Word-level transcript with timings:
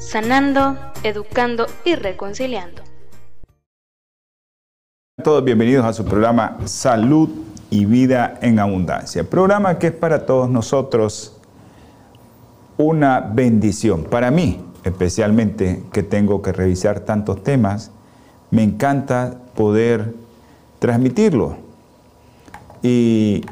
sanando, 0.00 0.78
educando 1.02 1.66
y 1.84 1.94
reconciliando. 1.94 2.82
Todos 5.22 5.44
bienvenidos 5.44 5.84
a 5.84 5.92
su 5.92 6.06
programa 6.06 6.56
Salud 6.64 7.28
y 7.68 7.84
Vida 7.84 8.38
en 8.40 8.58
Abundancia. 8.58 9.24
Programa 9.24 9.78
que 9.78 9.88
es 9.88 9.92
para 9.92 10.24
todos 10.24 10.48
nosotros 10.48 11.36
una 12.78 13.20
bendición. 13.20 14.04
Para 14.04 14.30
mí, 14.30 14.64
especialmente 14.84 15.82
que 15.92 16.02
tengo 16.02 16.40
que 16.40 16.52
revisar 16.52 17.00
tantos 17.00 17.44
temas, 17.44 17.90
me 18.50 18.62
encanta 18.62 19.36
poder 19.54 20.14
transmitirlo. 20.78 21.58
Y 22.82 23.44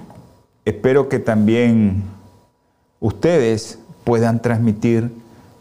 espero 0.65 1.11
que 1.11 1.19
también 1.19 2.05
ustedes 3.01 3.79
puedan 4.05 4.41
transmitir 4.41 5.11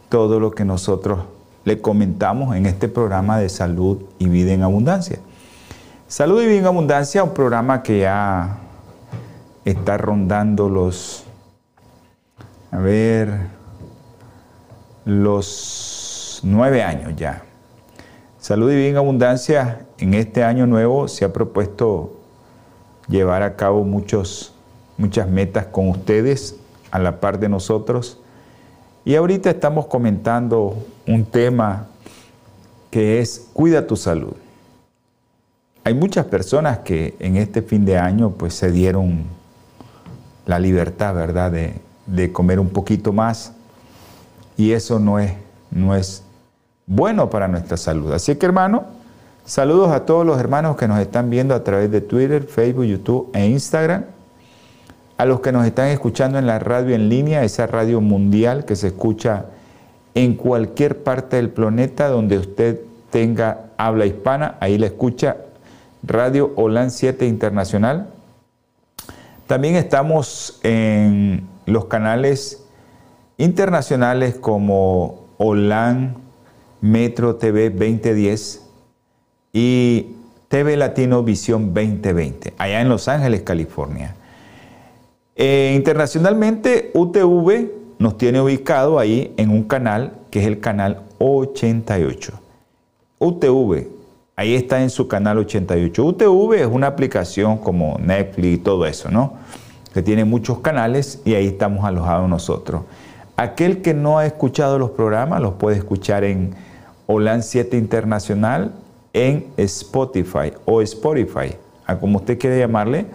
todo 0.09 0.39
lo 0.39 0.51
que 0.51 0.65
nosotros 0.65 1.19
le 1.65 1.81
comentamos 1.81 2.55
en 2.55 2.65
este 2.65 2.87
programa 2.87 3.39
de 3.39 3.49
salud 3.49 4.03
y 4.19 4.29
vida 4.29 4.53
en 4.53 4.63
abundancia. 4.63 5.19
Salud 6.07 6.41
y 6.41 6.47
vida 6.47 6.59
en 6.59 6.65
abundancia, 6.65 7.23
un 7.23 7.33
programa 7.33 7.83
que 7.83 7.99
ya 7.99 8.57
está 9.65 9.97
rondando 9.97 10.69
los, 10.69 11.25
a 12.71 12.77
ver, 12.77 13.47
los 15.03 16.39
nueve 16.43 16.83
años 16.83 17.13
ya. 17.17 17.43
Salud 18.39 18.71
y 18.71 18.75
vida 18.75 18.89
en 18.89 18.97
abundancia, 18.97 19.85
en 19.97 20.13
este 20.13 20.45
año 20.45 20.67
nuevo 20.67 21.09
se 21.09 21.25
ha 21.25 21.33
propuesto 21.33 22.17
llevar 23.09 23.43
a 23.43 23.57
cabo 23.57 23.83
muchos, 23.83 24.53
muchas 24.97 25.27
metas 25.27 25.65
con 25.65 25.89
ustedes 25.89 26.55
a 26.91 26.99
la 26.99 27.19
par 27.19 27.39
de 27.39 27.49
nosotros 27.49 28.21
y 29.07 29.15
ahorita 29.15 29.49
estamos 29.49 29.85
comentando 29.85 30.85
un 31.07 31.23
tema 31.23 31.87
que 32.91 33.21
es 33.21 33.47
cuida 33.53 33.87
tu 33.87 33.95
salud. 33.95 34.33
Hay 35.85 35.93
muchas 35.93 36.25
personas 36.25 36.79
que 36.79 37.15
en 37.19 37.37
este 37.37 37.61
fin 37.61 37.85
de 37.85 37.97
año 37.97 38.31
pues 38.31 38.53
se 38.53 38.69
dieron 38.69 39.23
la 40.45 40.59
libertad, 40.59 41.15
¿verdad?, 41.15 41.53
de, 41.53 42.31
comer 42.33 42.59
un 42.59 42.67
poquito 42.67 43.13
más 43.13 43.53
y 44.57 44.73
eso 44.73 44.99
no 44.99 45.19
es, 45.19 45.31
no 45.71 45.95
es 45.95 46.23
bueno 46.85 47.29
para 47.29 47.47
nuestra 47.47 47.77
salud. 47.77 48.11
Así 48.11 48.35
que 48.35 48.45
hermano, 48.45 48.87
saludos 49.45 49.93
a 49.93 50.05
todos 50.05 50.25
los 50.25 50.37
hermanos 50.37 50.75
que 50.75 50.89
nos 50.89 50.99
están 50.99 51.29
viendo 51.29 51.55
a 51.55 51.63
través 51.63 51.89
de 51.91 52.01
Twitter, 52.01 52.43
Facebook, 52.43 52.83
YouTube 52.83 53.29
e 53.33 53.47
Instagram 53.47 54.16
a 55.17 55.25
los 55.25 55.39
que 55.41 55.51
nos 55.51 55.65
están 55.65 55.87
escuchando 55.87 56.37
en 56.37 56.45
la 56.45 56.59
radio 56.59 56.95
en 56.95 57.09
línea, 57.09 57.43
esa 57.43 57.67
radio 57.67 58.01
mundial 58.01 58.65
que 58.65 58.75
se 58.75 58.87
escucha 58.87 59.45
en 60.13 60.35
cualquier 60.35 61.03
parte 61.03 61.37
del 61.37 61.49
planeta 61.49 62.07
donde 62.07 62.37
usted 62.37 62.81
tenga 63.09 63.65
habla 63.77 64.05
hispana, 64.05 64.57
ahí 64.59 64.77
la 64.77 64.87
escucha 64.87 65.37
Radio 66.03 66.53
OLAN 66.55 66.91
7 66.91 67.25
Internacional. 67.25 68.09
También 69.47 69.75
estamos 69.75 70.59
en 70.63 71.47
los 71.65 71.85
canales 71.85 72.63
internacionales 73.37 74.35
como 74.35 75.27
OLAN 75.37 76.15
Metro 76.81 77.35
TV 77.35 77.69
2010 77.69 78.63
y 79.53 80.15
TV 80.47 80.77
Latino 80.77 81.23
Visión 81.23 81.73
2020, 81.73 82.53
allá 82.57 82.81
en 82.81 82.89
Los 82.89 83.07
Ángeles, 83.07 83.41
California. 83.41 84.15
Eh, 85.39 85.73
internacionalmente, 85.75 86.89
UTV 86.95 87.69
nos 87.99 88.17
tiene 88.17 88.41
ubicado 88.41 88.97
ahí 88.97 89.35
en 89.37 89.51
un 89.51 89.63
canal 89.63 90.13
que 90.31 90.39
es 90.39 90.47
el 90.47 90.59
canal 90.59 91.03
88. 91.19 92.33
UTV, 93.19 93.87
ahí 94.35 94.55
está 94.55 94.81
en 94.81 94.89
su 94.89 95.07
canal 95.07 95.37
88. 95.37 96.03
UTV 96.03 96.53
es 96.55 96.65
una 96.65 96.87
aplicación 96.87 97.59
como 97.59 97.99
Netflix 97.99 98.55
y 98.55 98.57
todo 98.57 98.87
eso, 98.87 99.11
¿no? 99.11 99.33
Que 99.93 100.01
tiene 100.01 100.25
muchos 100.25 100.59
canales 100.59 101.21
y 101.23 101.35
ahí 101.35 101.45
estamos 101.45 101.85
alojados 101.85 102.27
nosotros. 102.27 102.81
Aquel 103.35 103.83
que 103.83 103.93
no 103.93 104.17
ha 104.17 104.25
escuchado 104.25 104.79
los 104.79 104.89
programas 104.89 105.39
los 105.39 105.53
puede 105.53 105.77
escuchar 105.77 106.23
en 106.23 106.55
OLAN 107.05 107.43
7 107.43 107.77
Internacional, 107.77 108.73
en 109.13 109.45
Spotify 109.57 110.53
o 110.65 110.81
Spotify, 110.81 111.53
a 111.85 111.99
como 111.99 112.17
usted 112.17 112.39
quiere 112.39 112.57
llamarle 112.57 113.05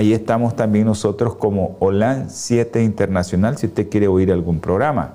Ahí 0.00 0.14
estamos 0.14 0.56
también 0.56 0.86
nosotros 0.86 1.34
como 1.34 1.76
OLAN 1.78 2.30
7 2.30 2.82
Internacional, 2.82 3.58
si 3.58 3.66
usted 3.66 3.90
quiere 3.90 4.08
oír 4.08 4.32
algún 4.32 4.58
programa. 4.58 5.12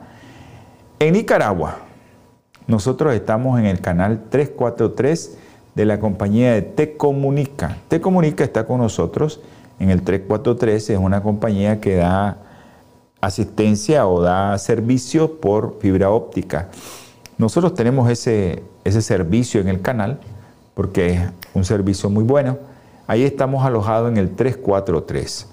En 0.99 1.13
Nicaragua, 1.13 1.77
nosotros 2.67 3.15
estamos 3.15 3.57
en 3.57 3.65
el 3.65 3.81
canal 3.81 4.25
343 4.29 5.39
de 5.73 5.85
la 5.85 5.99
compañía 5.99 6.53
de 6.53 6.61
Te 6.61 6.97
Comunica. 6.97 7.77
Te 7.87 7.99
Comunica 7.99 8.43
está 8.43 8.67
con 8.67 8.77
nosotros 8.77 9.41
en 9.79 9.89
el 9.89 10.03
343, 10.03 10.91
es 10.91 10.99
una 10.99 11.23
compañía 11.23 11.81
que 11.81 11.95
da 11.95 12.37
asistencia 13.21 14.05
o 14.05 14.21
da 14.21 14.55
servicio 14.59 15.41
por 15.41 15.79
fibra 15.79 16.11
óptica. 16.11 16.69
Nosotros 17.39 17.73
tenemos 17.73 18.07
ese, 18.11 18.61
ese 18.83 19.01
servicio 19.01 19.61
en 19.61 19.67
el 19.67 19.81
canal 19.81 20.19
porque 20.75 21.15
es 21.15 21.21
un 21.55 21.65
servicio 21.65 22.07
muy 22.11 22.23
bueno 22.23 22.74
Ahí 23.07 23.23
estamos 23.23 23.63
alojados 23.63 24.11
en 24.11 24.17
el 24.17 24.35
343. 24.35 25.47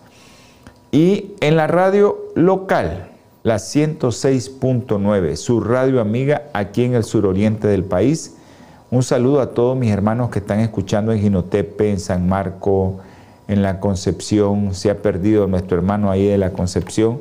Y 0.91 1.33
en 1.41 1.57
la 1.57 1.67
radio 1.67 2.19
local, 2.35 3.09
la 3.43 3.57
106.9, 3.57 5.37
su 5.37 5.61
radio 5.61 6.01
amiga 6.01 6.45
aquí 6.55 6.85
en 6.85 6.95
el 6.95 7.05
suroriente 7.05 7.69
del 7.69 7.85
país. 7.85 8.37
Un 8.91 9.03
saludo 9.03 9.41
a 9.41 9.51
todos 9.51 9.77
mis 9.77 9.91
hermanos 9.91 10.31
que 10.31 10.39
están 10.39 10.61
escuchando 10.61 11.13
en 11.13 11.21
Ginotepe, 11.21 11.91
en 11.91 12.01
San 12.01 12.29
Marco, 12.29 13.01
en 13.49 13.63
La 13.63 13.81
Concepción. 13.81 14.75
Se 14.75 14.91
ha 14.91 15.03
perdido 15.03 15.47
nuestro 15.47 15.77
hermano 15.77 16.11
ahí 16.11 16.27
de 16.27 16.39
La 16.39 16.53
Concepción. 16.53 17.21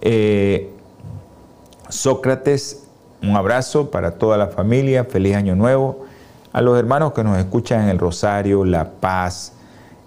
Eh, 0.00 0.70
Sócrates, 1.90 2.86
un 3.22 3.36
abrazo 3.36 3.90
para 3.90 4.12
toda 4.12 4.38
la 4.38 4.48
familia. 4.48 5.04
Feliz 5.04 5.36
Año 5.36 5.54
Nuevo 5.54 6.07
a 6.52 6.62
los 6.62 6.78
hermanos 6.78 7.12
que 7.12 7.24
nos 7.24 7.38
escuchan 7.38 7.82
en 7.82 7.88
el 7.90 7.98
Rosario, 7.98 8.64
La 8.64 8.90
Paz 8.90 9.52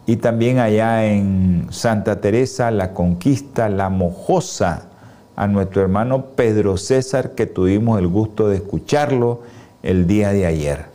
y 0.05 0.17
también 0.17 0.59
allá 0.59 1.05
en 1.05 1.67
Santa 1.69 2.19
Teresa, 2.19 2.71
La 2.71 2.93
Conquista, 2.93 3.69
La 3.69 3.89
Mojosa, 3.89 4.87
a 5.35 5.47
nuestro 5.47 5.81
hermano 5.81 6.25
Pedro 6.35 6.77
César 6.77 7.31
que 7.31 7.45
tuvimos 7.45 7.99
el 7.99 8.07
gusto 8.07 8.49
de 8.49 8.57
escucharlo 8.57 9.41
el 9.83 10.07
día 10.07 10.31
de 10.33 10.45
ayer. 10.45 10.85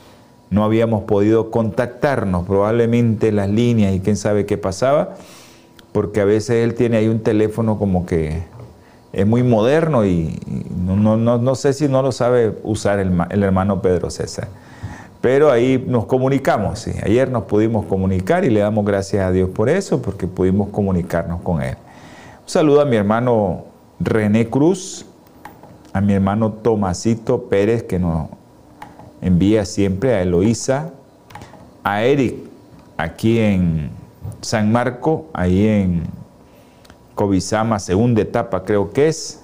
No 0.50 0.64
habíamos 0.64 1.04
podido 1.04 1.50
contactarnos, 1.50 2.46
probablemente 2.46 3.32
las 3.32 3.48
líneas 3.48 3.94
y 3.94 4.00
quién 4.00 4.16
sabe 4.16 4.46
qué 4.46 4.58
pasaba, 4.58 5.16
porque 5.92 6.20
a 6.20 6.24
veces 6.24 6.62
él 6.62 6.74
tiene 6.74 6.98
ahí 6.98 7.08
un 7.08 7.20
teléfono 7.20 7.78
como 7.78 8.06
que 8.06 8.42
es 9.12 9.26
muy 9.26 9.42
moderno 9.42 10.04
y 10.04 10.38
no, 10.76 11.16
no, 11.16 11.54
sé 11.54 11.72
si 11.72 11.88
no 11.88 12.02
lo 12.02 12.12
sabe 12.12 12.54
usar 12.62 12.98
el, 12.98 13.12
el 13.30 13.42
hermano 13.42 13.80
Pedro 13.80 14.10
César. 14.10 14.48
Pero 15.20 15.50
ahí 15.50 15.82
nos 15.86 16.06
comunicamos. 16.06 16.86
Ayer 17.02 17.30
nos 17.30 17.44
pudimos 17.44 17.86
comunicar 17.86 18.44
y 18.44 18.50
le 18.50 18.60
damos 18.60 18.84
gracias 18.84 19.24
a 19.24 19.32
Dios 19.32 19.50
por 19.50 19.68
eso, 19.68 20.00
porque 20.02 20.26
pudimos 20.26 20.68
comunicarnos 20.68 21.40
con 21.42 21.62
Él. 21.62 21.76
Un 22.42 22.48
saludo 22.48 22.80
a 22.80 22.84
mi 22.84 22.96
hermano 22.96 23.64
René 23.98 24.48
Cruz, 24.48 25.06
a 25.92 26.00
mi 26.00 26.12
hermano 26.12 26.52
Tomasito 26.52 27.44
Pérez, 27.44 27.82
que 27.84 27.98
nos 27.98 28.28
envía 29.20 29.64
siempre, 29.64 30.14
a 30.14 30.22
Eloísa, 30.22 30.90
a 31.82 32.02
Eric, 32.02 32.36
aquí 32.96 33.38
en 33.38 33.90
San 34.42 34.70
Marco, 34.70 35.26
ahí 35.32 35.66
en 35.66 36.02
Cobizama, 37.14 37.78
segunda 37.78 38.22
etapa 38.22 38.64
creo 38.64 38.92
que 38.92 39.08
es, 39.08 39.42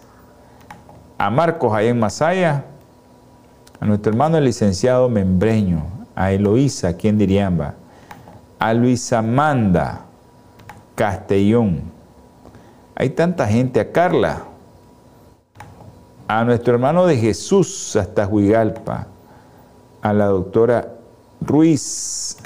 a 1.19 1.31
Marcos, 1.31 1.73
ahí 1.73 1.89
en 1.89 1.99
Masaya, 1.99 2.65
a 3.83 3.85
nuestro 3.85 4.13
hermano 4.13 4.39
el 4.39 4.45
licenciado 4.45 5.09
Membreño, 5.09 5.83
a 6.15 6.31
Eloísa, 6.31 6.87
aquí 6.87 7.09
en 7.09 7.19
Diriamba, 7.19 7.75
a 8.61 8.75
Luisa 8.75 9.19
Amanda 9.19 10.03
Castellón. 10.95 11.83
Hay 12.95 13.11
tanta 13.11 13.49
gente, 13.49 13.81
a 13.81 13.91
Carla, 13.91 14.45
a 16.29 16.45
nuestro 16.45 16.75
hermano 16.75 17.07
de 17.07 17.17
Jesús 17.17 17.97
hasta 17.97 18.29
Huigalpa, 18.29 19.09
a 20.01 20.13
la 20.13 20.27
doctora 20.27 20.95
Ruiz. 21.41 22.37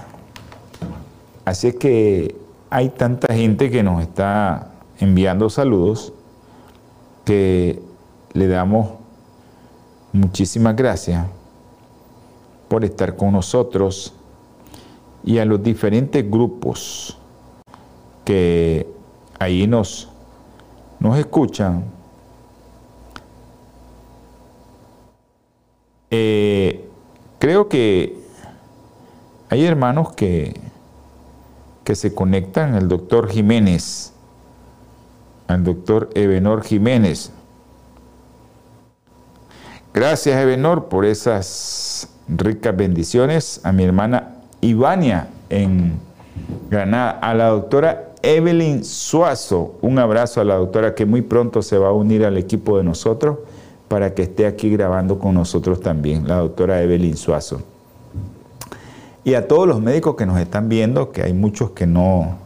Así 1.44 1.68
es 1.68 1.74
que 1.74 2.34
hay 2.70 2.88
tanta 2.88 3.34
gente 3.34 3.70
que 3.70 3.82
nos 3.82 4.00
está 4.00 4.70
enviando 5.00 5.50
saludos 5.50 6.14
que 7.26 7.82
le 8.32 8.48
damos 8.48 8.88
muchísimas 10.16 10.74
gracias 10.74 11.26
por 12.68 12.84
estar 12.84 13.16
con 13.16 13.32
nosotros 13.32 14.12
y 15.24 15.38
a 15.38 15.44
los 15.44 15.62
diferentes 15.62 16.28
grupos 16.28 17.18
que 18.24 18.88
ahí 19.38 19.66
nos, 19.66 20.08
nos 20.98 21.18
escuchan. 21.18 21.84
Eh, 26.10 26.88
creo 27.38 27.68
que 27.68 28.18
hay 29.48 29.64
hermanos 29.64 30.12
que, 30.12 30.58
que 31.84 31.94
se 31.94 32.14
conectan, 32.14 32.74
el 32.74 32.88
doctor 32.88 33.28
Jiménez, 33.28 34.12
al 35.46 35.62
doctor 35.62 36.10
Ebenor 36.14 36.64
Jiménez. 36.64 37.32
Gracias, 39.96 40.38
Ebenor, 40.38 40.90
por 40.90 41.06
esas 41.06 42.10
ricas 42.28 42.76
bendiciones. 42.76 43.62
A 43.64 43.72
mi 43.72 43.82
hermana 43.82 44.34
Ivania 44.60 45.28
en 45.48 45.94
Granada. 46.68 47.12
A 47.12 47.32
la 47.32 47.46
doctora 47.46 48.10
Evelyn 48.20 48.84
Suazo. 48.84 49.76
Un 49.80 49.98
abrazo 49.98 50.42
a 50.42 50.44
la 50.44 50.56
doctora 50.56 50.94
que 50.94 51.06
muy 51.06 51.22
pronto 51.22 51.62
se 51.62 51.78
va 51.78 51.88
a 51.88 51.92
unir 51.92 52.26
al 52.26 52.36
equipo 52.36 52.76
de 52.76 52.84
nosotros 52.84 53.38
para 53.88 54.12
que 54.12 54.24
esté 54.24 54.44
aquí 54.44 54.68
grabando 54.68 55.18
con 55.18 55.32
nosotros 55.32 55.80
también, 55.80 56.28
la 56.28 56.40
doctora 56.40 56.82
Evelyn 56.82 57.16
Suazo. 57.16 57.62
Y 59.24 59.32
a 59.32 59.48
todos 59.48 59.66
los 59.66 59.80
médicos 59.80 60.14
que 60.14 60.26
nos 60.26 60.38
están 60.38 60.68
viendo, 60.68 61.10
que 61.10 61.22
hay 61.22 61.32
muchos 61.32 61.70
que 61.70 61.86
no. 61.86 62.36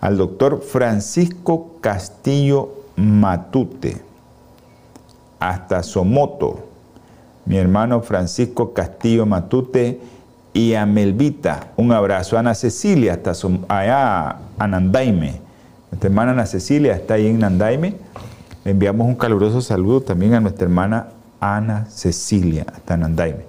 Al 0.00 0.16
doctor 0.16 0.62
Francisco 0.62 1.72
Castillo 1.82 2.70
Matute, 2.96 4.00
hasta 5.40 5.82
Somoto, 5.82 6.69
mi 7.50 7.58
hermano 7.58 8.00
Francisco 8.00 8.72
Castillo 8.72 9.26
Matute 9.26 9.98
y 10.52 10.74
a 10.74 10.86
Melvita, 10.86 11.72
un 11.76 11.90
abrazo. 11.90 12.38
Ana 12.38 12.54
Cecilia, 12.54 13.14
hasta 13.14 13.32
allá 13.66 14.36
a 14.56 14.68
Nandaime. 14.68 15.40
Nuestra 15.90 16.08
hermana 16.08 16.30
Ana 16.30 16.46
Cecilia 16.46 16.94
está 16.94 17.14
ahí 17.14 17.26
en 17.26 17.40
Nandaime. 17.40 17.96
Le 18.64 18.70
enviamos 18.70 19.04
un 19.04 19.16
caluroso 19.16 19.60
saludo 19.62 20.00
también 20.00 20.34
a 20.34 20.40
nuestra 20.40 20.62
hermana 20.62 21.08
Ana 21.40 21.86
Cecilia, 21.90 22.66
hasta 22.72 22.96
Nandaime. 22.96 23.40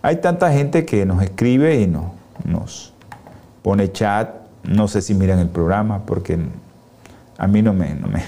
Hay 0.00 0.22
tanta 0.22 0.50
gente 0.50 0.86
que 0.86 1.04
nos 1.04 1.22
escribe 1.22 1.78
y 1.82 1.86
nos, 1.86 2.06
nos 2.46 2.94
pone 3.60 3.92
chat. 3.92 4.30
No 4.62 4.88
sé 4.88 5.02
si 5.02 5.12
miran 5.12 5.40
el 5.40 5.50
programa 5.50 6.06
porque 6.06 6.38
a 7.36 7.46
mí 7.46 7.60
no 7.60 7.74
me, 7.74 7.94
no 7.96 8.06
me 8.06 8.22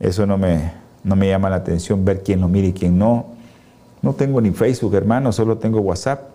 eso 0.00 0.26
no 0.26 0.36
me, 0.36 0.72
no 1.04 1.14
me 1.14 1.28
llama 1.28 1.48
la 1.48 1.56
atención 1.56 2.04
ver 2.04 2.24
quién 2.24 2.40
lo 2.40 2.48
mira 2.48 2.66
y 2.66 2.72
quién 2.72 2.98
no. 2.98 3.37
No 4.08 4.14
tengo 4.14 4.40
ni 4.40 4.52
Facebook, 4.52 4.94
hermano, 4.94 5.32
solo 5.32 5.58
tengo 5.58 5.80
WhatsApp. 5.80 6.30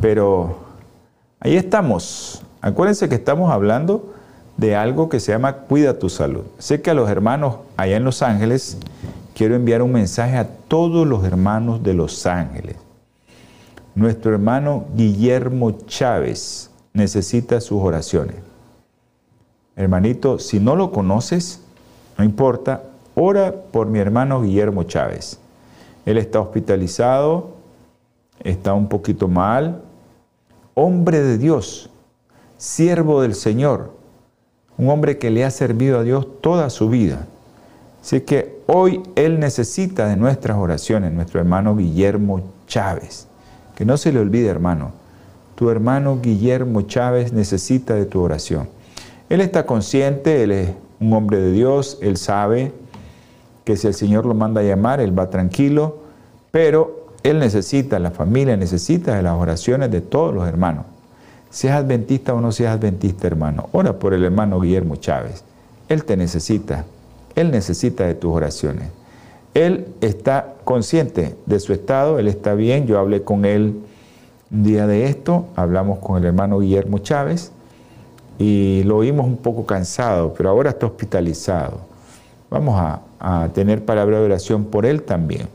Pero 0.00 0.56
ahí 1.40 1.56
estamos. 1.56 2.42
Acuérdense 2.62 3.06
que 3.10 3.16
estamos 3.16 3.52
hablando 3.52 4.14
de 4.56 4.76
algo 4.76 5.10
que 5.10 5.20
se 5.20 5.30
llama 5.30 5.56
Cuida 5.56 5.98
tu 5.98 6.08
salud. 6.08 6.44
Sé 6.56 6.80
que 6.80 6.88
a 6.88 6.94
los 6.94 7.10
hermanos 7.10 7.56
allá 7.76 7.98
en 7.98 8.04
Los 8.04 8.22
Ángeles 8.22 8.78
quiero 9.34 9.54
enviar 9.56 9.82
un 9.82 9.92
mensaje 9.92 10.38
a 10.38 10.48
todos 10.48 11.06
los 11.06 11.22
hermanos 11.24 11.82
de 11.82 11.92
Los 11.92 12.24
Ángeles. 12.24 12.76
Nuestro 13.94 14.32
hermano 14.32 14.86
Guillermo 14.96 15.72
Chávez 15.84 16.70
necesita 16.94 17.60
sus 17.60 17.82
oraciones. 17.82 18.36
Hermanito, 19.76 20.38
si 20.38 20.60
no 20.60 20.76
lo 20.76 20.90
conoces, 20.90 21.60
no 22.16 22.24
importa, 22.24 22.84
ora 23.14 23.54
por 23.70 23.88
mi 23.88 23.98
hermano 23.98 24.40
Guillermo 24.40 24.84
Chávez. 24.84 25.41
Él 26.04 26.18
está 26.18 26.40
hospitalizado 26.40 27.62
está 28.44 28.74
un 28.74 28.88
poquito 28.88 29.28
mal. 29.28 29.82
Hombre 30.74 31.20
de 31.20 31.38
Dios, 31.38 31.90
siervo 32.56 33.22
del 33.22 33.34
Señor, 33.34 33.92
un 34.78 34.88
hombre 34.88 35.18
que 35.18 35.30
le 35.30 35.44
ha 35.44 35.50
servido 35.50 35.98
a 35.98 36.02
Dios 36.02 36.26
toda 36.40 36.70
su 36.70 36.88
vida. 36.88 37.26
Así 38.00 38.22
que 38.22 38.62
hoy 38.66 39.02
Él 39.14 39.38
necesita 39.38 40.08
de 40.08 40.16
nuestras 40.16 40.56
oraciones, 40.56 41.12
nuestro 41.12 41.40
hermano 41.40 41.76
Guillermo 41.76 42.42
Chávez. 42.66 43.28
Que 43.76 43.84
no 43.84 43.96
se 43.96 44.12
le 44.12 44.18
olvide, 44.18 44.48
hermano, 44.48 44.92
tu 45.54 45.70
hermano 45.70 46.18
Guillermo 46.20 46.82
Chávez 46.82 47.32
necesita 47.32 47.94
de 47.94 48.06
tu 48.06 48.20
oración. 48.20 48.68
Él 49.28 49.40
está 49.40 49.66
consciente, 49.66 50.42
Él 50.42 50.52
es 50.52 50.70
un 51.00 51.12
hombre 51.12 51.38
de 51.38 51.52
Dios, 51.52 51.98
Él 52.00 52.16
sabe 52.16 52.72
que 53.64 53.76
si 53.76 53.86
el 53.86 53.94
Señor 53.94 54.26
lo 54.26 54.34
manda 54.34 54.60
a 54.60 54.64
llamar, 54.64 55.00
Él 55.00 55.16
va 55.16 55.30
tranquilo, 55.30 55.98
pero 56.50 57.02
él 57.22 57.38
necesita, 57.38 57.98
la 57.98 58.10
familia 58.10 58.56
necesita 58.56 59.14
de 59.14 59.22
las 59.22 59.34
oraciones 59.34 59.90
de 59.90 60.00
todos 60.00 60.34
los 60.34 60.46
hermanos. 60.48 60.86
Seas 61.50 61.76
adventista 61.76 62.34
o 62.34 62.40
no 62.40 62.50
seas 62.50 62.76
adventista, 62.76 63.26
hermano, 63.26 63.68
ora 63.72 63.98
por 63.98 64.14
el 64.14 64.24
hermano 64.24 64.60
Guillermo 64.60 64.96
Chávez. 64.96 65.44
Él 65.88 66.04
te 66.04 66.16
necesita. 66.16 66.84
Él 67.34 67.50
necesita 67.50 68.06
de 68.06 68.14
tus 68.14 68.34
oraciones. 68.34 68.88
Él 69.54 69.86
está 70.00 70.54
consciente 70.64 71.36
de 71.46 71.60
su 71.60 71.72
estado, 71.72 72.18
él 72.18 72.26
está 72.26 72.54
bien. 72.54 72.86
Yo 72.86 72.98
hablé 72.98 73.22
con 73.22 73.44
él 73.44 73.76
un 74.50 74.62
día 74.64 74.86
de 74.86 75.06
esto, 75.06 75.46
hablamos 75.54 75.98
con 76.00 76.18
el 76.18 76.24
hermano 76.24 76.58
Guillermo 76.58 76.98
Chávez 76.98 77.52
y 78.38 78.82
lo 78.84 78.96
oímos 78.96 79.26
un 79.26 79.36
poco 79.36 79.64
cansado, 79.64 80.34
pero 80.34 80.50
ahora 80.50 80.70
está 80.70 80.86
hospitalizado. 80.86 81.91
Vamos 82.52 82.78
a, 83.18 83.48
tener 83.54 83.82
palabra 83.86 84.18
de 84.18 84.26
oración 84.26 84.66
por 84.66 84.84
él 84.84 85.04
también. 85.04 85.48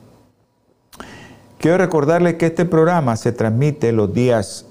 Quiero 1.59 1.77
recordarle 1.77 2.37
que 2.37 2.47
este 2.47 2.65
programa 2.65 3.15
se 3.17 3.31
transmite 3.31 3.91
los 3.91 4.11
días 4.13 4.65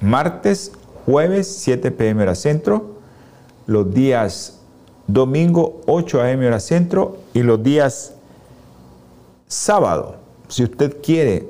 martes, 0.00 0.72
jueves, 1.04 1.46
7 1.46 1.92
pm 1.92 2.22
hora 2.22 2.34
centro, 2.34 2.96
los 3.66 3.94
días 3.94 4.58
domingo, 5.06 5.82
8 5.86 6.20
am 6.22 6.40
hora 6.40 6.58
centro 6.58 7.18
y 7.32 7.44
los 7.44 7.62
días 7.62 8.14
sábado. 9.46 10.16
Si 10.48 10.64
usted 10.64 10.96
quiere 11.00 11.48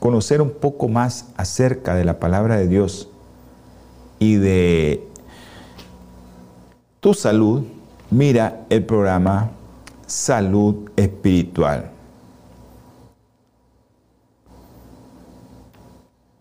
conocer 0.00 0.42
un 0.42 0.50
poco 0.50 0.88
más 0.88 1.28
acerca 1.38 1.94
de 1.94 2.04
la 2.04 2.18
palabra 2.18 2.56
de 2.56 2.68
Dios 2.68 3.08
y 4.18 4.36
de 4.36 5.08
tu 7.00 7.14
salud, 7.14 7.62
mira 8.10 8.66
el 8.70 8.84
programa 8.84 9.50
Salud 10.06 10.90
Espiritual. 10.96 11.92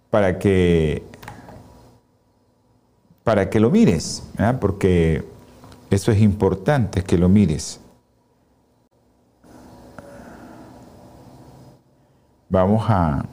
para 0.10 0.40
que, 0.40 1.04
para 3.24 3.50
que 3.50 3.60
lo 3.60 3.70
mires, 3.70 4.24
porque 4.60 5.24
eso 5.90 6.12
es 6.12 6.22
importante 6.22 7.04
que 7.04 7.18
lo 7.18 7.30
mires. 7.30 7.80
Vamos 12.50 12.84
a... 12.90 13.26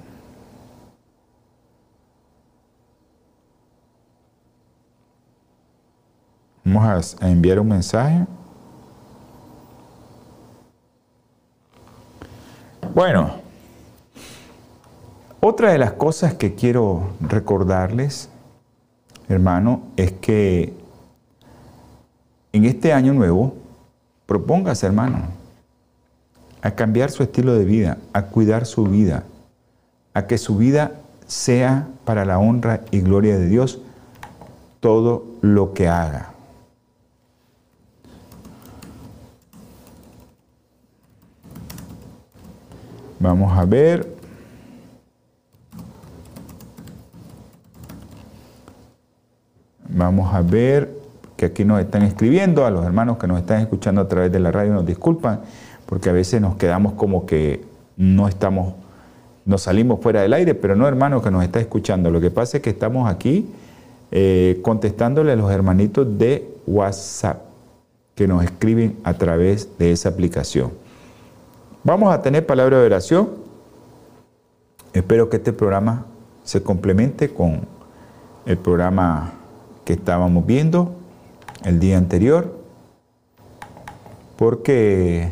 Vamos 6.65 7.17
a 7.21 7.29
enviar 7.29 7.61
un 7.61 7.69
mensaje. 7.69 8.27
Bueno, 12.95 13.35
otra 15.41 15.73
de 15.73 15.79
las 15.79 15.93
cosas 15.93 16.35
que 16.35 16.55
quiero 16.55 17.11
recordarles, 17.21 18.31
hermano, 19.29 19.83
es 19.97 20.13
que 20.13 20.73
en 22.53 22.65
este 22.65 22.93
año 22.93 23.13
nuevo, 23.13 23.55
propóngase, 24.27 24.87
hermano, 24.87 25.19
a 26.63 26.71
cambiar 26.71 27.11
su 27.11 27.23
estilo 27.23 27.53
de 27.55 27.65
vida, 27.65 27.99
a 28.15 28.23
cuidar 28.23 28.65
su 28.65 28.85
vida, 28.85 29.25
a 30.15 30.27
que 30.27 30.39
su 30.39 30.57
vida 30.57 30.93
sea 31.27 31.89
para 32.05 32.25
la 32.25 32.39
honra 32.39 32.81
y 32.91 33.01
gloria 33.01 33.37
de 33.37 33.49
Dios 33.49 33.81
todo 34.81 35.25
lo 35.43 35.75
que 35.75 35.89
haga. 35.89 36.34
Vamos 43.21 43.57
a 43.57 43.65
ver 43.65 44.15
Vamos 49.97 50.35
a 50.35 50.43
ver 50.43 50.91
que 51.37 51.47
aquí 51.47 51.65
nos 51.65 51.81
están 51.81 52.03
escribiendo, 52.03 52.67
a 52.67 52.71
los 52.71 52.85
hermanos 52.85 53.17
que 53.17 53.29
nos 53.29 53.39
están 53.39 53.61
escuchando 53.61 54.01
a 54.01 54.09
través 54.09 54.33
de 54.33 54.41
la 54.41 54.51
radio 54.51 54.73
nos 54.73 54.85
disculpan, 54.85 55.43
porque 55.87 56.11
a 56.11 56.13
veces 56.13 56.41
nos 56.41 56.57
quedamos 56.57 56.95
como 56.95 57.27
que 57.27 57.65
no 57.97 58.27
estamos, 58.27 58.75
nos 59.45 59.63
salimos 59.63 60.01
fuera 60.01 60.23
del 60.23 60.33
aire, 60.33 60.55
pero 60.57 60.75
no 60.75 60.89
hermano 60.89 61.23
que 61.23 61.31
nos 61.31 61.45
está 61.45 61.61
escuchando. 61.61 62.11
Lo 62.11 62.21
que 62.21 62.33
pasa 62.33 62.57
es 62.57 62.63
que 62.63 62.71
estamos 62.71 63.09
aquí 63.09 63.47
eh, 64.11 64.59
contestándole 64.63 65.31
a 65.31 65.37
los 65.37 65.51
hermanitos 65.53 66.19
de 66.19 66.49
WhatsApp 66.67 67.43
que 68.17 68.27
nos 68.27 68.43
escriben 68.43 68.97
a 69.05 69.15
través 69.15 69.79
de 69.79 69.93
esa 69.93 70.09
aplicación. 70.09 70.73
Vamos 71.87 72.15
a 72.15 72.23
tener 72.23 72.47
palabra 72.47 72.79
de 72.79 72.87
oración. 72.87 73.29
Espero 74.95 75.29
que 75.29 75.37
este 75.37 75.53
programa 75.53 76.07
se 76.43 76.63
complemente 76.63 77.29
con 77.29 77.67
el 78.47 78.57
programa 78.57 79.35
que 79.85 79.93
estábamos 79.93 80.47
viendo 80.47 80.95
el 81.63 81.81
día 81.81 81.99
anterior, 81.99 82.57
porque 84.39 85.31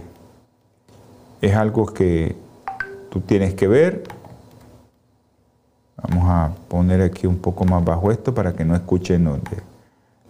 es 1.41 1.57
algo 1.57 1.87
que 1.87 2.37
tú 3.09 3.21
tienes 3.21 3.55
que 3.55 3.67
ver. 3.67 4.05
Vamos 5.97 6.29
a 6.29 6.53
poner 6.69 7.01
aquí 7.01 7.27
un 7.27 7.39
poco 7.39 7.65
más 7.65 7.83
bajo 7.83 8.13
esto 8.13 8.35
para 8.35 8.53
que 8.53 8.67
no 8.67 8.77
escuchen 8.77 9.27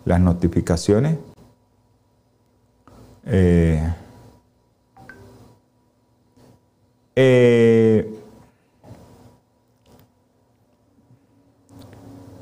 las 0.04 0.20
notificaciones. 0.20 1.18
Eh, 3.26 3.82
eh, 7.16 8.14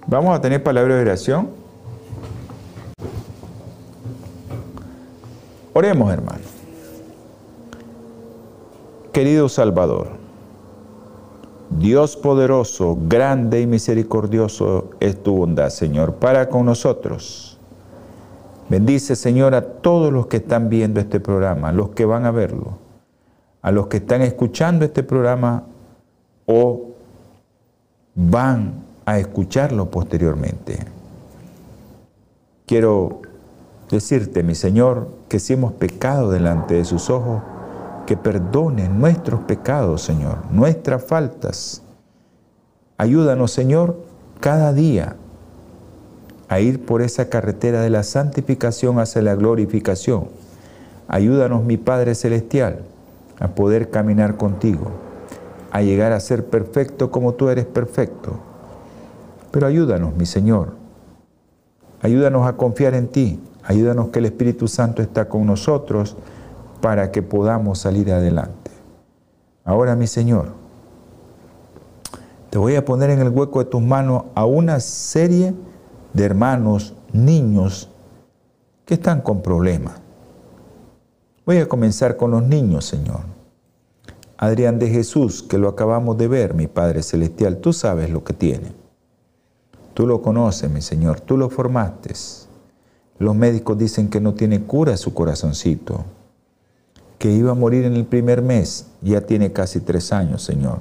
vamos 0.07 0.37
a 0.37 0.41
tener 0.41 0.62
palabra 0.62 0.97
de 0.97 1.03
oración. 1.03 1.50
Oremos, 5.73 6.12
hermano. 6.12 6.41
Querido 9.12 9.49
Salvador, 9.49 10.09
Dios 11.71 12.17
poderoso, 12.17 12.97
grande 13.09 13.61
y 13.61 13.67
misericordioso 13.67 14.91
es 15.00 15.23
tu 15.23 15.37
bondad, 15.37 15.71
Señor, 15.71 16.15
para 16.15 16.49
con 16.49 16.67
nosotros. 16.67 17.59
Bendice, 18.69 19.17
Señor, 19.17 19.55
a 19.55 19.62
todos 19.62 20.12
los 20.12 20.27
que 20.27 20.37
están 20.37 20.69
viendo 20.69 21.00
este 21.00 21.19
programa, 21.19 21.73
los 21.73 21.91
que 21.91 22.05
van 22.05 22.25
a 22.25 22.31
verlo, 22.31 22.79
a 23.62 23.71
los 23.71 23.88
que 23.88 23.99
están 23.99 24.23
escuchando 24.23 24.85
este 24.85 25.02
programa 25.02 25.64
o 26.47 26.90
van 28.14 28.85
a 29.05 29.19
escucharlo 29.19 29.90
posteriormente. 29.90 30.79
Quiero 32.67 33.23
decirte, 33.90 34.43
mi 34.43 34.55
Señor, 34.55 35.09
que 35.29 35.38
si 35.38 35.55
hemos 35.55 35.73
pecado 35.73 36.31
delante 36.31 36.75
de 36.75 36.85
sus 36.85 37.11
ojos, 37.11 37.43
que 38.07 38.17
perdone 38.17 38.88
nuestros 38.88 39.40
pecados, 39.40 40.02
Señor, 40.02 40.38
nuestras 40.50 41.05
faltas. 41.05 41.83
Ayúdanos, 42.99 43.52
Señor, 43.52 43.97
cada 44.40 44.73
día 44.73 45.17
a 46.49 46.61
ir 46.61 46.85
por 46.85 47.02
esa 47.02 47.29
carretera 47.29 47.81
de 47.81 47.90
la 47.90 48.02
santificación 48.02 48.99
hacia 48.99 49.23
la 49.23 49.37
glorificación. 49.37 50.29
Ayúdanos, 51.07 51.64
mi 51.64 51.76
Padre 51.76 52.14
Celestial, 52.14 52.81
a 53.40 53.49
poder 53.49 53.90
caminar 53.90 54.37
contigo, 54.37 54.92
a 55.73 55.82
llegar 55.82 56.12
a 56.12 56.20
ser 56.20 56.47
perfecto 56.47 57.11
como 57.11 57.35
tú 57.35 57.49
eres 57.49 57.64
perfecto. 57.64 58.35
Pero 59.50 59.66
ayúdanos, 59.66 60.14
mi 60.14 60.26
Señor, 60.26 60.75
ayúdanos 62.02 62.47
a 62.47 62.56
confiar 62.56 62.94
en 62.94 63.09
ti, 63.09 63.40
Ayúdanos 63.64 64.09
que 64.09 64.18
el 64.18 64.25
Espíritu 64.26 64.68
Santo 64.68 65.02
está 65.02 65.28
con 65.28 65.47
nosotros 65.47 66.16
para 66.80 67.12
que 67.12 67.23
podamos 67.23 67.78
salir 67.78 68.11
adelante. 68.12 68.70
Ahora, 69.64 69.94
mi 69.94 70.06
Señor, 70.06 70.49
te 72.49 72.59
voy 72.59 72.75
a 72.75 72.85
poner 72.85 73.11
en 73.11 73.20
el 73.20 73.28
hueco 73.28 73.61
de 73.61 73.66
tus 73.66 73.82
manos 73.82 74.25
a 74.35 74.44
una 74.44 74.80
serie 74.80 75.54
de 76.14 76.25
hermanos, 76.25 76.94
niños, 77.12 77.90
que 78.87 78.94
están 78.94 79.20
con 79.20 79.42
problemas. 79.42 79.94
Voy 81.47 81.59
a 81.59 81.68
comenzar 81.68 82.16
con 82.16 82.32
los 82.32 82.42
niños, 82.42 82.87
Señor. 82.87 83.20
Adrián 84.42 84.78
de 84.78 84.88
Jesús, 84.88 85.42
que 85.42 85.59
lo 85.59 85.68
acabamos 85.68 86.16
de 86.16 86.26
ver, 86.26 86.54
mi 86.54 86.66
Padre 86.66 87.02
Celestial, 87.02 87.59
tú 87.59 87.75
sabes 87.75 88.09
lo 88.09 88.25
que 88.25 88.32
tiene. 88.32 88.73
Tú 89.92 90.06
lo 90.06 90.23
conoces, 90.23 90.70
mi 90.70 90.80
Señor, 90.80 91.20
tú 91.20 91.37
lo 91.37 91.50
formaste. 91.50 92.14
Los 93.18 93.37
médicos 93.37 93.76
dicen 93.76 94.09
que 94.09 94.18
no 94.18 94.32
tiene 94.32 94.62
cura 94.62 94.97
su 94.97 95.12
corazoncito, 95.12 96.06
que 97.18 97.30
iba 97.30 97.50
a 97.50 97.54
morir 97.54 97.85
en 97.85 97.92
el 97.92 98.06
primer 98.06 98.40
mes, 98.40 98.87
ya 99.02 99.20
tiene 99.20 99.52
casi 99.52 99.80
tres 99.80 100.11
años, 100.11 100.42
Señor. 100.42 100.78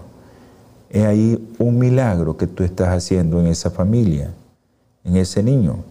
Es 0.90 1.04
ahí 1.04 1.54
un 1.60 1.78
milagro 1.78 2.38
que 2.38 2.48
tú 2.48 2.64
estás 2.64 2.88
haciendo 2.88 3.42
en 3.42 3.48
esa 3.48 3.70
familia, 3.70 4.32
en 5.04 5.18
ese 5.18 5.44
niño. 5.44 5.84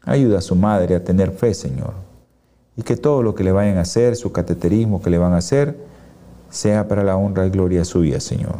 Ayuda 0.00 0.38
a 0.38 0.42
su 0.42 0.56
madre 0.56 0.96
a 0.96 1.04
tener 1.04 1.30
fe, 1.30 1.54
Señor. 1.54 1.94
Y 2.76 2.82
que 2.82 2.96
todo 2.96 3.22
lo 3.22 3.36
que 3.36 3.44
le 3.44 3.52
vayan 3.52 3.78
a 3.78 3.82
hacer, 3.82 4.16
su 4.16 4.32
cateterismo 4.32 5.00
que 5.00 5.10
le 5.10 5.18
van 5.18 5.34
a 5.34 5.36
hacer, 5.36 5.91
sea 6.52 6.86
para 6.86 7.02
la 7.02 7.16
honra 7.16 7.46
y 7.46 7.50
gloria 7.50 7.84
suya, 7.84 8.20
Señor. 8.20 8.56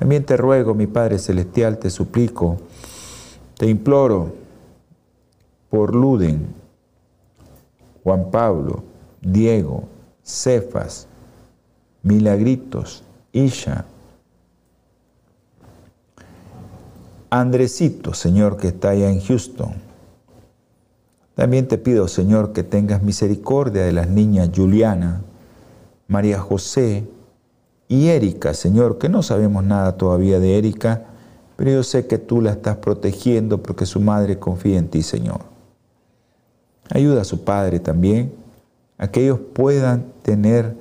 También 0.00 0.24
te 0.24 0.36
ruego, 0.36 0.74
mi 0.74 0.88
Padre 0.88 1.18
Celestial, 1.18 1.78
te 1.78 1.88
suplico, 1.88 2.58
te 3.56 3.66
imploro, 3.66 4.34
por 5.70 5.94
Luden, 5.94 6.48
Juan 8.02 8.30
Pablo, 8.30 8.82
Diego, 9.20 9.84
Cefas, 10.22 11.06
Milagritos, 12.02 13.02
Isha, 13.32 13.86
Andresito, 17.30 18.14
Señor, 18.14 18.56
que 18.56 18.68
está 18.68 18.90
allá 18.90 19.10
en 19.10 19.20
Houston. 19.20 19.74
También 21.34 21.66
te 21.66 21.78
pido, 21.78 22.06
Señor, 22.08 22.52
que 22.52 22.62
tengas 22.62 23.02
misericordia 23.02 23.82
de 23.82 23.92
las 23.92 24.08
niñas 24.08 24.50
Juliana, 24.54 25.22
María 26.14 26.38
José 26.38 27.08
y 27.88 28.06
Erika, 28.06 28.54
Señor, 28.54 28.98
que 28.98 29.08
no 29.08 29.24
sabemos 29.24 29.64
nada 29.64 29.96
todavía 29.96 30.38
de 30.38 30.58
Erika, 30.58 31.06
pero 31.56 31.72
yo 31.72 31.82
sé 31.82 32.06
que 32.06 32.18
tú 32.18 32.40
la 32.40 32.52
estás 32.52 32.76
protegiendo 32.76 33.64
porque 33.64 33.84
su 33.84 34.00
madre 34.00 34.38
confía 34.38 34.78
en 34.78 34.86
ti, 34.86 35.02
Señor. 35.02 35.40
Ayuda 36.88 37.22
a 37.22 37.24
su 37.24 37.42
Padre 37.42 37.80
también 37.80 38.32
a 38.96 39.08
que 39.08 39.24
ellos 39.24 39.40
puedan 39.54 40.04
tener 40.22 40.76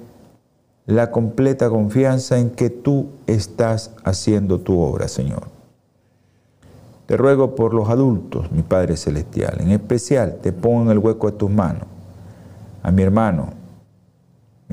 la 0.86 1.10
completa 1.10 1.68
confianza 1.68 2.38
en 2.38 2.52
que 2.52 2.70
tú 2.70 3.08
estás 3.25 3.90
haciendo 4.04 4.60
tu 4.60 4.80
obra, 4.80 5.08
Señor. 5.08 5.48
Te 7.08 7.18
ruego 7.18 7.56
por 7.56 7.74
los 7.74 7.90
adultos, 7.90 8.52
mi 8.52 8.62
Padre 8.62 8.98
Celestial. 8.98 9.62
En 9.62 9.72
especial 9.72 10.38
te 10.44 10.54
pongo 10.54 10.84
en 10.84 10.90
el 10.92 11.00
hueco 11.00 11.32
de 11.32 11.38
tus 11.38 11.50
manos 11.50 11.88
a 12.84 12.92
mi 12.92 13.02
hermano, 13.02 13.62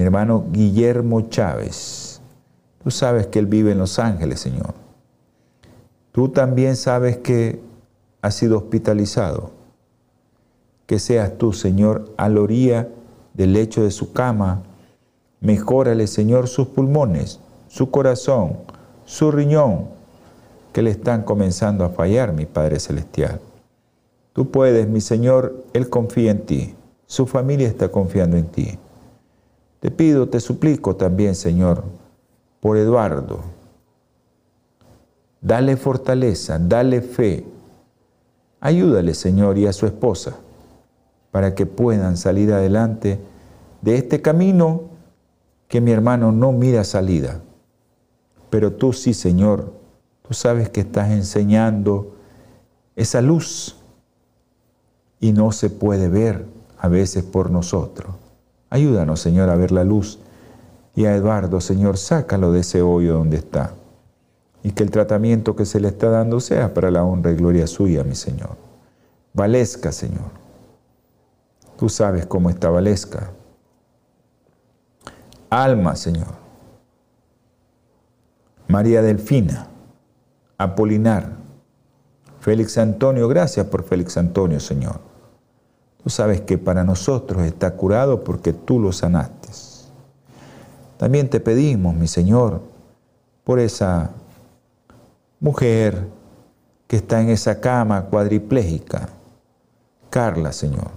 mi 0.01 0.07
hermano 0.07 0.47
Guillermo 0.51 1.29
Chávez. 1.29 2.23
Tú 2.83 2.91
sabes 2.91 3.27
que 3.27 3.39
él 3.39 3.45
vive 3.45 3.73
en 3.73 3.79
Los 3.79 3.99
Ángeles, 3.99 4.41
Señor. 4.41 4.73
Tú 6.11 6.31
también 6.31 6.77
sabes 6.77 7.19
que 7.19 7.61
ha 8.23 8.31
sido 8.31 8.57
hospitalizado 8.57 9.51
que 10.87 10.99
seas 10.99 11.37
tú, 11.37 11.53
Señor, 11.53 12.15
a 12.17 12.31
la 12.31 12.41
orilla 12.41 12.89
del 13.35 13.53
lecho 13.53 13.83
de 13.83 13.91
su 13.91 14.15
cama. 14.15 14.63
Mejórale, 15.43 16.07
Señor, 16.07 16.49
sus 16.49 16.69
pulmones, 16.69 17.39
su 17.69 17.91
corazón, 17.91 18.57
su 19.05 19.31
riñón, 19.31 19.85
que 20.73 20.81
le 20.81 20.93
están 20.93 21.25
comenzando 21.25 21.85
a 21.85 21.91
fallar, 21.91 22.33
mi 22.33 22.47
Padre 22.47 22.81
Celestial. 22.81 23.39
Tú 24.33 24.51
puedes, 24.51 24.89
mi 24.89 25.03
Señor, 25.03 25.63
Él 25.75 25.91
confía 25.91 26.31
en 26.31 26.47
ti, 26.47 26.75
su 27.05 27.27
familia 27.27 27.69
está 27.69 27.91
confiando 27.91 28.39
en 28.39 28.47
ti. 28.47 28.79
Te 29.81 29.91
pido, 29.91 30.29
te 30.29 30.41
suplico 30.41 30.95
también, 30.97 31.35
Señor, 31.35 31.85
por 32.61 32.77
Eduardo. 32.77 33.41
Dale 35.41 35.77
fortaleza, 35.77 36.59
dale 36.59 37.01
fe. 37.01 37.47
Ayúdale, 38.61 39.15
Señor, 39.15 39.57
y 39.57 39.67
a 39.67 39.73
su 39.73 39.87
esposa 39.87 40.37
para 41.31 41.55
que 41.55 41.65
puedan 41.65 42.17
salir 42.17 42.53
adelante 42.53 43.19
de 43.81 43.97
este 43.97 44.21
camino 44.21 44.83
que 45.69 45.81
mi 45.81 45.93
hermano 45.93 46.33
no 46.33 46.53
mira 46.53 46.85
salida. 46.85 47.41
Pero 48.51 48.73
tú 48.73 48.93
sí, 48.93 49.15
Señor, 49.15 49.73
tú 50.27 50.35
sabes 50.35 50.69
que 50.69 50.81
estás 50.81 51.11
enseñando 51.11 52.17
esa 52.97 53.23
luz 53.23 53.77
y 55.21 55.33
no 55.33 55.53
se 55.53 55.71
puede 55.71 56.09
ver 56.09 56.45
a 56.77 56.89
veces 56.89 57.23
por 57.23 57.51
nosotros. 57.51 58.15
Ayúdanos, 58.71 59.21
Señor, 59.21 59.51
a 59.51 59.57
ver 59.57 59.73
la 59.73 59.85
luz. 59.85 60.21
Y 60.95 61.05
a 61.05 61.15
Eduardo, 61.15 61.61
Señor, 61.61 61.99
sácalo 61.99 62.53
de 62.53 62.61
ese 62.61 62.83
hoyo 62.83 63.15
donde 63.15 63.37
está. 63.37 63.75
Y 64.63 64.73
que 64.73 64.83
el 64.83 64.91
tratamiento 64.91 65.57
que 65.57 65.65
se 65.67 65.81
le 65.81 65.89
está 65.89 66.09
dando 66.09 66.41
sea 66.41 66.73
para 66.73 66.91
la 66.91 67.05
honra 67.05 67.33
y 67.33 67.37
gloria 67.37 67.67
suya, 67.67 68.05
mi 68.05 68.15
Señor. 68.15 68.57
Valezca, 69.33 69.93
Señor. 69.93 70.31
Tú 71.77 71.89
sabes 71.89 72.27
cómo 72.27 72.51
está 72.51 72.71
Valesca. 72.71 73.31
Alma, 75.49 75.97
Señor. 75.97 76.41
María 78.69 79.03
Delfina, 79.03 79.67
Apolinar, 80.57 81.33
Félix 82.39 82.79
Antonio, 82.79 83.27
gracias 83.27 83.67
por 83.67 83.83
Félix 83.83 84.17
Antonio, 84.17 84.61
Señor. 84.61 85.10
Tú 86.03 86.11
sabes 86.11 86.41
que 86.41 86.59
para 86.59 86.85
nosotros 86.85 87.43
está 87.43 87.75
curado 87.77 88.25
porque 88.25 88.53
tú 88.53 88.81
lo 88.81 88.93
sanaste. 88.93 89.49
También 90.97 91.31
te 91.31 91.41
pedimos, 91.41 91.95
mi 91.95 92.07
Señor, 92.07 92.61
por 93.45 93.59
esa 93.59 94.11
mujer 95.41 96.07
que 96.87 96.97
está 96.97 97.21
en 97.21 97.31
esa 97.31 97.61
cama 97.61 98.03
cuadriplégica. 98.05 99.09
Carla, 100.11 100.53
Señor. 100.53 100.91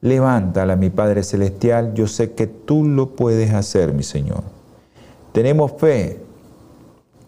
Levántala, 0.00 0.76
mi 0.76 0.90
Padre 0.90 1.22
Celestial, 1.22 1.94
yo 1.94 2.06
sé 2.06 2.32
que 2.32 2.46
tú 2.46 2.84
lo 2.84 3.14
puedes 3.14 3.52
hacer, 3.52 3.92
mi 3.92 4.02
Señor. 4.02 4.42
Tenemos 5.32 5.72
fe 5.72 6.20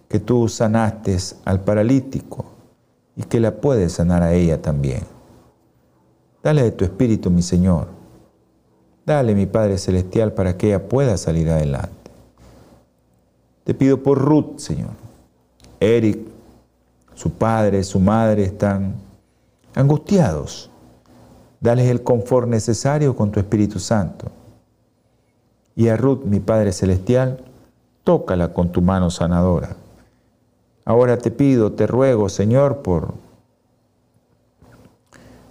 que 0.09 0.21
tú 0.21 0.49
sanaste 0.49 1.17
al 1.45 1.61
paralítico 1.61 2.45
y 3.17 3.23
que 3.23 3.39
la 3.39 3.53
puedes 3.53 3.93
sanar 3.93 4.23
a 4.23 4.33
ella 4.33 4.61
también. 4.61 5.14
Dale 6.45 6.63
de 6.63 6.71
tu 6.71 6.85
espíritu, 6.85 7.31
mi 7.31 7.43
Señor. 7.43 7.89
Dale, 9.05 9.35
mi 9.35 9.47
Padre 9.47 9.79
Celestial, 9.79 10.33
para 10.33 10.57
que 10.57 10.69
ella 10.69 10.89
pueda 10.89 11.17
salir 11.17 11.51
adelante. 11.51 12.11
Te 13.65 13.75
pido 13.75 14.03
por 14.03 14.19
Ruth, 14.19 14.59
Señor. 14.59 14.93
Eric, 15.81 16.21
su 17.15 17.31
padre, 17.31 17.83
su 17.83 17.99
madre 17.99 18.45
están 18.45 18.95
angustiados 19.75 20.71
Dales 21.65 21.89
el 21.89 22.03
confort 22.03 22.47
necesario 22.47 23.17
con 23.17 23.31
tu 23.31 23.41
Espíritu 23.41 23.79
Santo. 23.79 24.27
Y 25.75 25.89
a 25.89 25.97
Ruth, 25.97 26.25
mi 26.25 26.39
Padre 26.39 26.73
Celestial, 26.73 27.43
tócala 28.05 28.53
con 28.53 28.71
tu 28.71 28.83
mano 28.83 29.09
sanadora. 29.09 29.75
Ahora 30.85 31.17
te 31.17 31.31
pido, 31.31 31.73
te 31.73 31.87
ruego, 31.87 32.29
Señor, 32.29 32.83
por 32.83 33.15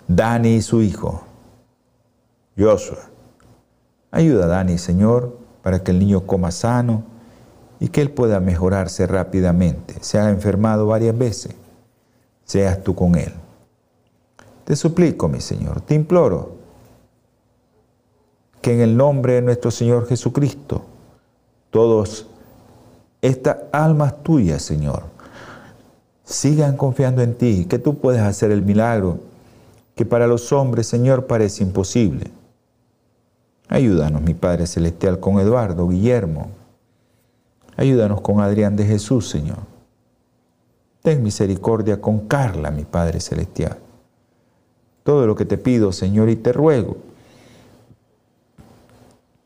Dani 0.07 0.55
y 0.55 0.61
su 0.61 0.81
hijo, 0.81 1.23
Joshua. 2.57 3.09
Ayuda 4.11 4.45
a 4.45 4.47
Dani, 4.47 4.77
Señor, 4.77 5.37
para 5.61 5.83
que 5.83 5.91
el 5.91 5.99
niño 5.99 6.21
coma 6.27 6.51
sano 6.51 7.03
y 7.79 7.87
que 7.87 8.01
él 8.01 8.11
pueda 8.11 8.39
mejorarse 8.39 9.07
rápidamente. 9.07 9.95
Se 10.01 10.19
ha 10.19 10.29
enfermado 10.29 10.87
varias 10.87 11.17
veces. 11.17 11.55
Seas 12.45 12.83
tú 12.83 12.93
con 12.93 13.15
él. 13.15 13.33
Te 14.65 14.75
suplico, 14.75 15.27
mi 15.27 15.41
Señor, 15.41 15.81
te 15.81 15.95
imploro 15.95 16.55
que 18.61 18.73
en 18.73 18.81
el 18.81 18.95
nombre 18.95 19.33
de 19.33 19.41
nuestro 19.41 19.71
Señor 19.71 20.07
Jesucristo, 20.07 20.83
todos 21.69 22.27
estas 23.21 23.57
almas 23.71 24.23
tuyas, 24.23 24.61
Señor, 24.61 25.03
sigan 26.23 26.77
confiando 26.77 27.21
en 27.21 27.35
ti, 27.35 27.65
que 27.65 27.79
tú 27.79 27.97
puedes 27.97 28.21
hacer 28.21 28.51
el 28.51 28.61
milagro 28.61 29.19
que 29.95 30.05
para 30.05 30.27
los 30.27 30.51
hombres, 30.51 30.87
Señor, 30.87 31.27
parece 31.27 31.63
imposible. 31.63 32.31
Ayúdanos, 33.67 34.21
mi 34.21 34.33
Padre 34.33 34.67
Celestial, 34.67 35.19
con 35.19 35.39
Eduardo, 35.39 35.87
Guillermo. 35.87 36.49
Ayúdanos 37.75 38.21
con 38.21 38.39
Adrián 38.39 38.75
de 38.75 38.85
Jesús, 38.85 39.29
Señor. 39.29 39.59
Ten 41.01 41.21
misericordia 41.21 41.99
con 41.99 42.27
Carla, 42.27 42.71
mi 42.71 42.85
Padre 42.85 43.19
Celestial. 43.19 43.77
Todo 45.03 45.27
lo 45.27 45.35
que 45.35 45.45
te 45.45 45.57
pido, 45.57 45.91
Señor, 45.91 46.29
y 46.29 46.35
te 46.35 46.53
ruego, 46.53 46.97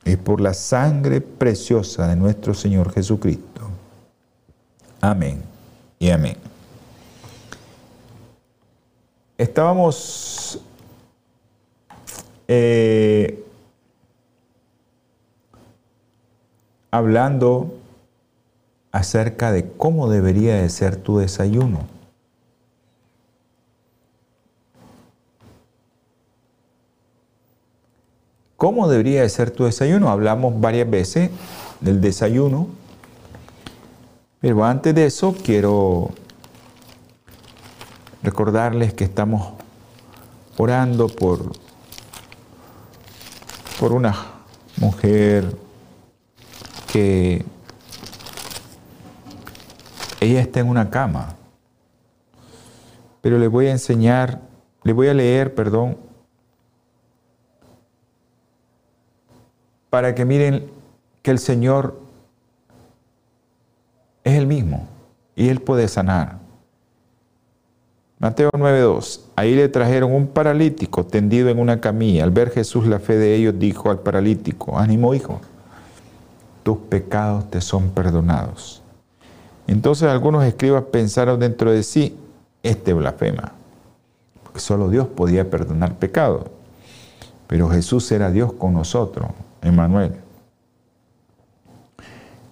es 0.04 0.18
por 0.18 0.40
la 0.40 0.54
sangre 0.54 1.20
preciosa 1.20 2.08
de 2.08 2.16
nuestro 2.16 2.54
Señor 2.54 2.94
Jesucristo. 2.94 3.62
Amén 5.02 5.42
y 6.00 6.10
amén. 6.10 6.38
Estábamos 9.38 10.60
eh, 12.48 13.44
hablando 16.90 17.76
acerca 18.92 19.52
de 19.52 19.70
cómo 19.72 20.10
debería 20.10 20.56
de 20.56 20.70
ser 20.70 20.96
tu 20.96 21.20
desayuno. 21.20 21.86
¿Cómo 28.56 28.88
debería 28.88 29.22
de 29.22 29.30
ser 29.30 29.52
tu 29.52 29.66
desayuno? 29.66 30.10
Hablamos 30.10 30.60
varias 30.60 30.90
veces 30.90 31.30
del 31.80 32.02
desayuno, 32.02 32.68
pero 34.40 34.66
antes 34.66 34.96
de 34.96 35.06
eso 35.06 35.36
quiero 35.44 36.10
recordarles 38.28 38.94
que 38.94 39.06
estamos 39.06 39.54
orando 40.58 41.08
por, 41.08 41.54
por 43.80 43.94
una 43.94 44.14
mujer 44.76 45.56
que 46.92 47.46
ella 50.20 50.42
está 50.42 50.60
en 50.60 50.68
una 50.68 50.90
cama, 50.90 51.38
pero 53.22 53.40
le 53.40 53.48
voy 53.48 53.68
a 53.68 53.72
enseñar, 53.72 54.42
le 54.84 54.92
voy 54.92 55.08
a 55.08 55.14
leer, 55.14 55.56
perdón, 55.56 55.98
para 59.90 60.14
que 60.14 60.26
miren 60.26 60.70
que 61.22 61.32
el 61.32 61.40
Señor 61.40 61.98
es 64.26 64.34
el 64.34 64.48
mismo 64.48 64.86
y 65.34 65.48
Él 65.48 65.62
puede 65.62 65.88
sanar. 65.88 66.47
Mateo 68.20 68.50
9:2. 68.52 69.22
Ahí 69.36 69.56
le 69.56 69.70
trajeron 69.70 70.12
un 70.12 70.28
paralítico 70.28 71.06
tendido 71.06 71.50
en 71.50 71.60
una 71.60 71.80
camilla. 71.80 72.24
Al 72.24 72.32
ver 72.32 72.50
Jesús 72.50 72.88
la 72.88 73.00
fe 73.00 73.16
de 73.16 73.36
ellos, 73.36 73.56
dijo 73.60 73.92
al 73.92 74.00
paralítico, 74.00 74.78
ánimo 74.80 75.14
hijo, 75.14 75.40
tus 76.64 76.78
pecados 76.78 77.50
te 77.52 77.62
son 77.62 77.90
perdonados. 77.90 78.82
Entonces 79.68 80.10
algunos 80.10 80.44
escribas 80.46 80.84
pensaron 80.92 81.40
dentro 81.40 81.72
de 81.72 81.84
sí, 81.84 82.18
este 82.64 82.94
blasfema, 82.94 83.52
porque 84.44 84.60
solo 84.60 84.90
Dios 84.90 85.08
podía 85.08 85.50
perdonar 85.50 85.96
pecados. 85.96 86.46
Pero 87.46 87.70
Jesús 87.70 88.12
era 88.12 88.32
Dios 88.32 88.52
con 88.54 88.74
nosotros. 88.74 89.30
Emmanuel. 89.62 90.14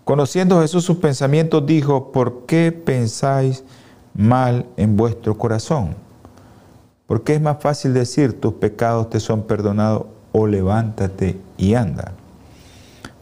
Conociendo 0.03 0.61
Jesús 0.61 0.83
sus 0.83 0.97
pensamientos, 0.97 1.65
dijo, 1.65 2.11
¿por 2.11 2.45
qué 2.45 2.71
pensáis 2.71 3.63
mal 4.15 4.65
en 4.77 4.97
vuestro 4.97 5.37
corazón? 5.37 5.95
Porque 7.07 7.35
es 7.35 7.41
más 7.41 7.57
fácil 7.59 7.93
decir, 7.93 8.39
tus 8.39 8.53
pecados 8.53 9.09
te 9.09 9.19
son 9.19 9.43
perdonados, 9.43 10.07
o 10.31 10.47
levántate 10.47 11.39
y 11.57 11.75
anda. 11.75 12.11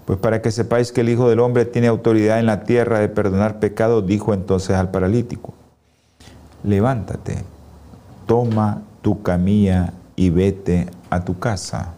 Pues 0.06 0.18
para 0.18 0.42
que 0.42 0.52
sepáis 0.52 0.92
que 0.92 1.02
el 1.02 1.10
Hijo 1.10 1.30
del 1.30 1.40
Hombre 1.40 1.66
tiene 1.66 1.88
autoridad 1.88 2.40
en 2.40 2.48
la 2.48 2.64
tierra 2.64 3.00
de 3.00 3.08
perdonar 3.08 3.60
pecados, 3.60 4.08
dijo 4.08 4.34
entonces 4.34 4.76
al 4.76 4.90
paralítico, 4.90 5.54
levántate, 6.64 7.44
toma 8.26 8.82
tu 9.02 9.22
camilla 9.22 9.94
y 10.16 10.32
vete 10.32 10.88
a 11.10 11.24
tu 11.24 11.38
casa. 11.38 11.94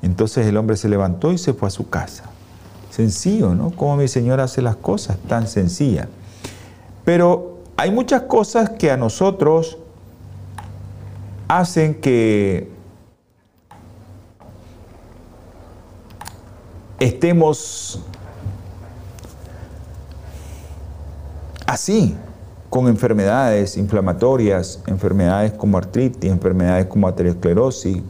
Entonces 0.00 0.46
el 0.46 0.56
hombre 0.56 0.76
se 0.76 0.88
levantó 0.88 1.32
y 1.32 1.38
se 1.38 1.52
fue 1.52 1.66
a 1.68 1.72
su 1.72 1.90
casa. 1.90 2.24
Sencillo, 2.90 3.54
¿no? 3.54 3.70
Como 3.72 3.96
mi 3.96 4.06
Señor 4.06 4.40
hace 4.40 4.62
las 4.62 4.76
cosas, 4.76 5.18
tan 5.28 5.48
sencilla. 5.48 6.08
Pero 7.04 7.55
hay 7.76 7.90
muchas 7.90 8.22
cosas 8.22 8.70
que 8.70 8.90
a 8.90 8.96
nosotros 8.96 9.78
hacen 11.48 11.94
que 12.00 12.70
estemos 16.98 18.02
así, 21.66 22.16
con 22.70 22.88
enfermedades 22.88 23.76
inflamatorias, 23.76 24.82
enfermedades 24.86 25.52
como 25.52 25.78
artritis, 25.78 26.30
enfermedades 26.30 26.86
como 26.86 27.06
aterosclerosis, 27.06 28.02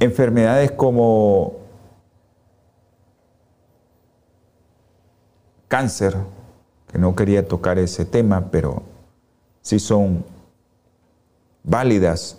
enfermedades 0.00 0.72
como 0.72 1.56
cáncer, 5.68 6.16
que 6.90 6.98
no 6.98 7.14
quería 7.14 7.46
tocar 7.46 7.78
ese 7.78 8.04
tema, 8.04 8.50
pero 8.50 8.82
sí 9.62 9.78
son 9.78 10.24
válidas, 11.62 12.38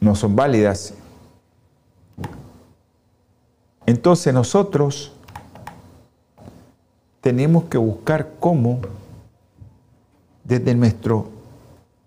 no 0.00 0.14
son 0.14 0.34
válidas. 0.34 0.94
Entonces 3.86 4.34
nosotros 4.34 5.12
tenemos 7.20 7.64
que 7.64 7.78
buscar 7.78 8.32
cómo 8.40 8.80
desde 10.44 10.74
nuestro 10.74 11.28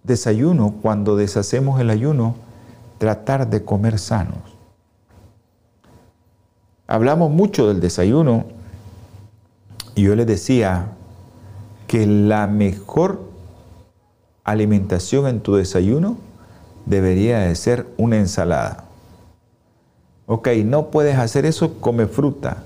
desayuno, 0.04 0.76
cuando 0.82 1.16
deshacemos 1.16 1.80
el 1.80 1.90
ayuno, 1.90 2.36
tratar 2.98 3.50
de 3.50 3.64
comer 3.64 3.98
sanos. 3.98 4.38
hablamos 6.88 7.32
mucho 7.32 7.68
del 7.68 7.80
desayuno 7.80 8.55
y 9.96 10.04
yo 10.04 10.16
les 10.16 10.28
decía 10.28 10.90
que 11.88 12.06
la 12.06 12.48
mejor 12.48 13.22
alimentación 14.44 15.28
en 15.28 15.40
tu 15.40 15.56
desayuno 15.56 16.18
debería 16.86 17.40
de 17.40 17.56
ser 17.56 17.88
una 17.98 18.18
ensalada. 18.18 18.84
Ok, 20.28 20.50
no 20.66 20.92
puedes 20.92 21.18
hacer 21.18 21.46
eso, 21.46 21.80
come 21.80 22.08
fruta. 22.08 22.64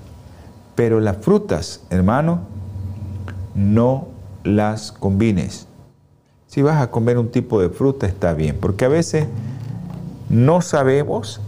Pero 0.74 1.00
las 1.00 1.18
frutas, 1.18 1.82
hermano, 1.90 2.40
no 3.54 4.08
las 4.44 4.92
combines. 4.92 5.66
Si 6.46 6.62
vas 6.62 6.82
a 6.82 6.90
comer 6.90 7.18
un 7.18 7.30
tipo 7.30 7.60
de 7.60 7.68
fruta 7.68 8.06
está 8.06 8.32
bien, 8.32 8.56
porque 8.60 8.86
a 8.86 8.88
veces 8.88 9.26
no 10.28 10.62
sabemos 10.62 11.40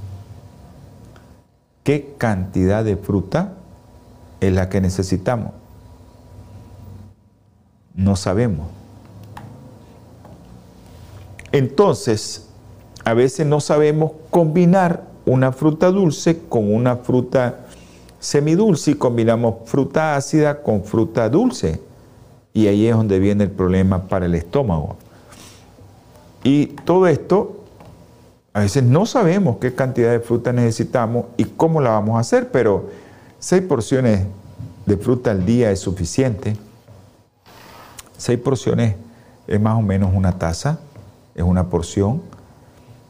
qué 1.82 2.14
cantidad 2.18 2.84
de 2.84 2.96
fruta 2.96 3.54
es 4.40 4.52
la 4.52 4.68
que 4.68 4.80
necesitamos. 4.80 5.61
No 7.94 8.16
sabemos. 8.16 8.68
Entonces, 11.52 12.48
a 13.04 13.14
veces 13.14 13.46
no 13.46 13.60
sabemos 13.60 14.12
combinar 14.30 15.04
una 15.26 15.52
fruta 15.52 15.90
dulce 15.90 16.40
con 16.48 16.72
una 16.72 16.96
fruta 16.96 17.66
semidulce 18.18 18.92
y 18.92 18.94
combinamos 18.94 19.56
fruta 19.66 20.16
ácida 20.16 20.62
con 20.62 20.84
fruta 20.84 21.28
dulce. 21.28 21.80
Y 22.54 22.66
ahí 22.66 22.86
es 22.86 22.96
donde 22.96 23.18
viene 23.18 23.44
el 23.44 23.50
problema 23.50 24.08
para 24.08 24.26
el 24.26 24.34
estómago. 24.34 24.96
Y 26.44 26.66
todo 26.84 27.06
esto, 27.06 27.64
a 28.52 28.60
veces 28.60 28.82
no 28.82 29.06
sabemos 29.06 29.56
qué 29.58 29.74
cantidad 29.74 30.10
de 30.10 30.20
fruta 30.20 30.52
necesitamos 30.52 31.26
y 31.36 31.44
cómo 31.44 31.80
la 31.80 31.90
vamos 31.90 32.16
a 32.16 32.20
hacer, 32.20 32.50
pero 32.50 32.90
seis 33.38 33.62
porciones 33.62 34.26
de 34.86 34.96
fruta 34.96 35.30
al 35.30 35.44
día 35.44 35.70
es 35.70 35.80
suficiente. 35.80 36.56
Seis 38.22 38.38
porciones 38.38 38.94
es 39.48 39.60
más 39.60 39.76
o 39.76 39.82
menos 39.82 40.14
una 40.14 40.38
taza, 40.38 40.78
es 41.34 41.42
una 41.42 41.68
porción. 41.68 42.22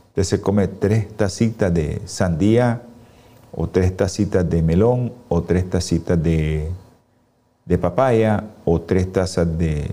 Usted 0.08 0.22
se 0.22 0.40
come 0.40 0.68
tres 0.68 1.14
tacitas 1.14 1.74
de 1.74 2.00
sandía, 2.06 2.80
o 3.54 3.68
tres 3.68 3.94
tacitas 3.94 4.48
de 4.48 4.62
melón, 4.62 5.12
o 5.28 5.42
tres 5.42 5.68
tacitas 5.68 6.22
de 6.22 6.70
de 7.66 7.76
papaya 7.76 8.42
o 8.64 8.80
tres 8.80 9.12
tazas 9.12 9.46
de 9.58 9.90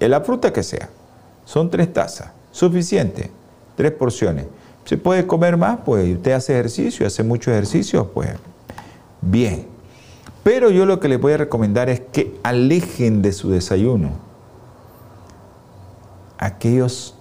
la 0.00 0.22
fruta 0.22 0.50
que 0.50 0.62
sea. 0.62 0.88
Son 1.44 1.68
tres 1.68 1.92
tazas, 1.92 2.30
suficiente, 2.50 3.30
tres 3.76 3.92
porciones. 3.92 4.46
¿Se 4.86 4.96
puede 4.96 5.26
comer 5.26 5.58
más? 5.58 5.80
Pues 5.84 6.10
usted 6.10 6.32
hace 6.32 6.54
ejercicio, 6.54 7.06
hace 7.06 7.22
mucho 7.22 7.50
ejercicio, 7.50 8.10
pues 8.14 8.30
bien. 9.20 9.66
Pero 10.42 10.70
yo 10.70 10.86
lo 10.86 11.00
que 11.00 11.08
les 11.08 11.20
voy 11.20 11.34
a 11.34 11.36
recomendar 11.36 11.90
es 11.90 12.00
que 12.00 12.34
alejen 12.42 13.20
de 13.20 13.34
su 13.34 13.50
desayuno 13.50 14.23
aquellos 16.44 17.14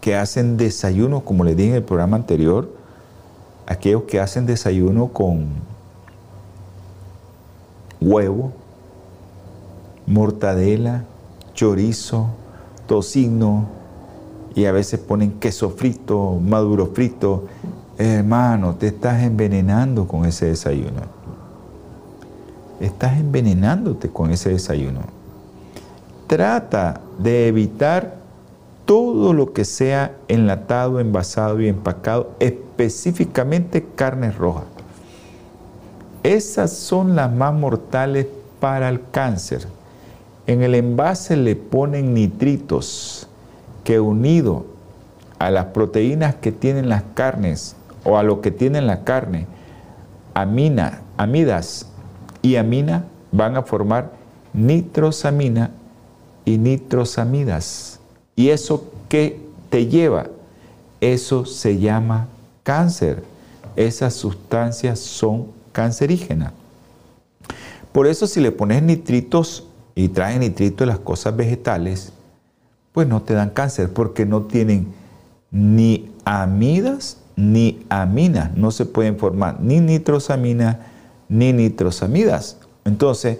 que 0.00 0.16
hacen 0.16 0.56
desayuno, 0.56 1.20
como 1.20 1.44
les 1.44 1.56
dije 1.56 1.70
en 1.70 1.76
el 1.76 1.82
programa 1.82 2.16
anterior, 2.16 2.70
aquellos 3.66 4.04
que 4.04 4.18
hacen 4.18 4.46
desayuno 4.46 5.08
con 5.08 5.48
huevo, 8.00 8.52
mortadela, 10.06 11.04
chorizo, 11.52 12.28
tocino 12.86 13.66
y 14.54 14.64
a 14.64 14.72
veces 14.72 15.00
ponen 15.00 15.32
queso 15.32 15.70
frito, 15.70 16.38
maduro 16.40 16.86
frito. 16.94 17.44
Hermano, 17.98 18.76
te 18.76 18.86
estás 18.86 19.22
envenenando 19.22 20.08
con 20.08 20.24
ese 20.24 20.46
desayuno. 20.46 21.02
Estás 22.80 23.18
envenenándote 23.18 24.08
con 24.08 24.30
ese 24.30 24.50
desayuno. 24.50 25.00
Trata 26.26 27.02
de 27.18 27.48
evitar 27.48 28.25
todo 28.86 29.32
lo 29.32 29.52
que 29.52 29.64
sea 29.64 30.16
enlatado, 30.28 31.00
envasado 31.00 31.60
y 31.60 31.68
empacado, 31.68 32.30
específicamente 32.40 33.84
carnes 33.94 34.36
rojas. 34.36 34.64
Esas 36.22 36.72
son 36.72 37.14
las 37.14 37.30
más 37.32 37.52
mortales 37.52 38.26
para 38.60 38.88
el 38.88 39.00
cáncer. 39.10 39.66
En 40.46 40.62
el 40.62 40.74
envase 40.74 41.36
le 41.36 41.56
ponen 41.56 42.14
nitritos 42.14 43.28
que 43.84 44.00
unido 44.00 44.66
a 45.38 45.50
las 45.50 45.66
proteínas 45.66 46.36
que 46.36 46.52
tienen 46.52 46.88
las 46.88 47.02
carnes 47.14 47.76
o 48.04 48.16
a 48.16 48.22
lo 48.22 48.40
que 48.40 48.50
tienen 48.52 48.86
la 48.86 49.04
carne, 49.04 49.46
amina, 50.34 51.02
amidas 51.16 51.88
y 52.42 52.56
amina 52.56 53.04
van 53.32 53.56
a 53.56 53.62
formar 53.62 54.12
nitrosamina 54.52 55.70
y 56.44 56.58
nitrosamidas. 56.58 58.00
¿Y 58.36 58.50
eso 58.50 58.92
qué 59.08 59.40
te 59.70 59.86
lleva? 59.86 60.28
Eso 61.00 61.46
se 61.46 61.78
llama 61.78 62.28
cáncer. 62.62 63.24
Esas 63.74 64.14
sustancias 64.14 64.98
son 64.98 65.46
cancerígenas. 65.72 66.52
Por 67.92 68.06
eso 68.06 68.26
si 68.26 68.40
le 68.40 68.52
pones 68.52 68.82
nitritos 68.82 69.66
y 69.94 70.08
traen 70.08 70.40
nitrito 70.40 70.84
de 70.84 70.88
las 70.88 70.98
cosas 70.98 71.34
vegetales, 71.34 72.12
pues 72.92 73.08
no 73.08 73.22
te 73.22 73.32
dan 73.34 73.50
cáncer 73.50 73.90
porque 73.90 74.26
no 74.26 74.42
tienen 74.42 74.86
ni 75.50 76.10
amidas 76.24 77.18
ni 77.36 77.84
aminas, 77.88 78.56
no 78.56 78.70
se 78.70 78.86
pueden 78.86 79.18
formar 79.18 79.60
ni 79.60 79.80
nitrosamina 79.80 80.86
ni 81.28 81.52
nitrosamidas. 81.52 82.58
Entonces, 82.84 83.38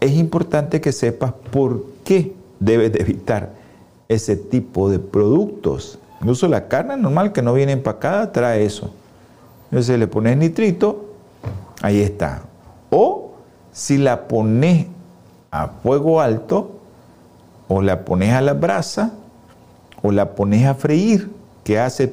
es 0.00 0.12
importante 0.12 0.80
que 0.80 0.92
sepas 0.92 1.32
por 1.50 1.84
qué 2.04 2.34
debes 2.60 2.92
de 2.92 3.00
evitar 3.00 3.53
ese 4.08 4.36
tipo 4.36 4.90
de 4.90 4.98
productos. 4.98 5.98
Incluso 6.20 6.48
la 6.48 6.68
carne 6.68 6.96
normal 6.96 7.32
que 7.32 7.42
no 7.42 7.52
viene 7.54 7.72
empacada 7.72 8.32
trae 8.32 8.64
eso. 8.64 8.90
Entonces 9.70 9.98
le 9.98 10.06
pones 10.06 10.36
nitrito, 10.36 11.14
ahí 11.82 12.00
está. 12.00 12.42
O 12.90 13.32
si 13.72 13.98
la 13.98 14.28
pones 14.28 14.86
a 15.50 15.68
fuego 15.68 16.20
alto, 16.20 16.80
o 17.68 17.82
la 17.82 18.04
pones 18.04 18.32
a 18.32 18.40
la 18.40 18.52
brasa, 18.52 19.12
o 20.02 20.12
la 20.12 20.34
pones 20.34 20.66
a 20.66 20.74
freír, 20.74 21.30
que 21.64 21.78
hace 21.78 22.10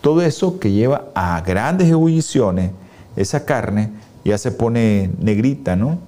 todo 0.00 0.22
eso 0.22 0.58
que 0.58 0.70
lleva 0.70 1.06
a 1.14 1.40
grandes 1.40 1.88
ebulliciones, 1.88 2.70
esa 3.16 3.44
carne 3.44 3.90
ya 4.24 4.38
se 4.38 4.52
pone 4.52 5.10
negrita, 5.18 5.74
¿no? 5.74 5.98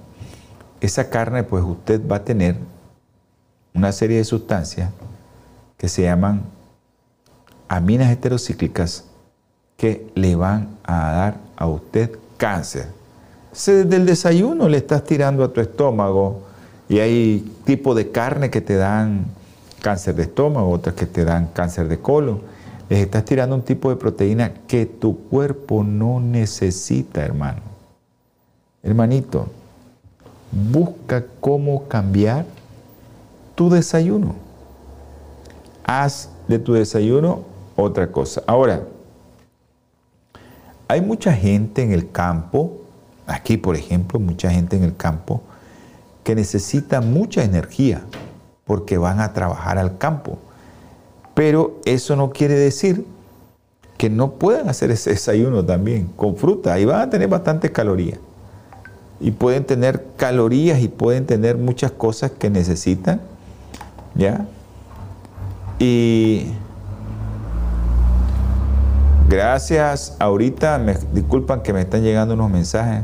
Esa 0.81 1.09
carne, 1.09 1.43
pues 1.43 1.63
usted 1.63 2.01
va 2.07 2.17
a 2.17 2.23
tener 2.23 2.57
una 3.75 3.91
serie 3.91 4.17
de 4.17 4.23
sustancias 4.23 4.89
que 5.77 5.87
se 5.87 6.03
llaman 6.03 6.41
aminas 7.67 8.11
heterocíclicas 8.11 9.05
que 9.77 10.11
le 10.15 10.35
van 10.35 10.77
a 10.83 11.11
dar 11.11 11.37
a 11.57 11.67
usted 11.67 12.17
cáncer 12.37 12.87
desde 13.55 13.95
el 13.95 14.05
desayuno 14.05 14.67
le 14.67 14.77
estás 14.77 15.03
tirando 15.05 15.43
a 15.43 15.53
tu 15.53 15.61
estómago 15.61 16.41
y 16.89 16.99
hay 16.99 17.53
tipo 17.63 17.95
de 17.95 18.11
carne 18.11 18.49
que 18.49 18.61
te 18.61 18.75
dan 18.75 19.25
cáncer 19.81 20.15
de 20.15 20.23
estómago, 20.23 20.69
otras 20.69 20.95
que 20.95 21.05
te 21.05 21.23
dan 21.23 21.47
cáncer 21.53 21.87
de 21.87 21.99
colon. 21.99 22.41
Les 22.89 22.99
estás 22.99 23.23
tirando 23.23 23.55
un 23.55 23.61
tipo 23.61 23.89
de 23.89 23.95
proteína 23.95 24.53
que 24.67 24.85
tu 24.85 25.17
cuerpo 25.29 25.83
no 25.83 26.19
necesita, 26.19 27.23
hermano. 27.23 27.61
Hermanito, 28.83 29.47
busca 30.51 31.23
cómo 31.39 31.87
cambiar 31.87 32.45
tu 33.55 33.69
desayuno. 33.69 34.35
Haz 35.83 36.29
de 36.47 36.59
tu 36.59 36.73
desayuno 36.73 37.41
otra 37.75 38.11
cosa. 38.11 38.43
Ahora, 38.45 38.83
hay 40.87 41.01
mucha 41.01 41.33
gente 41.33 41.81
en 41.81 41.91
el 41.91 42.11
campo 42.11 42.85
Aquí, 43.27 43.57
por 43.57 43.75
ejemplo, 43.75 44.19
mucha 44.19 44.51
gente 44.51 44.75
en 44.75 44.83
el 44.83 44.95
campo 44.95 45.41
que 46.23 46.35
necesita 46.35 47.01
mucha 47.01 47.43
energía 47.43 48.03
porque 48.65 48.97
van 48.97 49.19
a 49.19 49.33
trabajar 49.33 49.77
al 49.77 49.97
campo. 49.97 50.37
Pero 51.33 51.79
eso 51.85 52.15
no 52.15 52.31
quiere 52.31 52.55
decir 52.55 53.05
que 53.97 54.09
no 54.09 54.33
puedan 54.33 54.69
hacer 54.69 54.91
ese 54.91 55.11
desayuno 55.11 55.65
también 55.65 56.07
con 56.15 56.35
fruta. 56.35 56.73
Ahí 56.73 56.85
van 56.85 57.01
a 57.01 57.09
tener 57.09 57.27
bastantes 57.27 57.71
calorías. 57.71 58.19
Y 59.19 59.31
pueden 59.31 59.65
tener 59.65 60.05
calorías 60.17 60.81
y 60.81 60.87
pueden 60.87 61.25
tener 61.25 61.57
muchas 61.57 61.91
cosas 61.91 62.31
que 62.31 62.49
necesitan. 62.49 63.21
¿Ya? 64.15 64.45
Y 65.79 66.47
gracias. 69.29 70.15
Ahorita 70.19 70.77
me 70.77 70.95
disculpan 71.13 71.61
que 71.61 71.73
me 71.73 71.81
están 71.81 72.01
llegando 72.01 72.33
unos 72.33 72.49
mensajes. 72.49 73.03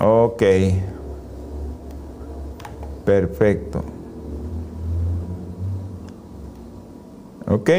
Ok. 0.00 0.42
Perfecto. 3.04 3.84
Ok. 7.46 7.70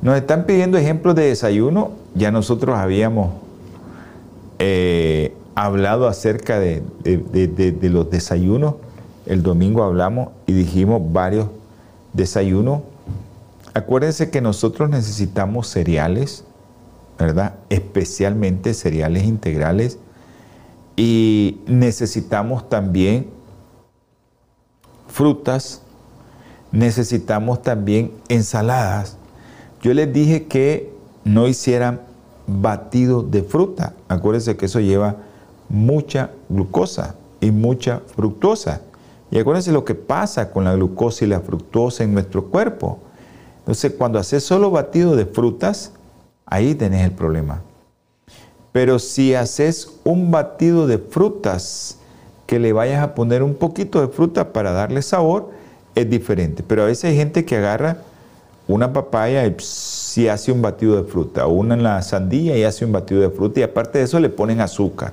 Nos 0.00 0.16
están 0.16 0.46
pidiendo 0.46 0.78
ejemplos 0.78 1.14
de 1.14 1.26
desayuno. 1.26 1.92
Ya 2.14 2.30
nosotros 2.30 2.76
habíamos 2.76 3.34
eh, 4.58 5.34
hablado 5.54 6.08
acerca 6.08 6.58
de, 6.58 6.82
de, 7.04 7.88
los 7.90 8.10
desayunos. 8.10 8.74
El 9.26 9.42
domingo 9.42 9.82
hablamos 9.82 10.30
y 10.46 10.52
dijimos 10.52 11.00
varios 11.12 11.48
desayunos. 12.12 12.82
Acuérdense 13.74 14.30
que 14.30 14.40
nosotros 14.40 14.90
necesitamos 14.90 15.68
cereales, 15.68 16.44
¿verdad? 17.18 17.54
Especialmente 17.70 18.74
cereales 18.74 19.24
integrales. 19.24 19.98
Y 20.96 21.60
necesitamos 21.66 22.68
también 22.68 23.28
frutas, 25.08 25.82
necesitamos 26.70 27.62
también 27.62 28.12
ensaladas. 28.28 29.16
Yo 29.82 29.94
les 29.94 30.12
dije 30.12 30.44
que 30.44 30.92
no 31.24 31.48
hicieran 31.48 32.00
batido 32.46 33.22
de 33.22 33.42
fruta. 33.42 33.94
Acuérdense 34.08 34.56
que 34.56 34.66
eso 34.66 34.80
lleva 34.80 35.16
mucha 35.72 36.30
glucosa 36.48 37.16
y 37.40 37.50
mucha 37.50 38.02
fructosa. 38.14 38.82
Y 39.30 39.38
acuérdense 39.38 39.72
lo 39.72 39.84
que 39.84 39.94
pasa 39.94 40.52
con 40.52 40.64
la 40.64 40.74
glucosa 40.74 41.24
y 41.24 41.28
la 41.28 41.40
fructosa 41.40 42.04
en 42.04 42.12
nuestro 42.12 42.44
cuerpo. 42.44 42.98
Entonces, 43.60 43.94
cuando 43.96 44.18
haces 44.18 44.44
solo 44.44 44.70
batido 44.70 45.16
de 45.16 45.24
frutas, 45.24 45.92
ahí 46.46 46.74
tenés 46.74 47.04
el 47.04 47.12
problema. 47.12 47.62
Pero 48.70 48.98
si 48.98 49.34
haces 49.34 49.98
un 50.04 50.30
batido 50.30 50.86
de 50.86 50.98
frutas 50.98 51.98
que 52.46 52.58
le 52.58 52.72
vayas 52.72 53.02
a 53.02 53.14
poner 53.14 53.42
un 53.42 53.54
poquito 53.54 54.00
de 54.00 54.08
fruta 54.08 54.52
para 54.52 54.72
darle 54.72 55.00
sabor, 55.00 55.50
es 55.94 56.08
diferente. 56.08 56.62
Pero 56.62 56.82
a 56.82 56.86
veces 56.86 57.04
hay 57.04 57.16
gente 57.16 57.44
que 57.44 57.56
agarra 57.56 57.98
una 58.68 58.92
papaya 58.92 59.46
y 59.46 59.56
si 59.58 60.28
hace 60.28 60.52
un 60.52 60.60
batido 60.60 61.02
de 61.02 61.10
fruta, 61.10 61.46
o 61.46 61.52
una 61.52 61.74
en 61.74 61.82
la 61.82 62.00
sandía 62.02 62.56
y 62.56 62.64
hace 62.64 62.84
un 62.84 62.92
batido 62.92 63.20
de 63.20 63.30
fruta 63.30 63.60
y 63.60 63.62
aparte 63.62 63.98
de 63.98 64.04
eso 64.04 64.20
le 64.20 64.28
ponen 64.28 64.60
azúcar. 64.60 65.12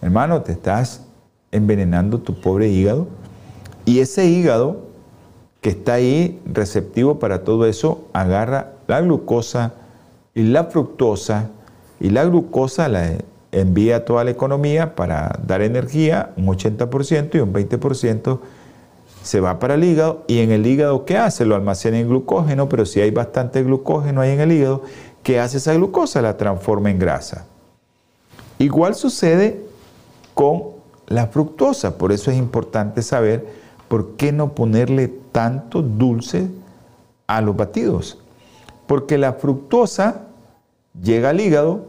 Hermano, 0.00 0.42
te 0.42 0.52
estás 0.52 1.02
envenenando 1.50 2.18
tu 2.18 2.40
pobre 2.40 2.68
hígado 2.68 3.08
y 3.84 4.00
ese 4.00 4.26
hígado 4.26 4.88
que 5.60 5.70
está 5.70 5.94
ahí 5.94 6.40
receptivo 6.46 7.18
para 7.18 7.42
todo 7.42 7.66
eso 7.66 8.06
agarra 8.12 8.72
la 8.86 9.00
glucosa 9.00 9.72
y 10.34 10.42
la 10.42 10.64
fructosa 10.64 11.50
y 11.98 12.10
la 12.10 12.24
glucosa 12.24 12.88
la 12.88 13.14
envía 13.50 13.96
a 13.96 14.04
toda 14.04 14.24
la 14.24 14.30
economía 14.30 14.94
para 14.94 15.40
dar 15.44 15.62
energía, 15.62 16.32
un 16.36 16.46
80% 16.46 17.34
y 17.34 17.38
un 17.38 17.52
20% 17.52 18.38
se 19.22 19.40
va 19.40 19.58
para 19.58 19.74
el 19.74 19.84
hígado 19.84 20.22
y 20.28 20.40
en 20.40 20.52
el 20.52 20.64
hígado 20.64 21.04
¿qué 21.04 21.16
hace? 21.16 21.44
Lo 21.44 21.56
almacena 21.56 21.98
en 21.98 22.08
glucógeno, 22.08 22.68
pero 22.68 22.86
si 22.86 23.00
hay 23.00 23.10
bastante 23.10 23.64
glucógeno 23.64 24.20
ahí 24.20 24.30
en 24.30 24.40
el 24.40 24.52
hígado, 24.52 24.82
¿qué 25.24 25.40
hace 25.40 25.56
esa 25.56 25.74
glucosa? 25.74 26.22
La 26.22 26.36
transforma 26.36 26.90
en 26.90 27.00
grasa. 27.00 27.46
Igual 28.58 28.94
sucede 28.94 29.67
con 30.38 30.62
la 31.08 31.26
fructosa, 31.26 31.98
por 31.98 32.12
eso 32.12 32.30
es 32.30 32.36
importante 32.36 33.02
saber 33.02 33.44
por 33.88 34.12
qué 34.12 34.30
no 34.30 34.54
ponerle 34.54 35.08
tanto 35.32 35.82
dulce 35.82 36.46
a 37.26 37.40
los 37.40 37.56
batidos. 37.56 38.18
Porque 38.86 39.18
la 39.18 39.32
fructosa 39.32 40.26
llega 41.02 41.30
al 41.30 41.40
hígado, 41.40 41.86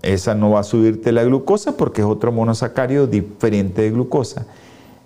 esa 0.00 0.34
no 0.34 0.52
va 0.52 0.60
a 0.60 0.64
subirte 0.64 1.12
la 1.12 1.22
glucosa 1.24 1.76
porque 1.76 2.00
es 2.00 2.06
otro 2.06 2.32
monosacárido 2.32 3.06
diferente 3.06 3.82
de 3.82 3.90
glucosa. 3.90 4.46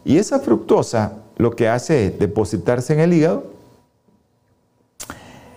Y 0.05 0.19
esa 0.19 0.39
fructosa 0.39 1.15
lo 1.39 1.57
que 1.57 1.69
hace 1.69 2.07
es 2.07 2.19
depositarse 2.21 2.93
en 2.93 3.01
el 3.01 3.15
hígado 3.15 3.47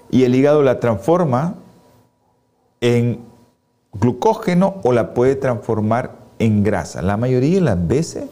y 0.10 0.24
el 0.24 0.34
hígado 0.34 0.64
la 0.64 0.80
transforma 0.80 1.54
en 2.82 3.20
glucógeno 3.94 4.78
o 4.82 4.94
la 4.94 5.14
puede 5.14 5.36
transformar 5.36 6.19
en 6.40 6.64
grasa. 6.64 7.02
La 7.02 7.18
mayoría 7.18 7.56
de 7.56 7.62
las 7.62 7.88
veces 7.88 8.26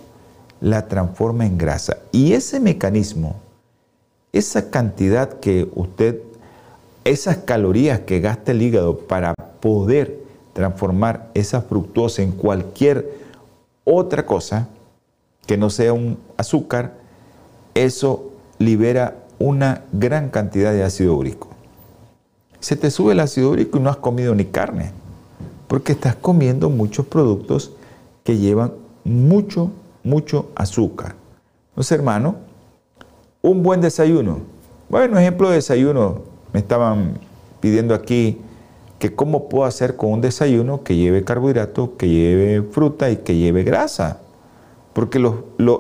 la 0.62 0.88
transforma 0.88 1.46
en 1.46 1.58
grasa. 1.58 1.98
Y 2.12 2.34
ese 2.34 2.60
mecanismo, 2.60 3.36
esa 4.34 4.70
cantidad 4.70 5.39
que 5.39 5.70
usted, 5.76 6.22
esas 7.04 7.38
calorías 7.38 8.02
que 8.02 8.20
gasta 8.20 8.52
el 8.52 8.62
hígado 8.62 8.98
para 9.00 9.34
poder 9.60 10.17
transformar 10.54 11.30
esa 11.34 11.62
fructosa 11.62 12.24
en 12.24 12.32
cualquier 12.32 13.12
otra 13.84 14.26
cosa 14.26 14.67
que 15.46 15.58
no 15.58 15.70
sea 15.70 15.93
un 15.93 16.17
azúcar, 16.36 16.93
eso 17.74 18.32
libera 18.58 19.15
una 19.39 19.84
gran 19.93 20.30
cantidad 20.30 20.74
de 20.74 20.84
ácido 20.84 21.15
úrico. 21.15 21.50
Se 22.60 22.76
te 22.76 22.89
sube 22.89 23.13
el 23.13 23.20
ácido 23.20 23.52
úrico 23.52 23.78
y 23.78 23.82
no 23.82 23.89
has 23.89 23.98
comido 23.98 24.34
ni 24.34 24.46
carne, 24.46 24.91
porque 25.67 25.91
estás 25.91 26.15
comiendo 26.15 26.70
muchos 26.70 27.06
productos 27.06 27.72
que 28.28 28.38
llevan 28.38 28.74
mucho, 29.06 29.72
mucho 30.04 30.50
azúcar. 30.54 31.16
Entonces, 31.70 31.94
hermano, 31.94 32.36
un 33.42 33.63
buen 33.63 33.80
desayuno. 33.80 34.40
Bueno, 34.90 35.18
ejemplo 35.18 35.48
de 35.48 35.56
desayuno, 35.56 36.24
me 36.52 36.60
estaban 36.60 37.20
pidiendo 37.62 37.96
aquí 37.96 38.42
que 39.00 39.16
cómo 39.16 39.48
puedo 39.48 39.63
hacer 39.63 39.96
con 39.96 40.12
un 40.12 40.20
desayuno 40.20 40.84
que 40.84 40.98
lleve 40.98 41.24
carbohidratos, 41.24 41.92
que 41.98 42.10
lleve 42.10 42.63
fruta 42.63 43.10
y 43.10 43.16
que 43.16 43.38
lleve 43.38 43.63
grasa. 43.63 44.20
Porque 44.92 45.20
los, 45.20 45.36
los, 45.58 45.80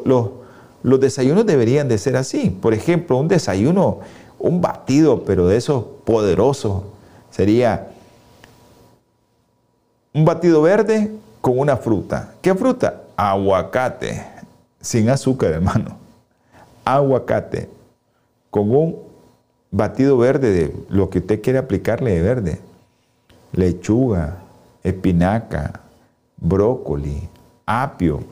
los 0.83 0.99
desayunos 1.01 1.45
deberían 1.45 1.89
de 1.89 1.97
ser 1.97 2.15
así. 2.15 2.49
Por 2.49 2.73
ejemplo, 2.73 3.17
un 3.17 3.27
desayuno, 3.27 3.99
un 4.39 4.61
batido, 4.61 5.25
pero 5.25 5.47
de 5.47 5.57
esos 5.57 5.83
poderosos, 6.05 6.83
sería 7.29 7.89
un 10.13 10.23
batido 10.23 10.61
verde 10.61 11.11
con 11.41 11.59
una 11.59 11.77
fruta. 11.77 12.33
¿Qué 12.41 12.53
fruta? 12.55 13.01
Aguacate, 13.15 14.25
sin 14.81 15.09
azúcar, 15.09 15.51
hermano. 15.51 15.97
Aguacate 16.85 17.69
con 18.49 18.73
un 18.73 18.97
batido 19.71 20.17
verde 20.17 20.51
de 20.51 20.75
lo 20.89 21.09
que 21.09 21.19
usted 21.19 21.41
quiere 21.41 21.59
aplicarle 21.59 22.15
de 22.15 22.21
verde. 22.21 22.59
Lechuga, 23.53 24.37
espinaca, 24.83 25.81
brócoli, 26.37 27.27
apio, 27.65 28.23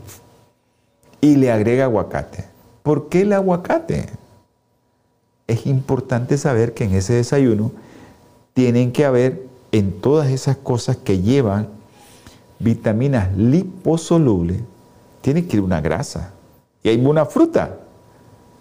y 1.21 1.35
le 1.35 1.51
agrega 1.51 1.85
aguacate. 1.85 2.45
¿Por 2.83 3.09
qué 3.09 3.21
el 3.21 3.33
aguacate? 3.33 4.05
Es 5.47 5.65
importante 5.65 6.37
saber 6.37 6.73
que 6.73 6.85
en 6.85 6.93
ese 6.93 7.13
desayuno 7.13 7.71
tienen 8.53 8.91
que 8.91 9.05
haber 9.05 9.45
en 9.71 9.99
todas 9.99 10.29
esas 10.29 10.55
cosas 10.57 10.97
que 10.97 11.19
llevan 11.19 11.67
vitaminas 12.59 13.35
liposolubles, 13.35 14.61
tiene 15.21 15.45
que 15.45 15.57
ir 15.57 15.63
una 15.63 15.81
grasa. 15.81 16.31
Y 16.83 16.89
hay 16.89 17.03
una 17.03 17.25
fruta. 17.25 17.77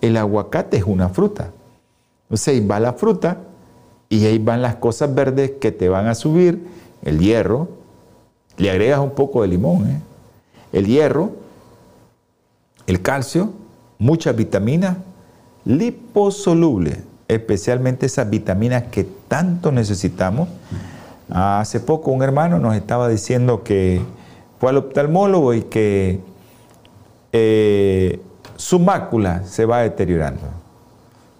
El 0.01 0.17
aguacate 0.17 0.79
es 0.79 0.85
una 0.85 1.09
fruta. 1.09 1.51
Entonces 2.25 2.49
ahí 2.49 2.67
va 2.67 2.81
la 2.81 2.95
fruta 2.95 3.39
y 4.09 4.25
ahí 4.27 4.39
van 4.39 4.63
las 4.63 4.77
cosas 4.77 5.15
verdes 5.15 5.53
que 5.61 5.73
te 5.73 5.89
van 5.89 6.07
a 6.07 6.15
subir, 6.15 6.67
el 7.03 7.19
hierro, 7.19 7.69
le 8.57 8.71
agregas 8.71 9.01
un 9.01 9.11
poco 9.11 9.43
de 9.43 9.49
limón, 9.49 9.91
¿eh? 9.91 10.01
el 10.73 10.87
hierro, 10.87 11.33
el 12.87 13.03
calcio, 13.03 13.53
muchas 13.99 14.37
vitaminas 14.37 14.97
liposolubles, 15.65 16.99
especialmente 17.29 18.07
esas 18.07 18.29
vitaminas 18.29 18.85
que 18.85 19.05
tanto 19.05 19.73
necesitamos. 19.73 20.49
Hace 21.31 21.81
poco 21.81 22.11
un 22.11 22.23
hermano 22.23 22.59
nos 22.59 22.75
estaba 22.77 23.09
diciendo 23.09 23.63
que 23.63 24.03
fue 24.61 24.71
al 24.71 24.77
oftalmólogo 24.77 25.55
y 25.55 25.63
que 25.63 26.21
eh, 27.33 28.21
su 28.57 28.79
mácula 28.79 29.45
se 29.45 29.65
va 29.65 29.81
deteriorando. 29.81 30.43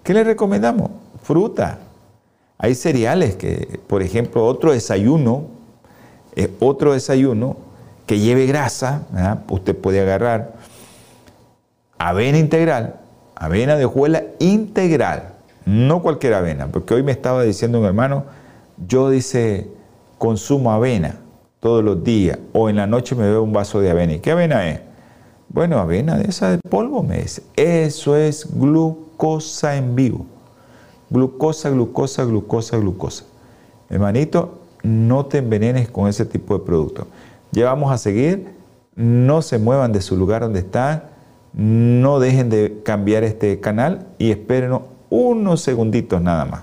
¿Qué 0.03 0.15
le 0.15 0.25
recomendamos? 0.25 0.91
Fruta. 1.23 1.79
Hay 2.59 2.75
cereales 2.75 3.37
que, 3.37 3.81
por 3.87 4.03
ejemplo, 4.03 4.47
otro 4.47 4.73
desayuno, 4.73 5.45
eh, 6.37 6.51
otro 6.61 6.93
desayuno 6.93 7.57
que 8.07 8.19
lleve 8.19 8.47
grasa, 8.47 9.03
usted 9.49 9.77
puede 9.77 10.01
agarrar 10.01 10.55
avena 11.99 12.39
integral, 12.39 12.97
avena 13.35 13.77
de 13.77 13.87
hojuela 13.87 14.25
integral, 14.39 15.35
no 15.65 16.03
cualquier 16.03 16.35
avena, 16.35 16.67
porque 16.67 16.95
hoy 16.95 17.03
me 17.03 17.13
estaba 17.13 17.43
diciendo 17.43 17.81
un 17.81 17.87
hermano, 17.87 18.25
yo 18.87 19.11
dice, 19.11 19.69
consumo 20.19 20.73
avena 20.73 21.21
todos 21.61 21.83
los 21.83 22.05
días 22.05 22.39
o 22.53 22.69
en 22.69 22.77
la 22.77 22.87
noche 22.87 23.15
me 23.15 23.25
bebo 23.25 23.43
un 23.43 23.53
vaso 23.53 23.81
de 23.81 23.91
avena. 23.91 24.15
¿Y 24.15 24.21
qué 24.21 24.33
avena 24.33 24.69
es? 24.69 24.81
Bueno, 25.49 25.79
avena 25.79 26.17
de 26.17 26.29
esa 26.29 26.51
de 26.51 26.59
polvo 26.59 27.03
me 27.03 27.19
dice. 27.19 27.43
Eso 27.57 28.17
es 28.17 28.49
glucosa 28.59 29.77
en 29.77 29.95
vivo. 29.95 30.27
Glucosa, 31.11 31.71
glucosa, 31.71 32.25
glucosa, 32.25 32.77
glucosa. 32.77 33.25
Hermanito, 33.89 34.59
no 34.83 35.27
te 35.27 35.39
envenenes 35.39 35.89
con 35.89 36.09
ese 36.09 36.25
tipo 36.25 36.59
de 36.59 36.65
producto. 36.65 37.07
Ya 37.53 37.67
vamos 37.67 37.93
a 37.93 37.99
seguir. 37.99 38.55
No 38.97 39.43
se 39.43 39.59
muevan 39.59 39.93
de 39.93 40.01
su 40.01 40.17
lugar 40.17 40.43
donde 40.43 40.61
están 40.61 41.15
no 41.55 42.19
dejen 42.19 42.51
de 42.51 42.81
cambiar 42.85 43.23
este 43.23 43.61
canal 43.61 44.09
y 44.19 44.31
esperen 44.31 44.79
unos 45.09 45.61
segunditos 45.61 46.21
nada 46.21 46.45
más. 46.45 46.63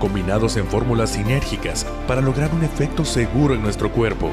combinados 0.00 0.56
en 0.56 0.66
fórmulas 0.66 1.10
sinérgicas 1.10 1.84
para 2.08 2.20
lograr 2.20 2.52
un 2.52 2.64
efecto 2.64 3.04
seguro 3.04 3.54
en 3.54 3.62
nuestro 3.62 3.92
cuerpo. 3.92 4.32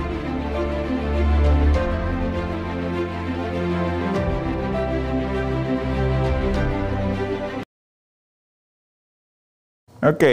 Ok. 10.02 10.24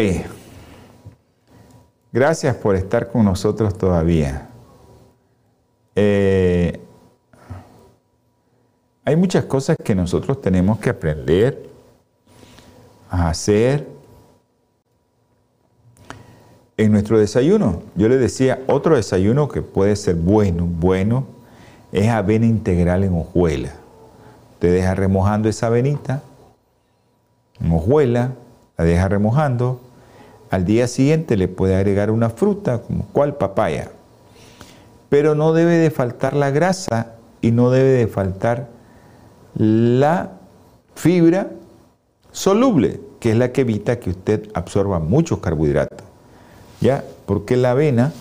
Gracias 2.13 2.55
por 2.57 2.77
estar 2.77 3.11
con 3.11 3.25
nosotros 3.25 3.77
todavía. 3.77 4.49
Eh, 5.97 6.81
hay 9.05 9.17
muchas 9.17 9.45
cosas 9.47 9.77
que 9.83 9.95
nosotros 9.95 10.41
tenemos 10.41 10.79
que 10.79 10.91
aprender 10.91 11.69
a 13.11 13.29
hacer 13.29 13.94
en 16.77 16.93
nuestro 16.93 17.19
desayuno. 17.19 17.83
Yo 17.95 18.09
le 18.09 18.17
decía, 18.17 18.63
otro 18.67 18.97
desayuno 18.97 19.49
que 19.49 19.63
puede 19.63 19.97
ser 19.97 20.17
bueno, 20.17 20.67
bueno, 20.67 21.27
es 21.93 22.09
avena 22.09 22.47
integral 22.47 23.05
en 23.05 23.15
hojuela. 23.15 23.73
Usted 24.55 24.73
deja 24.73 24.95
remojando 24.95 25.49
esa 25.49 25.69
avenita 25.69 26.23
en 27.61 27.73
hojuela, 27.73 28.33
la 28.77 28.85
deja 28.85 29.09
remojando, 29.09 29.81
al 30.51 30.65
día 30.65 30.89
siguiente 30.89 31.37
le 31.37 31.49
puede 31.49 31.77
agregar 31.77 32.11
una 32.11 32.31
fruta, 32.31 32.79
como 32.83 33.05
cual 33.07 33.37
papaya. 33.37 33.91
Pero 35.09 35.35
no 35.35 35.53
debe 35.53 35.77
de 35.77 35.91
faltar 35.91 36.35
la 36.35 36.51
grasa 36.51 37.13
y 37.41 37.53
no 37.53 37.71
debe 37.71 37.91
de 37.91 38.07
faltar 38.07 38.69
la 39.55 40.33
fibra 40.95 41.51
soluble, 42.33 43.01
que 43.21 43.31
es 43.31 43.37
la 43.37 43.53
que 43.53 43.61
evita 43.61 44.01
que 44.01 44.11
usted 44.11 44.49
absorba 44.55 44.99
muchos 44.99 45.39
carbohidratos. 45.39 46.14
¿Ya? 46.85 47.03
Porque 47.25 47.57
la 47.57 47.71
avena... 47.71 48.13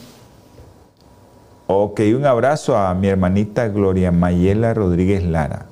Ok, 1.67 2.01
un 2.15 2.25
abrazo 2.25 2.77
a 2.77 2.93
mi 2.93 3.07
hermanita 3.07 3.67
Gloria 3.67 4.11
Mayela 4.11 4.73
Rodríguez 4.73 5.23
Lara 5.23 5.65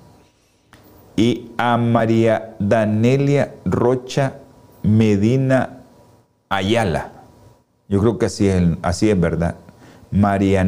y 1.16 1.52
a 1.58 1.78
María 1.78 2.56
Danelia 2.60 3.54
Rocha 3.66 4.36
Medina 4.84 5.82
Ayala. 6.50 7.12
Yo 7.88 8.00
creo 8.00 8.18
que 8.18 8.28
así 8.28 8.48
es, 8.48 8.64
así 8.82 9.10
es 9.10 9.20
verdad. 9.20 9.56
María 10.12 10.66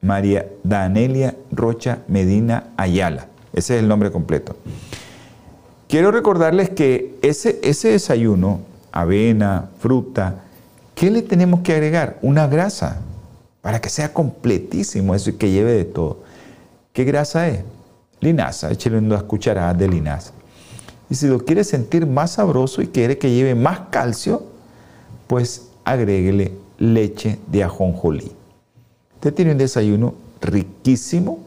María 0.00 0.48
Danelia 0.62 1.34
Rocha 1.50 1.98
Medina 2.08 2.68
Ayala. 2.76 3.26
Ese 3.52 3.76
es 3.76 3.82
el 3.82 3.88
nombre 3.88 4.10
completo. 4.10 4.54
Quiero 5.88 6.12
recordarles 6.12 6.70
que 6.70 7.18
ese, 7.22 7.58
ese 7.62 7.88
desayuno, 7.88 8.60
avena, 8.92 9.70
fruta, 9.80 10.44
¿qué 10.98 11.10
le 11.10 11.22
tenemos 11.22 11.60
que 11.60 11.72
agregar? 11.72 12.18
Una 12.22 12.48
grasa, 12.48 13.00
para 13.62 13.80
que 13.80 13.88
sea 13.88 14.12
completísimo 14.12 15.14
eso 15.14 15.30
y 15.30 15.34
que 15.34 15.50
lleve 15.50 15.72
de 15.72 15.84
todo. 15.84 16.18
¿Qué 16.92 17.04
grasa 17.04 17.48
es? 17.48 17.60
Linaza, 18.20 18.70
échale 18.72 18.98
unas 18.98 19.22
cucharadas 19.22 19.78
de 19.78 19.88
linaza. 19.88 20.32
Y 21.08 21.14
si 21.14 21.28
lo 21.28 21.44
quiere 21.44 21.62
sentir 21.62 22.04
más 22.06 22.32
sabroso 22.32 22.82
y 22.82 22.88
quiere 22.88 23.16
que 23.16 23.30
lleve 23.30 23.54
más 23.54 23.80
calcio, 23.90 24.42
pues 25.28 25.68
agréguele 25.84 26.52
leche 26.78 27.38
de 27.46 27.62
ajonjolí. 27.62 28.32
Usted 29.14 29.34
tiene 29.34 29.52
un 29.52 29.58
desayuno 29.58 30.14
riquísimo 30.40 31.38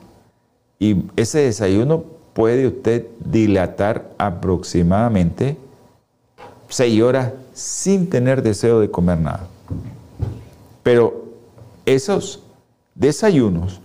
y 0.79 1.03
ese 1.17 1.39
desayuno 1.39 2.05
puede 2.33 2.67
usted 2.67 3.05
dilatar 3.19 4.11
aproximadamente 4.17 5.57
6 6.71 7.01
horas 7.01 7.34
sin 7.53 8.10
tener 8.10 8.41
deseo 8.41 8.79
de 8.79 8.89
comer 8.89 9.19
nada. 9.19 9.47
Pero 10.84 11.25
esos 11.86 12.41
desayunos 12.95 13.81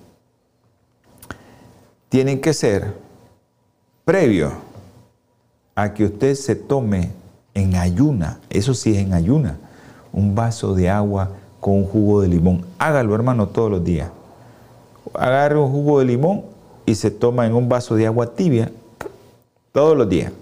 tienen 2.08 2.40
que 2.40 2.54
ser 2.54 2.94
previos 4.04 4.52
a 5.74 5.92
que 5.92 6.04
usted 6.04 6.34
se 6.34 6.54
tome 6.54 7.10
en 7.54 7.74
ayuna, 7.74 8.38
eso 8.50 8.72
sí 8.72 8.92
es 8.92 8.98
en 8.98 9.12
ayuna, 9.12 9.58
un 10.12 10.34
vaso 10.34 10.74
de 10.74 10.88
agua 10.88 11.30
con 11.60 11.74
un 11.74 11.84
jugo 11.84 12.20
de 12.20 12.28
limón. 12.28 12.64
Hágalo, 12.78 13.14
hermano, 13.14 13.48
todos 13.48 13.70
los 13.70 13.84
días. 13.84 14.10
Agarre 15.12 15.58
un 15.58 15.70
jugo 15.70 15.98
de 15.98 16.04
limón 16.04 16.44
y 16.86 16.94
se 16.94 17.10
toma 17.10 17.46
en 17.46 17.54
un 17.54 17.68
vaso 17.68 17.96
de 17.96 18.06
agua 18.06 18.34
tibia 18.34 18.70
todos 19.72 19.96
los 19.96 20.08
días. 20.08 20.32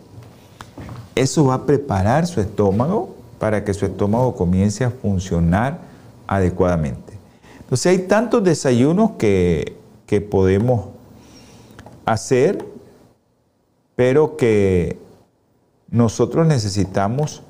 Eso 1.14 1.44
va 1.44 1.54
a 1.54 1.66
preparar 1.66 2.26
su 2.26 2.40
estómago 2.40 3.14
para 3.38 3.64
que 3.64 3.72
su 3.72 3.86
estómago 3.86 4.34
comience 4.34 4.84
a 4.84 4.90
funcionar 4.90 5.78
adecuadamente. 6.26 7.12
Entonces 7.60 7.86
hay 7.86 7.98
tantos 8.06 8.42
desayunos 8.42 9.12
que, 9.12 9.76
que 10.06 10.20
podemos 10.20 10.86
hacer, 12.04 12.64
pero 13.94 14.36
que 14.36 14.98
nosotros 15.88 16.46
necesitamos 16.46 17.42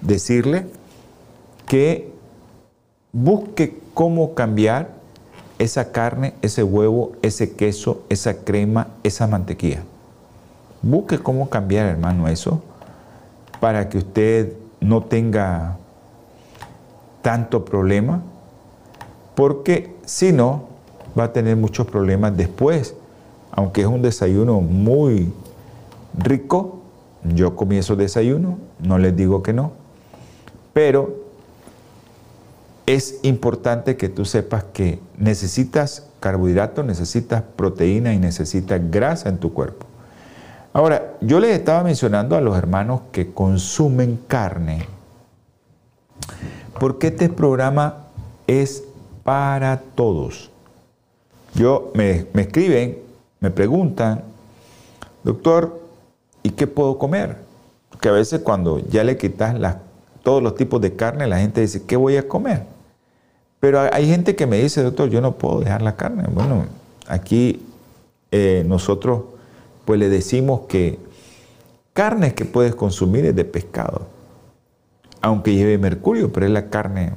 decirle 0.00 0.66
que 1.66 2.10
busque 3.12 3.78
cómo 3.92 4.34
cambiar 4.34 4.90
esa 5.58 5.92
carne, 5.92 6.34
ese 6.40 6.62
huevo, 6.62 7.12
ese 7.22 7.52
queso, 7.52 8.02
esa 8.08 8.38
crema, 8.38 8.88
esa 9.02 9.26
mantequilla. 9.26 9.82
Busque 10.82 11.18
cómo 11.18 11.50
cambiar, 11.50 11.86
hermano, 11.86 12.28
eso 12.28 12.62
para 13.60 13.88
que 13.88 13.98
usted 13.98 14.52
no 14.80 15.02
tenga 15.04 15.76
tanto 17.22 17.64
problema, 17.64 18.22
porque 19.34 19.94
si 20.04 20.32
no, 20.32 20.68
va 21.18 21.24
a 21.24 21.32
tener 21.32 21.56
muchos 21.56 21.86
problemas 21.86 22.36
después, 22.36 22.94
aunque 23.50 23.82
es 23.82 23.86
un 23.86 24.02
desayuno 24.02 24.60
muy 24.60 25.32
rico, 26.16 26.80
yo 27.24 27.56
comienzo 27.56 27.96
desayuno, 27.96 28.58
no 28.80 28.98
les 28.98 29.16
digo 29.16 29.42
que 29.42 29.52
no, 29.52 29.72
pero 30.72 31.24
es 32.86 33.18
importante 33.22 33.96
que 33.96 34.08
tú 34.08 34.24
sepas 34.24 34.64
que 34.64 35.00
necesitas 35.18 36.06
carbohidratos, 36.20 36.84
necesitas 36.84 37.42
proteína 37.56 38.14
y 38.14 38.18
necesitas 38.18 38.80
grasa 38.90 39.28
en 39.28 39.38
tu 39.38 39.52
cuerpo. 39.52 39.85
Ahora, 40.76 41.14
yo 41.22 41.40
les 41.40 41.58
estaba 41.58 41.82
mencionando 41.82 42.36
a 42.36 42.42
los 42.42 42.54
hermanos 42.54 43.00
que 43.10 43.32
consumen 43.32 44.20
carne, 44.28 44.86
porque 46.78 47.06
este 47.06 47.30
programa 47.30 48.08
es 48.46 48.84
para 49.24 49.80
todos. 49.94 50.50
Yo 51.54 51.92
me, 51.94 52.26
escriben, 52.34 52.98
me 53.40 53.50
preguntan, 53.50 54.22
doctor, 55.24 55.80
¿Y 56.42 56.50
qué 56.50 56.66
puedo 56.66 56.98
comer? 56.98 57.38
Porque 57.88 58.10
a 58.10 58.12
veces 58.12 58.42
cuando 58.42 58.78
ya 58.78 59.02
le 59.02 59.16
quitas 59.16 59.56
todos 60.22 60.42
los 60.42 60.56
tipos 60.56 60.82
de 60.82 60.94
carne, 60.94 61.26
la 61.26 61.38
gente 61.38 61.62
dice, 61.62 61.84
¿qué 61.86 61.96
voy 61.96 62.18
a 62.18 62.28
comer? 62.28 62.64
Pero 63.60 63.80
hay 63.80 64.06
gente 64.06 64.36
que 64.36 64.46
me 64.46 64.58
dice, 64.58 64.82
doctor, 64.82 65.08
yo 65.08 65.22
no 65.22 65.32
puedo 65.32 65.60
dejar 65.60 65.80
la 65.80 65.96
carne. 65.96 66.24
Bueno, 66.30 66.66
aquí 67.08 67.62
eh, 68.30 68.62
nosotros 68.66 69.22
pues 69.86 69.98
le 69.98 70.10
decimos 70.10 70.62
que 70.68 70.98
carne 71.94 72.34
que 72.34 72.44
puedes 72.44 72.74
consumir 72.74 73.24
es 73.24 73.34
de 73.34 73.46
pescado, 73.46 74.08
aunque 75.22 75.54
lleve 75.54 75.78
mercurio, 75.78 76.30
pero 76.32 76.44
es 76.44 76.52
la 76.52 76.68
carne 76.68 77.14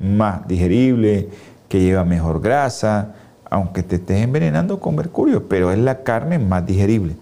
más 0.00 0.48
digerible, 0.48 1.28
que 1.68 1.80
lleva 1.80 2.04
mejor 2.04 2.40
grasa, 2.40 3.14
aunque 3.50 3.82
te 3.82 3.96
estés 3.96 4.22
envenenando 4.22 4.80
con 4.80 4.94
mercurio, 4.94 5.48
pero 5.48 5.70
es 5.72 5.78
la 5.78 6.02
carne 6.02 6.38
más 6.38 6.64
digerible. 6.64 7.16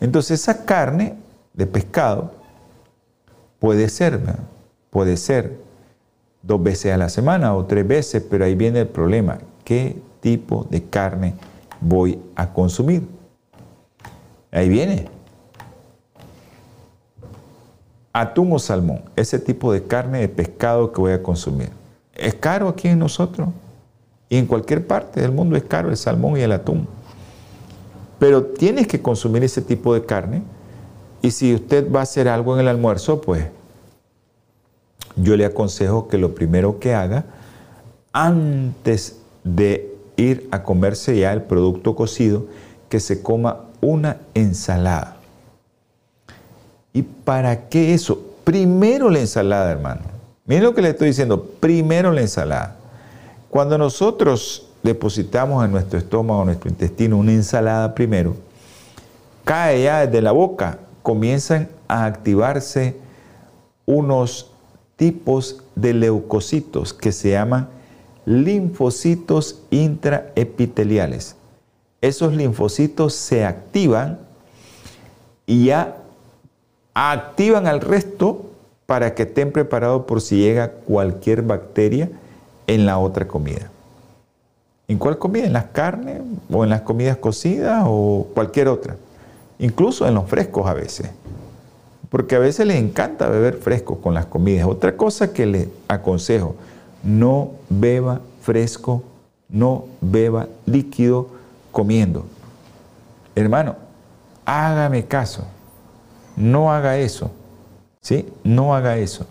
Entonces 0.00 0.40
esa 0.40 0.64
carne 0.64 1.14
de 1.52 1.66
pescado 1.66 2.32
puede 3.58 3.88
ser, 3.88 4.20
puede 4.90 5.16
ser 5.16 5.58
dos 6.42 6.62
veces 6.62 6.92
a 6.92 6.96
la 6.96 7.08
semana 7.08 7.54
o 7.54 7.66
tres 7.66 7.86
veces, 7.86 8.22
pero 8.28 8.44
ahí 8.44 8.54
viene 8.54 8.80
el 8.80 8.88
problema. 8.88 9.38
¿Qué 9.64 10.00
tipo 10.20 10.66
de 10.70 10.84
carne 10.84 11.34
voy 11.80 12.18
a 12.34 12.52
consumir? 12.52 13.17
Ahí 14.50 14.68
viene. 14.68 15.08
Atún 18.12 18.52
o 18.52 18.58
salmón, 18.58 19.02
ese 19.16 19.38
tipo 19.38 19.72
de 19.72 19.84
carne 19.84 20.20
de 20.20 20.28
pescado 20.28 20.92
que 20.92 21.00
voy 21.00 21.12
a 21.12 21.22
consumir. 21.22 21.70
es 22.14 22.34
caro 22.34 22.68
aquí 22.68 22.88
en 22.88 22.98
nosotros. 22.98 23.48
Y 24.28 24.36
en 24.36 24.46
cualquier 24.46 24.86
parte 24.86 25.20
del 25.20 25.32
mundo 25.32 25.56
es 25.56 25.62
caro 25.62 25.88
el 25.88 25.96
salmón 25.96 26.36
y 26.36 26.40
el 26.40 26.52
atún. 26.52 26.86
Pero 28.18 28.44
tienes 28.44 28.86
que 28.86 29.00
consumir 29.00 29.44
ese 29.44 29.62
tipo 29.62 29.94
de 29.94 30.04
carne. 30.04 30.42
Y 31.22 31.30
si 31.30 31.54
usted 31.54 31.90
va 31.90 32.00
a 32.00 32.02
hacer 32.02 32.28
algo 32.28 32.54
en 32.54 32.60
el 32.60 32.68
almuerzo, 32.68 33.20
pues 33.20 33.46
yo 35.16 35.36
le 35.36 35.44
aconsejo 35.44 36.08
que 36.08 36.18
lo 36.18 36.34
primero 36.34 36.78
que 36.78 36.94
haga, 36.94 37.24
antes 38.12 39.18
de 39.44 39.96
ir 40.16 40.48
a 40.50 40.62
comerse 40.62 41.16
ya 41.18 41.32
el 41.32 41.42
producto 41.42 41.94
cocido, 41.94 42.46
que 42.88 43.00
se 43.00 43.22
coma 43.22 43.67
una 43.80 44.18
ensalada. 44.34 45.16
¿Y 46.92 47.02
para 47.02 47.68
qué 47.68 47.94
eso? 47.94 48.20
Primero 48.44 49.10
la 49.10 49.20
ensalada, 49.20 49.70
hermano. 49.70 50.02
Miren 50.46 50.64
lo 50.64 50.74
que 50.74 50.82
le 50.82 50.90
estoy 50.90 51.08
diciendo, 51.08 51.44
primero 51.60 52.10
la 52.12 52.22
ensalada. 52.22 52.76
Cuando 53.50 53.76
nosotros 53.78 54.68
depositamos 54.82 55.64
en 55.64 55.72
nuestro 55.72 55.98
estómago, 55.98 56.40
en 56.40 56.46
nuestro 56.46 56.70
intestino, 56.70 57.18
una 57.18 57.32
ensalada 57.32 57.94
primero, 57.94 58.36
cae 59.44 59.84
ya 59.84 60.06
desde 60.06 60.22
la 60.22 60.32
boca, 60.32 60.78
comienzan 61.02 61.68
a 61.86 62.04
activarse 62.04 62.96
unos 63.86 64.50
tipos 64.96 65.62
de 65.74 65.94
leucocitos 65.94 66.92
que 66.92 67.12
se 67.12 67.30
llaman 67.30 67.68
linfocitos 68.26 69.62
intraepiteliales. 69.70 71.37
Esos 72.00 72.34
linfocitos 72.34 73.14
se 73.14 73.44
activan 73.44 74.18
y 75.46 75.66
ya 75.66 75.96
activan 76.94 77.66
al 77.66 77.80
resto 77.80 78.46
para 78.86 79.14
que 79.14 79.24
estén 79.24 79.52
preparados 79.52 80.04
por 80.04 80.20
si 80.20 80.38
llega 80.38 80.70
cualquier 80.70 81.42
bacteria 81.42 82.08
en 82.66 82.86
la 82.86 82.98
otra 82.98 83.26
comida. 83.26 83.70
¿En 84.86 84.98
cuál 84.98 85.18
comida? 85.18 85.44
¿En 85.44 85.52
las 85.52 85.66
carnes 85.66 86.22
o 86.50 86.64
en 86.64 86.70
las 86.70 86.82
comidas 86.82 87.16
cocidas 87.16 87.84
o 87.86 88.28
cualquier 88.32 88.68
otra? 88.68 88.96
Incluso 89.58 90.06
en 90.06 90.14
los 90.14 90.28
frescos 90.28 90.66
a 90.66 90.74
veces. 90.74 91.10
Porque 92.08 92.36
a 92.36 92.38
veces 92.38 92.66
les 92.66 92.78
encanta 92.78 93.28
beber 93.28 93.56
fresco 93.56 94.00
con 94.00 94.14
las 94.14 94.26
comidas. 94.26 94.66
Otra 94.66 94.96
cosa 94.96 95.32
que 95.32 95.46
les 95.46 95.68
aconsejo, 95.88 96.54
no 97.02 97.50
beba 97.68 98.20
fresco, 98.40 99.02
no 99.48 99.84
beba 100.00 100.48
líquido 100.64 101.37
comiendo. 101.78 102.26
Hermano, 103.36 103.76
hágame 104.44 105.06
caso. 105.06 105.44
No 106.36 106.72
haga 106.72 106.98
eso. 106.98 107.30
¿Sí? 108.00 108.28
No 108.42 108.74
haga 108.74 108.96
eso. 108.96 109.28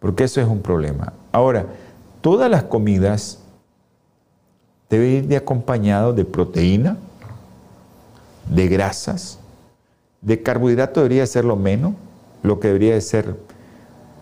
Porque 0.00 0.24
eso 0.24 0.40
es 0.40 0.48
un 0.48 0.60
problema. 0.60 1.12
Ahora, 1.30 1.66
todas 2.20 2.50
las 2.50 2.64
comidas 2.64 3.38
deben 4.90 5.08
ir 5.08 5.28
de 5.28 5.36
acompañado 5.36 6.12
de 6.12 6.24
proteína, 6.24 6.96
de 8.50 8.66
grasas, 8.66 9.38
de 10.20 10.42
carbohidrato 10.42 10.98
debería 10.98 11.24
ser 11.28 11.44
lo 11.44 11.54
menos, 11.54 11.92
lo 12.42 12.58
que 12.58 12.66
debería 12.66 13.00
ser 13.00 13.36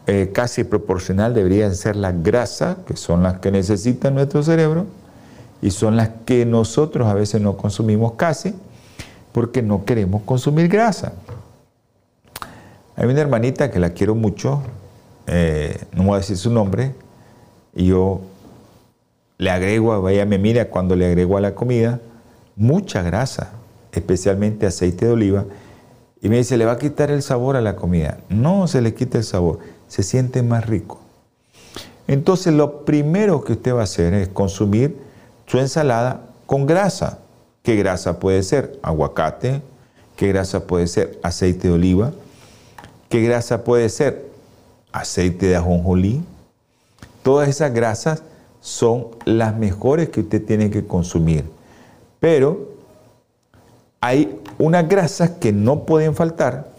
eh, 0.07 0.31
casi 0.31 0.63
proporcional 0.63 1.33
deberían 1.33 1.75
ser 1.75 1.97
las 1.97 2.23
grasas, 2.23 2.77
que 2.87 2.99
son 2.99 3.23
las 3.23 3.39
que 3.39 3.51
necesita 3.51 4.11
nuestro 4.11 4.43
cerebro, 4.43 4.85
y 5.63 5.71
son 5.71 5.97
las 5.97 6.11
que 6.25 6.45
nosotros 6.45 7.09
a 7.09 7.15
veces 7.15 7.41
no 7.41 7.57
consumimos 7.57 8.13
casi, 8.13 8.55
porque 9.33 9.63
no 9.63 9.85
queremos 9.85 10.23
consumir 10.23 10.69
grasa. 10.69 11.13
Hay 12.97 13.07
una 13.07 13.21
hermanita 13.21 13.71
que 13.71 13.79
la 13.79 13.91
quiero 13.91 14.15
mucho, 14.15 14.63
eh, 15.27 15.79
no 15.93 16.05
voy 16.05 16.15
a 16.15 16.19
decir 16.19 16.37
su 16.37 16.51
nombre, 16.51 16.95
y 17.75 17.87
yo 17.87 18.21
le 19.39 19.51
agrego, 19.51 20.01
vaya 20.01 20.25
me 20.25 20.39
mira 20.39 20.71
cuando 20.71 20.97
le 20.97 21.07
agrego 21.07 21.37
a 21.37 21.41
la 21.41 21.55
comida, 21.55 22.01
mucha 22.57 23.03
grasa, 23.03 23.53
especialmente 23.93 24.67
aceite 24.67 25.07
de 25.07 25.13
oliva, 25.13 25.45
y 26.23 26.29
me 26.29 26.39
dice, 26.39 26.57
le 26.57 26.65
va 26.65 26.73
a 26.73 26.79
quitar 26.79 27.11
el 27.11 27.23
sabor 27.23 27.57
a 27.57 27.61
la 27.61 27.77
comida. 27.77 28.19
No 28.31 28.67
se 28.67 28.81
le 28.81 28.95
quita 28.95 29.19
el 29.19 29.25
sabor, 29.25 29.59
se 29.87 30.03
siente 30.03 30.43
más 30.43 30.67
rico. 30.67 31.01
Entonces 32.09 32.55
lo 32.55 32.85
primero 32.85 33.45
que 33.45 33.53
usted 33.53 33.75
va 33.75 33.81
a 33.81 33.85
hacer 33.85 34.15
es 34.15 34.29
consumir 34.29 35.06
su 35.47 35.59
ensalada 35.59 36.23
con 36.47 36.67
grasa. 36.67 37.19
¿Qué 37.63 37.77
grasa 37.77 38.19
puede 38.19 38.43
ser? 38.43 38.79
Aguacate. 38.83 39.63
¿Qué 40.17 40.29
grasa 40.29 40.67
puede 40.67 40.87
ser? 40.87 41.19
Aceite 41.23 41.69
de 41.69 41.75
oliva. 41.75 42.13
¿Qué 43.09 43.23
grasa 43.23 43.65
puede 43.65 43.89
ser? 43.89 44.31
Aceite 44.93 45.47
de 45.47 45.57
ajonjolí. 45.57 46.23
Todas 47.23 47.49
esas 47.49 47.73
grasas 47.73 48.23
son 48.61 49.09
las 49.25 49.57
mejores 49.57 50.09
que 50.09 50.21
usted 50.21 50.45
tiene 50.45 50.71
que 50.71 50.87
consumir. 50.87 51.45
Pero 52.21 52.77
hay 54.01 54.41
unas 54.59 54.89
grasas 54.89 55.31
que 55.31 55.53
no 55.53 55.85
pueden 55.85 56.15
faltar 56.15 56.73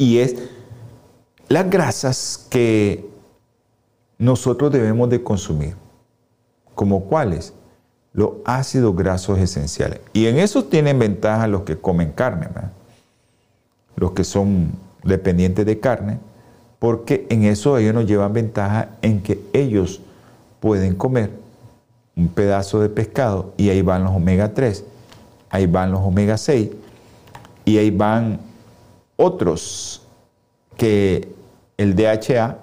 y 0.00 0.18
es 0.18 0.36
las 1.48 1.68
grasas 1.68 2.46
que 2.48 3.06
nosotros 4.18 4.72
debemos 4.72 5.10
de 5.10 5.22
consumir. 5.22 5.74
¿Como 6.80 7.04
cuáles? 7.04 7.52
Los 8.14 8.30
ácidos 8.46 8.96
grasos 8.96 9.38
esenciales. 9.38 10.00
Y 10.14 10.28
en 10.28 10.38
eso 10.38 10.64
tienen 10.64 10.98
ventaja 10.98 11.46
los 11.46 11.64
que 11.64 11.76
comen 11.76 12.10
carne, 12.10 12.48
los 13.96 14.12
que 14.12 14.24
son 14.24 14.72
dependientes 15.04 15.66
de 15.66 15.78
carne, 15.78 16.18
porque 16.78 17.26
en 17.28 17.44
eso 17.44 17.76
ellos 17.76 17.92
nos 17.92 18.06
llevan 18.06 18.32
ventaja 18.32 18.92
en 19.02 19.20
que 19.20 19.42
ellos 19.52 20.00
pueden 20.58 20.94
comer 20.94 21.32
un 22.16 22.28
pedazo 22.28 22.80
de 22.80 22.88
pescado 22.88 23.52
y 23.58 23.68
ahí 23.68 23.82
van 23.82 24.02
los 24.02 24.16
omega 24.16 24.54
3, 24.54 24.82
ahí 25.50 25.66
van 25.66 25.92
los 25.92 26.00
omega 26.00 26.38
6 26.38 26.70
y 27.66 27.76
ahí 27.76 27.90
van 27.90 28.40
otros 29.16 30.00
que 30.78 31.28
el 31.76 31.94
DHA, 31.94 32.56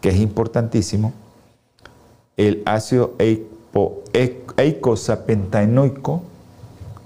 que 0.00 0.08
es 0.08 0.16
importantísimo, 0.16 1.12
el 2.38 2.62
ácido 2.64 3.16
eicosapentaenoico, 4.56 6.22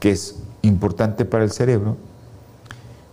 que 0.00 0.10
es 0.10 0.36
importante 0.62 1.24
para 1.24 1.44
el 1.44 1.50
cerebro, 1.50 1.96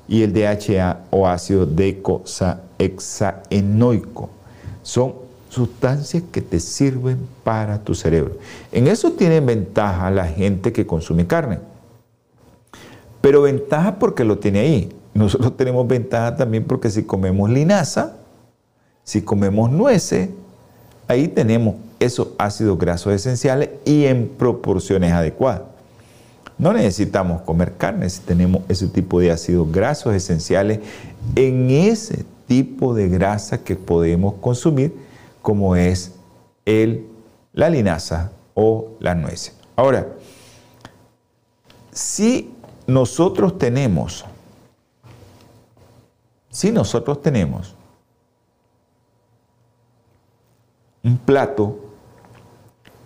y 0.08 0.24
el 0.24 0.34
DHA 0.34 1.02
o 1.10 1.28
ácido 1.28 1.66
decosaexaenoico. 1.66 4.30
Son 4.84 5.14
sustancias 5.50 6.24
que 6.32 6.42
te 6.42 6.60
sirven 6.60 7.18
para 7.44 7.84
tu 7.84 7.96
cerebro. 7.96 8.38
En 8.72 8.88
eso 8.88 9.12
tiene 9.14 9.40
ventaja 9.42 10.12
la 10.12 10.26
gente 10.26 10.74
que 10.74 10.86
consume 10.86 11.26
carne. 11.28 11.60
Pero 13.22 13.44
ventaja 13.44 14.00
porque 14.00 14.24
lo 14.24 14.40
tiene 14.40 14.60
ahí. 14.60 14.90
Nosotros 15.14 15.56
tenemos 15.58 15.88
ventaja 15.88 16.36
también 16.36 16.66
porque 16.66 16.90
si 16.90 17.04
comemos 17.04 17.50
linaza, 17.50 18.16
si 19.04 19.22
comemos 19.22 19.72
nueces, 19.72 20.30
ahí 21.08 21.28
tenemos 21.28 21.76
esos 22.02 22.30
ácidos 22.38 22.78
grasos 22.78 23.14
esenciales 23.14 23.70
y 23.86 24.06
en 24.06 24.28
proporciones 24.28 25.14
adecuadas. 25.14 25.64
No 26.58 26.74
necesitamos 26.74 27.42
comer 27.42 27.78
carne 27.78 28.10
si 28.10 28.22
tenemos 28.22 28.64
ese 28.68 28.88
tipo 28.88 29.20
de 29.20 29.32
ácidos 29.32 29.72
grasos 29.72 30.14
esenciales 30.14 30.80
en 31.36 31.72
ese 31.72 32.26
tipo 32.48 32.94
de 32.94 33.08
grasa 33.08 33.64
que 33.64 33.76
podemos 33.76 34.36
consumir, 34.42 34.94
como 35.42 35.76
es 35.76 36.12
el, 36.66 37.06
la 37.54 37.70
linaza 37.70 38.32
o 38.54 38.90
la 39.00 39.16
nuez. 39.16 39.54
Ahora, 39.76 40.08
si 41.92 42.52
nosotros 42.86 43.58
tenemos 43.58 44.26
si 46.52 46.70
nosotros 46.72 47.22
tenemos 47.22 47.74
un 51.02 51.18
plato, 51.18 51.80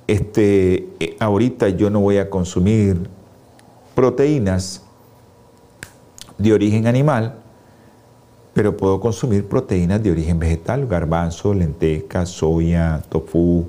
este, 0.08 0.89
eh, 0.99 1.18
ahorita 1.20 1.70
yo 1.70 1.89
no 1.89 1.99
voy 1.99 2.18
a 2.18 2.30
consumir 2.30 3.10
proteínas 3.95 4.84
de 6.38 6.53
origen 6.53 6.88
animal, 6.88 7.36
pero 8.53 8.78
puedo 8.78 8.99
consumir 8.99 9.47
proteínas 9.47 10.01
de 10.01 10.12
origen 10.12 10.39
vegetal, 10.39 10.88
garbanzo, 10.88 11.53
lenteja, 11.53 12.26
soya, 12.26 13.01
tofu, 13.10 13.68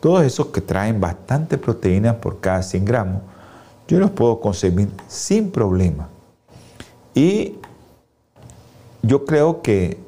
todos 0.00 0.24
esos 0.24 0.46
que 0.48 0.60
traen 0.60 1.00
bastante 1.00 1.58
proteínas 1.58 2.16
por 2.16 2.40
cada 2.40 2.62
100 2.62 2.84
gramos, 2.84 3.22
yo 3.88 3.98
los 3.98 4.10
puedo 4.10 4.40
consumir 4.40 4.88
sin 5.06 5.50
problema. 5.50 6.08
Y 7.14 7.56
yo 9.02 9.24
creo 9.24 9.62
que 9.62 9.98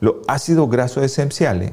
los 0.00 0.16
ácidos 0.26 0.70
grasos 0.70 1.04
esenciales 1.04 1.72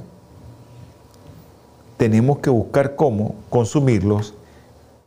tenemos 1.97 2.39
que 2.39 2.49
buscar 2.49 2.95
cómo 2.95 3.35
consumirlos 3.49 4.33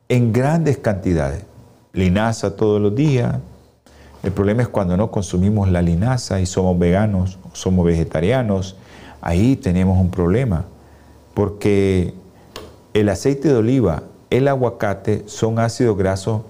en 0.09 0.32
grandes 0.32 0.78
cantidades. 0.78 1.45
Linaza 1.93 2.57
todos 2.57 2.80
los 2.80 2.95
días. 2.95 3.36
El 4.22 4.32
problema 4.32 4.62
es 4.62 4.68
cuando 4.68 4.97
no 4.97 5.11
consumimos 5.11 5.70
la 5.70 5.80
linaza 5.80 6.41
y 6.41 6.47
somos 6.47 6.78
veganos 6.78 7.38
somos 7.53 7.84
vegetarianos. 7.84 8.76
ahí 9.22 9.57
tenemos 9.57 9.99
un 9.99 10.11
problema, 10.11 10.64
porque 11.34 12.14
el 12.95 13.09
aceite 13.09 13.49
de 13.49 13.55
oliva, 13.55 14.03
el 14.30 14.49
aguacate 14.49 15.24
son 15.26 15.59
ácidos 15.59 15.97
grasos 15.97 16.43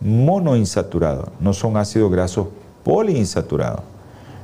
monoinsaturados, 0.00 1.28
no 1.40 1.52
son 1.52 1.76
ácidos 1.76 2.10
grasos 2.10 2.48
poliinsaturados. 2.84 3.82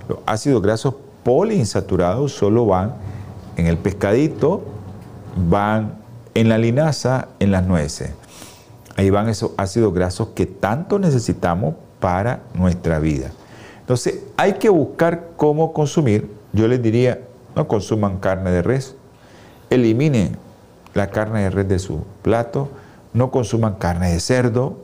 Los 0.08 0.18
ácidos 0.26 0.60
grasos 0.60 0.94
poliinsaturados 1.24 2.32
solo 2.32 2.66
van 2.66 2.94
en 3.56 3.66
el 3.66 3.78
pescadito, 3.78 4.62
van 5.36 5.94
en 6.34 6.48
la 6.48 6.58
linaza, 6.58 7.28
en 7.38 7.50
las 7.50 7.66
nueces. 7.66 8.10
Ahí 8.96 9.10
van 9.10 9.28
esos 9.28 9.52
ácidos 9.56 9.94
grasos 9.94 10.28
que 10.34 10.46
tanto 10.46 10.98
necesitamos 10.98 11.74
para 12.00 12.40
nuestra 12.54 12.98
vida. 12.98 13.30
Entonces, 13.80 14.20
hay 14.36 14.54
que 14.54 14.68
buscar 14.68 15.30
cómo 15.36 15.72
consumir. 15.72 16.30
Yo 16.52 16.68
les 16.68 16.82
diría, 16.82 17.20
no 17.56 17.68
consuman 17.68 18.18
carne 18.18 18.50
de 18.50 18.62
res, 18.62 18.94
eliminen 19.70 20.36
la 20.94 21.10
carne 21.10 21.42
de 21.42 21.50
res 21.50 21.68
de 21.68 21.78
su 21.78 22.04
plato, 22.22 22.68
no 23.14 23.30
consuman 23.30 23.76
carne 23.76 24.12
de 24.12 24.20
cerdo, 24.20 24.78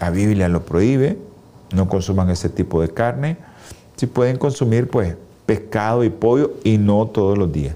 la 0.00 0.10
Biblia 0.10 0.48
lo 0.48 0.64
prohíbe, 0.64 1.18
no 1.74 1.88
consuman 1.88 2.30
ese 2.30 2.48
tipo 2.48 2.80
de 2.80 2.88
carne. 2.88 3.36
Si 3.96 4.06
pueden 4.06 4.38
consumir, 4.38 4.88
pues, 4.88 5.16
pescado 5.44 6.04
y 6.04 6.10
pollo 6.10 6.52
y 6.64 6.78
no 6.78 7.06
todos 7.06 7.36
los 7.36 7.50
días. 7.52 7.74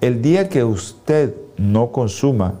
El 0.00 0.22
día 0.22 0.48
que 0.48 0.62
usted 0.62 1.34
no 1.56 1.90
consuma 1.90 2.54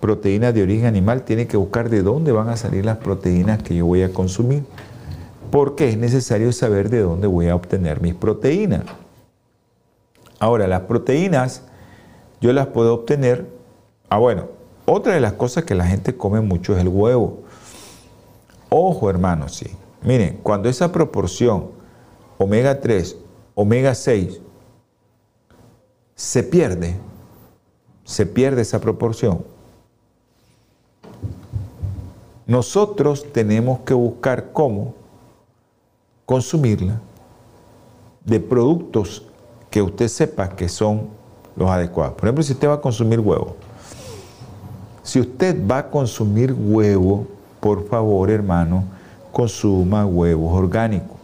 proteínas 0.00 0.52
de 0.52 0.62
origen 0.62 0.84
animal, 0.84 1.22
tiene 1.22 1.46
que 1.46 1.56
buscar 1.56 1.88
de 1.88 2.02
dónde 2.02 2.30
van 2.30 2.50
a 2.50 2.58
salir 2.58 2.84
las 2.84 2.98
proteínas 2.98 3.62
que 3.62 3.74
yo 3.74 3.86
voy 3.86 4.02
a 4.02 4.12
consumir. 4.12 4.64
Porque 5.50 5.88
es 5.88 5.96
necesario 5.96 6.52
saber 6.52 6.90
de 6.90 7.00
dónde 7.00 7.26
voy 7.26 7.48
a 7.48 7.54
obtener 7.54 8.02
mis 8.02 8.14
proteínas. 8.14 8.82
Ahora, 10.38 10.66
las 10.66 10.82
proteínas 10.82 11.62
yo 12.40 12.52
las 12.52 12.66
puedo 12.66 12.92
obtener. 12.92 13.46
Ah, 14.10 14.18
bueno, 14.18 14.48
otra 14.84 15.14
de 15.14 15.20
las 15.20 15.32
cosas 15.34 15.64
que 15.64 15.74
la 15.74 15.86
gente 15.86 16.16
come 16.16 16.42
mucho 16.42 16.74
es 16.74 16.82
el 16.82 16.88
huevo. 16.88 17.44
Ojo, 18.68 19.08
hermanos, 19.08 19.54
sí. 19.56 19.70
Miren, 20.02 20.38
cuando 20.42 20.68
esa 20.68 20.92
proporción 20.92 21.68
omega 22.36 22.80
3, 22.80 23.16
omega 23.54 23.94
6 23.94 24.40
se 26.14 26.42
pierde, 26.42 26.96
se 28.04 28.26
pierde 28.26 28.62
esa 28.62 28.80
proporción, 28.80 29.44
nosotros 32.46 33.32
tenemos 33.32 33.80
que 33.80 33.94
buscar 33.94 34.52
cómo 34.52 34.94
consumirla 36.26 37.00
de 38.24 38.40
productos 38.40 39.26
que 39.70 39.82
usted 39.82 40.08
sepa 40.08 40.50
que 40.50 40.68
son 40.68 41.08
los 41.56 41.70
adecuados. 41.70 42.14
Por 42.14 42.24
ejemplo, 42.26 42.42
si 42.42 42.52
usted 42.52 42.68
va 42.68 42.74
a 42.74 42.80
consumir 42.80 43.20
huevo, 43.20 43.56
si 45.02 45.20
usted 45.20 45.66
va 45.66 45.78
a 45.78 45.90
consumir 45.90 46.52
huevo, 46.52 47.26
por 47.60 47.86
favor, 47.88 48.30
hermano, 48.30 48.84
consuma 49.32 50.06
huevos 50.06 50.52
orgánicos. 50.54 51.16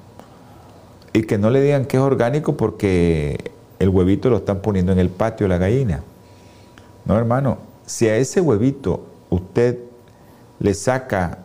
Y 1.12 1.22
que 1.22 1.38
no 1.38 1.51
le 1.51 1.61
digan 1.61 1.86
que 1.86 1.97
es 1.97 2.03
orgánico 2.03 2.57
porque 2.57 3.53
el 3.81 3.89
huevito 3.89 4.28
lo 4.31 4.37
están 4.37 4.61
poniendo 4.61 4.93
en 4.93 4.99
el 5.01 5.09
patio 5.09 5.47
de 5.47 5.49
la 5.49 5.59
gallina. 5.59 6.03
No, 7.07 7.16
hermano, 7.16 7.59
si 7.87 8.07
a 8.09 8.16
ese 8.16 8.41
huevito 8.41 9.07
usted 9.31 9.78
le 10.61 10.74
saca 10.74 11.39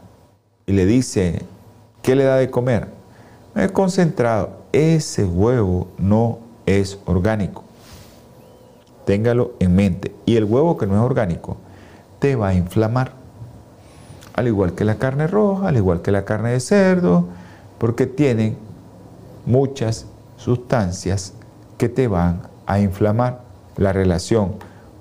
y 0.67 0.73
le 0.73 0.85
dice, 0.85 1.41
¿qué 2.03 2.13
le 2.13 2.25
da 2.25 2.35
de 2.35 2.51
comer? 2.51 2.89
Es 3.55 3.71
concentrado. 3.71 4.65
Ese 4.73 5.23
huevo 5.23 5.87
no 5.97 6.39
es 6.65 6.99
orgánico. 7.05 7.63
Téngalo 9.05 9.53
en 9.59 9.73
mente. 9.73 10.13
Y 10.25 10.35
el 10.35 10.43
huevo 10.43 10.77
que 10.77 10.87
no 10.87 10.95
es 10.95 11.01
orgánico 11.01 11.55
te 12.19 12.35
va 12.35 12.49
a 12.49 12.53
inflamar. 12.53 13.13
Al 14.33 14.47
igual 14.47 14.73
que 14.73 14.83
la 14.83 14.95
carne 14.95 15.27
roja, 15.27 15.69
al 15.69 15.77
igual 15.77 16.01
que 16.01 16.11
la 16.11 16.25
carne 16.25 16.49
de 16.51 16.59
cerdo, 16.59 17.27
porque 17.77 18.07
tienen 18.07 18.57
muchas 19.45 20.07
sustancias 20.35 21.34
que 21.77 21.89
te 21.89 22.07
van 22.07 22.41
a 22.65 22.79
inflamar. 22.79 23.43
La 23.77 23.91
relación 23.91 24.53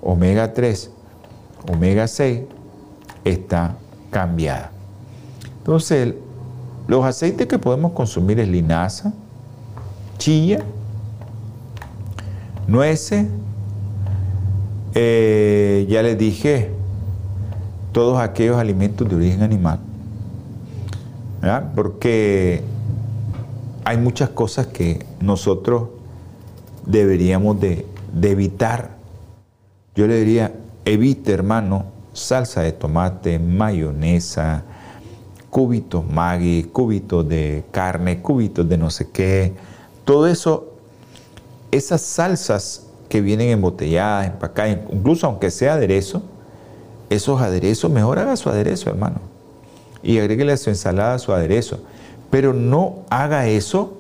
omega 0.03 0.53
3, 0.53 0.91
omega 1.73 2.09
6 2.09 2.41
está 3.25 3.77
cambiada. 4.11 4.71
Entonces, 5.59 6.15
los 6.87 7.05
aceites 7.05 7.47
que 7.47 7.59
podemos 7.59 7.93
consumir 7.93 8.41
es 8.41 8.49
linaza, 8.49 9.13
chilla, 10.19 10.59
nueces, 12.67 13.27
eh, 14.95 15.87
ya 15.89 16.03
les 16.03 16.19
dije, 16.19 16.71
todos 17.93 18.21
aquellos 18.21 18.59
alimentos 18.59 19.09
de 19.09 19.17
origen 19.17 19.43
animal. 19.43 19.79
Porque 21.75 22.63
hay 23.85 23.99
muchas 23.99 24.31
cosas 24.31 24.69
que 24.69 25.05
nosotros 25.21 25.89
deberíamos 26.87 27.61
de, 27.61 27.87
evitar. 28.23 28.91
Yo 29.95 30.07
le 30.07 30.19
diría, 30.19 30.53
evite 30.85 31.33
hermano, 31.33 31.87
salsa 32.13 32.63
de 32.63 32.73
tomate, 32.73 33.39
mayonesa, 33.39 34.65
cubitos 35.51 36.05
Maggi, 36.05 36.65
cubitos 36.65 37.29
de 37.29 37.65
carne, 37.71 38.21
cubitos 38.21 38.69
de 38.69 38.77
no 38.77 38.91
sé 38.91 39.11
qué. 39.11 39.53
Todo 40.05 40.27
eso, 40.27 40.73
esas 41.71 42.03
salsas 42.03 42.87
que 43.09 43.21
vienen 43.21 43.51
embotelladas, 43.51 44.27
empacadas, 44.27 44.79
incluso 44.93 45.27
aunque 45.27 45.51
sea 45.51 45.75
aderezo, 45.75 46.23
esos 47.11 47.41
aderezos, 47.41 47.91
mejor 47.91 48.19
haga 48.19 48.37
su 48.37 48.49
aderezo, 48.49 48.91
hermano. 48.91 49.21
Y 50.03 50.19
agréguele 50.19 50.53
a 50.53 50.57
su 50.57 50.71
ensalada 50.71 51.19
su 51.19 51.33
aderezo. 51.33 51.81
Pero 52.31 52.53
no 52.53 53.05
haga 53.11 53.47
eso 53.47 53.99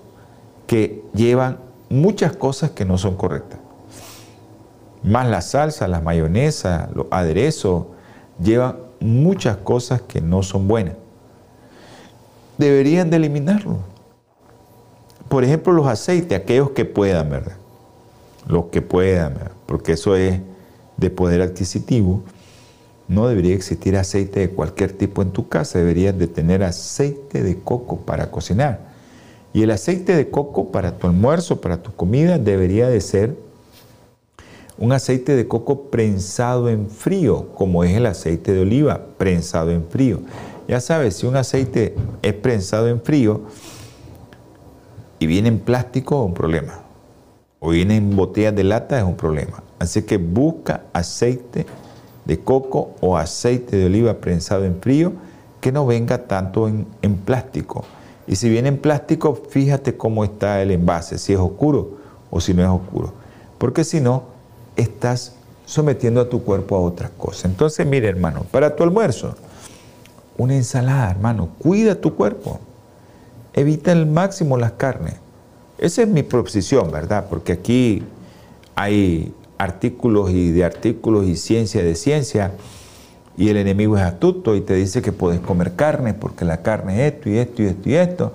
que 0.66 1.02
llevan 1.14 1.58
muchas 1.94 2.36
cosas 2.36 2.72
que 2.72 2.84
no 2.84 2.98
son 2.98 3.16
correctas. 3.16 3.60
Más 5.02 5.28
la 5.28 5.40
salsa, 5.42 5.86
la 5.86 6.00
mayonesa, 6.00 6.88
los 6.94 7.06
aderezos, 7.10 7.86
llevan 8.42 8.76
muchas 9.00 9.58
cosas 9.58 10.02
que 10.02 10.20
no 10.20 10.42
son 10.42 10.66
buenas. 10.66 10.94
Deberían 12.58 13.10
de 13.10 13.16
eliminarlo. 13.16 13.78
Por 15.28 15.44
ejemplo, 15.44 15.72
los 15.72 15.86
aceites, 15.86 16.38
aquellos 16.38 16.70
que 16.70 16.84
puedan. 16.84 17.42
Los 18.46 18.66
que 18.66 18.82
puedan, 18.82 19.34
porque 19.66 19.92
eso 19.92 20.16
es 20.16 20.40
de 20.96 21.10
poder 21.10 21.42
adquisitivo. 21.42 22.22
No 23.08 23.28
debería 23.28 23.54
existir 23.54 23.96
aceite 23.96 24.40
de 24.40 24.50
cualquier 24.50 24.92
tipo 24.92 25.20
en 25.22 25.30
tu 25.30 25.48
casa, 25.48 25.78
deberías 25.78 26.16
de 26.18 26.26
tener 26.26 26.62
aceite 26.62 27.42
de 27.42 27.58
coco 27.58 27.98
para 27.98 28.30
cocinar. 28.30 28.93
Y 29.54 29.62
el 29.62 29.70
aceite 29.70 30.16
de 30.16 30.30
coco 30.30 30.72
para 30.72 30.98
tu 30.98 31.06
almuerzo, 31.06 31.60
para 31.60 31.80
tu 31.80 31.92
comida, 31.92 32.38
debería 32.38 32.88
de 32.88 33.00
ser 33.00 33.36
un 34.76 34.90
aceite 34.90 35.36
de 35.36 35.46
coco 35.46 35.90
prensado 35.90 36.68
en 36.68 36.90
frío, 36.90 37.50
como 37.54 37.84
es 37.84 37.96
el 37.96 38.06
aceite 38.06 38.52
de 38.52 38.62
oliva, 38.62 39.06
prensado 39.16 39.70
en 39.70 39.84
frío. 39.84 40.18
Ya 40.66 40.80
sabes, 40.80 41.14
si 41.14 41.26
un 41.26 41.36
aceite 41.36 41.94
es 42.20 42.34
prensado 42.34 42.88
en 42.88 43.00
frío 43.00 43.42
y 45.20 45.26
viene 45.26 45.50
en 45.50 45.60
plástico, 45.60 46.20
es 46.20 46.26
un 46.26 46.34
problema. 46.34 46.80
O 47.60 47.70
viene 47.70 47.96
en 47.96 48.16
botellas 48.16 48.56
de 48.56 48.64
lata, 48.64 48.98
es 48.98 49.04
un 49.04 49.16
problema. 49.16 49.62
Así 49.78 50.02
que 50.02 50.16
busca 50.16 50.82
aceite 50.92 51.64
de 52.24 52.40
coco 52.40 52.96
o 53.00 53.16
aceite 53.16 53.76
de 53.76 53.86
oliva 53.86 54.14
prensado 54.14 54.64
en 54.64 54.80
frío 54.80 55.12
que 55.60 55.70
no 55.70 55.86
venga 55.86 56.26
tanto 56.26 56.66
en, 56.66 56.88
en 57.02 57.14
plástico. 57.14 57.84
Y 58.26 58.36
si 58.36 58.48
viene 58.48 58.68
en 58.68 58.78
plástico, 58.78 59.34
fíjate 59.34 59.96
cómo 59.96 60.24
está 60.24 60.62
el 60.62 60.70
envase, 60.70 61.18
si 61.18 61.32
es 61.32 61.38
oscuro 61.38 61.98
o 62.30 62.40
si 62.40 62.54
no 62.54 62.62
es 62.62 62.68
oscuro. 62.68 63.12
Porque 63.58 63.84
si 63.84 64.00
no, 64.00 64.24
estás 64.76 65.34
sometiendo 65.66 66.20
a 66.20 66.28
tu 66.28 66.42
cuerpo 66.42 66.76
a 66.76 66.80
otras 66.80 67.10
cosas. 67.16 67.46
Entonces, 67.46 67.86
mire, 67.86 68.08
hermano, 68.08 68.44
para 68.50 68.74
tu 68.74 68.82
almuerzo, 68.82 69.34
una 70.36 70.56
ensalada, 70.56 71.10
hermano, 71.10 71.48
cuida 71.58 71.94
tu 71.94 72.14
cuerpo. 72.14 72.60
Evita 73.52 73.92
al 73.92 74.06
máximo 74.06 74.56
las 74.56 74.72
carnes. 74.72 75.14
Esa 75.78 76.02
es 76.02 76.08
mi 76.08 76.22
proposición, 76.22 76.90
¿verdad? 76.90 77.26
Porque 77.28 77.52
aquí 77.52 78.02
hay 78.74 79.32
artículos 79.58 80.30
y 80.30 80.50
de 80.50 80.64
artículos 80.64 81.26
y 81.26 81.36
ciencia 81.36 81.82
de 81.82 81.94
ciencia 81.94 82.52
y 83.36 83.48
el 83.48 83.56
enemigo 83.56 83.96
es 83.96 84.02
astuto 84.02 84.54
y 84.54 84.60
te 84.60 84.74
dice 84.74 85.02
que 85.02 85.12
puedes 85.12 85.40
comer 85.40 85.74
carne 85.74 86.14
porque 86.14 86.44
la 86.44 86.62
carne 86.62 87.06
es 87.06 87.14
esto 87.14 87.28
y 87.28 87.38
esto 87.38 87.62
y 87.62 87.66
esto 87.66 87.88
y 87.88 87.94
esto, 87.94 88.32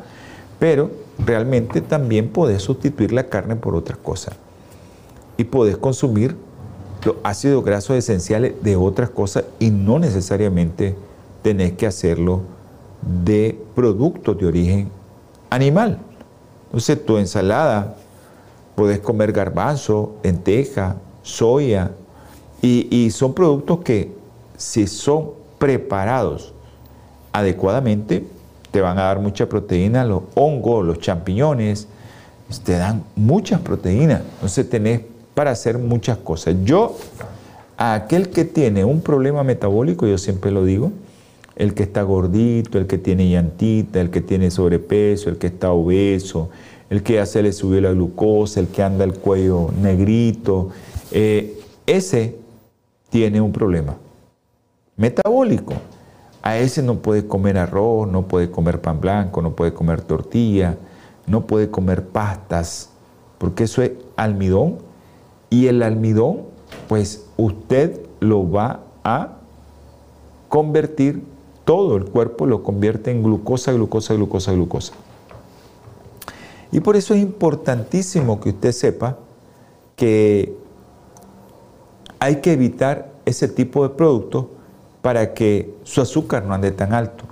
pero 0.60 0.92
realmente 1.26 1.82
también 1.82 2.30
puedes 2.30 2.62
sustituir 2.62 3.12
la 3.12 3.28
carne 3.28 3.56
por 3.56 3.76
otras 3.76 3.98
cosas 3.98 4.36
y 5.38 5.44
podés 5.46 5.78
consumir 5.78 6.36
los 7.04 7.16
ácidos 7.24 7.64
grasos 7.64 7.96
esenciales 7.96 8.54
de 8.62 8.76
otras 8.76 9.10
cosas 9.10 9.46
y 9.58 9.70
no 9.70 10.00
necesariamente 10.00 10.96
tenés 11.42 11.74
que 11.74 11.88
hacerlo 11.88 12.42
de 13.24 13.58
productos 13.74 14.38
de 14.38 14.46
origen 14.46 14.90
animal. 15.50 16.00
Entonces 16.66 17.06
tu 17.06 17.18
ensalada 17.18 17.96
Puedes 18.80 19.00
comer 19.00 19.34
garbanzo, 19.34 20.14
lenteja, 20.24 20.96
soya, 21.22 21.92
y, 22.62 23.12
son 23.12 23.34
productos 23.34 23.80
que 23.80 24.10
si 24.60 24.88
son 24.88 25.32
preparados 25.58 26.54
adecuadamente, 27.32 28.26
te 28.72 28.82
van 28.82 29.00
a 29.00 29.04
dar 29.04 29.20
mucha 29.20 29.48
proteína, 29.48 30.04
los 30.04 30.24
hongos, 30.36 30.86
los 30.86 31.00
champiñones, 31.00 31.88
te 32.66 32.74
dan 32.74 33.04
muchas 33.16 33.62
proteínas. 33.62 34.22
Entonces 34.36 34.70
tenés 34.70 35.02
para 35.34 35.52
hacer 35.52 35.78
muchas 35.78 36.18
cosas. 36.18 36.56
Yo, 36.66 36.98
a 37.78 37.94
aquel 37.94 38.30
que 38.30 38.44
tiene 38.44 38.84
un 38.84 39.00
problema 39.00 39.44
metabólico, 39.46 40.06
yo 40.06 40.18
siempre 40.18 40.52
lo 40.52 40.66
digo, 40.66 40.92
el 41.56 41.74
que 41.74 41.84
está 41.84 42.02
gordito, 42.02 42.78
el 42.78 42.86
que 42.86 42.98
tiene 42.98 43.30
llantita, 43.30 44.02
el 44.02 44.10
que 44.10 44.20
tiene 44.20 44.52
sobrepeso, 44.52 45.30
el 45.30 45.38
que 45.38 45.48
está 45.48 45.72
obeso, 45.72 46.50
el 46.90 47.02
que 47.02 47.14
ya 47.14 47.26
se 47.26 47.42
le 47.42 47.54
subió 47.54 47.80
la 47.80 47.92
glucosa, 47.92 48.60
el 48.60 48.68
que 48.68 48.84
anda 48.84 49.06
el 49.06 49.14
cuello 49.14 49.72
negrito, 49.82 50.70
eh, 51.12 51.62
ese 51.86 52.36
tiene 53.10 53.40
un 53.40 53.54
problema 53.54 53.96
metabólico. 55.00 55.74
A 56.44 56.58
ese 56.58 56.84
no 56.84 57.00
puede 57.00 57.26
comer 57.26 57.58
arroz, 57.58 58.08
no 58.08 58.28
puede 58.28 58.52
comer 58.52 58.82
pan 58.82 59.02
blanco, 59.02 59.42
no 59.42 59.56
puede 59.56 59.74
comer 59.74 60.02
tortilla, 60.02 60.78
no 61.26 61.48
puede 61.48 61.72
comer 61.72 62.06
pastas, 62.08 62.90
porque 63.40 63.64
eso 63.64 63.82
es 63.82 63.92
almidón. 64.16 64.78
Y 65.50 65.68
el 65.68 65.82
almidón, 65.82 66.42
pues 66.88 67.26
usted 67.38 68.06
lo 68.20 68.50
va 68.50 68.82
a 69.04 69.38
convertir, 70.50 71.24
todo 71.66 71.98
el 71.98 72.06
cuerpo 72.06 72.46
lo 72.46 72.62
convierte 72.64 73.12
en 73.12 73.24
glucosa, 73.24 73.72
glucosa, 73.72 74.14
glucosa, 74.14 74.52
glucosa. 74.52 74.94
Y 76.72 76.82
por 76.82 76.96
eso 76.96 77.14
es 77.14 77.22
importantísimo 77.22 78.40
que 78.40 78.50
usted 78.50 78.72
sepa 78.72 79.18
que 79.96 80.56
hay 82.20 82.38
que 82.38 82.54
evitar 82.54 83.12
ese 83.26 83.48
tipo 83.48 83.84
de 83.84 83.90
productos 83.96 84.46
para 85.02 85.34
que 85.34 85.74
su 85.84 86.02
azúcar 86.02 86.46
no 86.46 86.54
ande 86.54 86.72
tan 86.72 86.94
alto. 86.94 87.26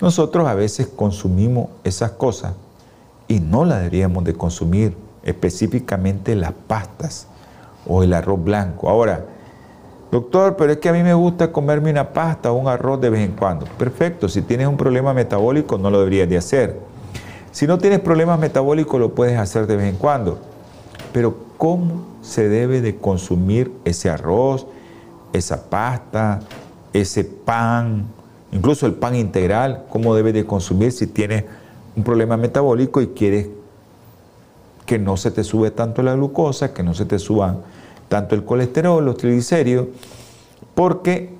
Nosotros 0.00 0.46
a 0.46 0.54
veces 0.54 0.88
consumimos 0.88 1.68
esas 1.84 2.12
cosas 2.12 2.54
y 3.28 3.40
no 3.40 3.64
las 3.64 3.78
deberíamos 3.78 4.24
de 4.24 4.34
consumir, 4.34 4.96
específicamente 5.22 6.34
las 6.34 6.52
pastas 6.52 7.26
o 7.86 8.02
el 8.02 8.12
arroz 8.12 8.42
blanco. 8.42 8.90
Ahora, 8.90 9.24
doctor, 10.10 10.56
pero 10.56 10.72
es 10.72 10.78
que 10.78 10.88
a 10.88 10.92
mí 10.92 11.02
me 11.02 11.14
gusta 11.14 11.52
comerme 11.52 11.90
una 11.90 12.12
pasta 12.12 12.52
o 12.52 12.56
un 12.56 12.68
arroz 12.68 13.00
de 13.00 13.10
vez 13.10 13.20
en 13.20 13.32
cuando. 13.32 13.66
Perfecto, 13.78 14.28
si 14.28 14.42
tienes 14.42 14.66
un 14.66 14.76
problema 14.76 15.14
metabólico 15.14 15.78
no 15.78 15.90
lo 15.90 16.00
deberías 16.00 16.28
de 16.28 16.36
hacer. 16.36 16.78
Si 17.52 17.66
no 17.66 17.78
tienes 17.78 18.00
problemas 18.00 18.38
metabólicos 18.38 19.00
lo 19.00 19.14
puedes 19.14 19.38
hacer 19.38 19.66
de 19.66 19.76
vez 19.76 19.86
en 19.86 19.96
cuando. 19.96 20.38
Pero 21.12 21.36
¿cómo 21.56 22.04
se 22.20 22.48
debe 22.48 22.80
de 22.80 22.96
consumir 22.96 23.72
ese 23.84 24.10
arroz, 24.10 24.66
esa 25.34 25.68
pasta, 25.68 26.40
ese 26.92 27.24
pan, 27.24 28.06
incluso 28.52 28.86
el 28.86 28.94
pan 28.94 29.16
integral, 29.16 29.84
cómo 29.88 30.14
debe 30.14 30.32
de 30.32 30.46
consumir 30.46 30.92
si 30.92 31.08
tienes 31.08 31.44
un 31.96 32.04
problema 32.04 32.36
metabólico 32.36 33.00
y 33.00 33.08
quieres 33.08 33.48
que 34.86 34.98
no 34.98 35.16
se 35.16 35.32
te 35.32 35.42
sube 35.42 35.72
tanto 35.72 36.02
la 36.02 36.14
glucosa, 36.14 36.72
que 36.72 36.82
no 36.82 36.94
se 36.94 37.04
te 37.04 37.18
suban 37.18 37.62
tanto 38.08 38.36
el 38.36 38.44
colesterol, 38.44 39.04
los 39.04 39.16
triglicéridos, 39.16 39.88
porque 40.74 41.34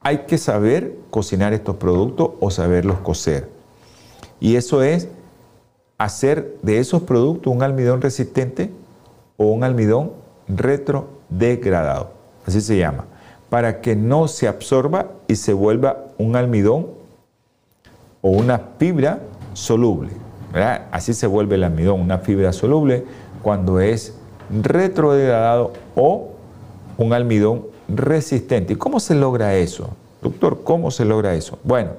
hay 0.00 0.18
que 0.18 0.38
saber 0.38 0.96
cocinar 1.10 1.52
estos 1.52 1.76
productos 1.76 2.30
o 2.38 2.50
saberlos 2.50 3.00
cocer. 3.00 3.48
Y 4.38 4.56
eso 4.56 4.82
es 4.82 5.08
hacer 5.98 6.56
de 6.62 6.78
esos 6.78 7.02
productos 7.02 7.52
un 7.52 7.62
almidón 7.62 8.00
resistente 8.00 8.70
o 9.36 9.46
un 9.46 9.64
almidón 9.64 10.12
retrodegradado 10.46 12.19
así 12.46 12.60
se 12.60 12.78
llama, 12.78 13.04
para 13.48 13.80
que 13.80 13.96
no 13.96 14.28
se 14.28 14.48
absorba 14.48 15.06
y 15.28 15.36
se 15.36 15.52
vuelva 15.52 16.04
un 16.18 16.36
almidón 16.36 16.88
o 18.22 18.30
una 18.30 18.58
fibra 18.78 19.20
soluble. 19.52 20.10
Así 20.90 21.14
se 21.14 21.26
vuelve 21.26 21.54
el 21.54 21.64
almidón, 21.64 22.00
una 22.00 22.18
fibra 22.18 22.52
soluble 22.52 23.04
cuando 23.42 23.80
es 23.80 24.14
retrodegradado 24.62 25.72
o 25.94 26.30
un 26.96 27.12
almidón 27.12 27.66
resistente. 27.88 28.72
¿Y 28.74 28.76
cómo 28.76 29.00
se 29.00 29.14
logra 29.14 29.54
eso? 29.54 29.90
Doctor, 30.22 30.62
¿cómo 30.64 30.90
se 30.90 31.04
logra 31.04 31.34
eso? 31.34 31.58
Bueno, 31.64 31.92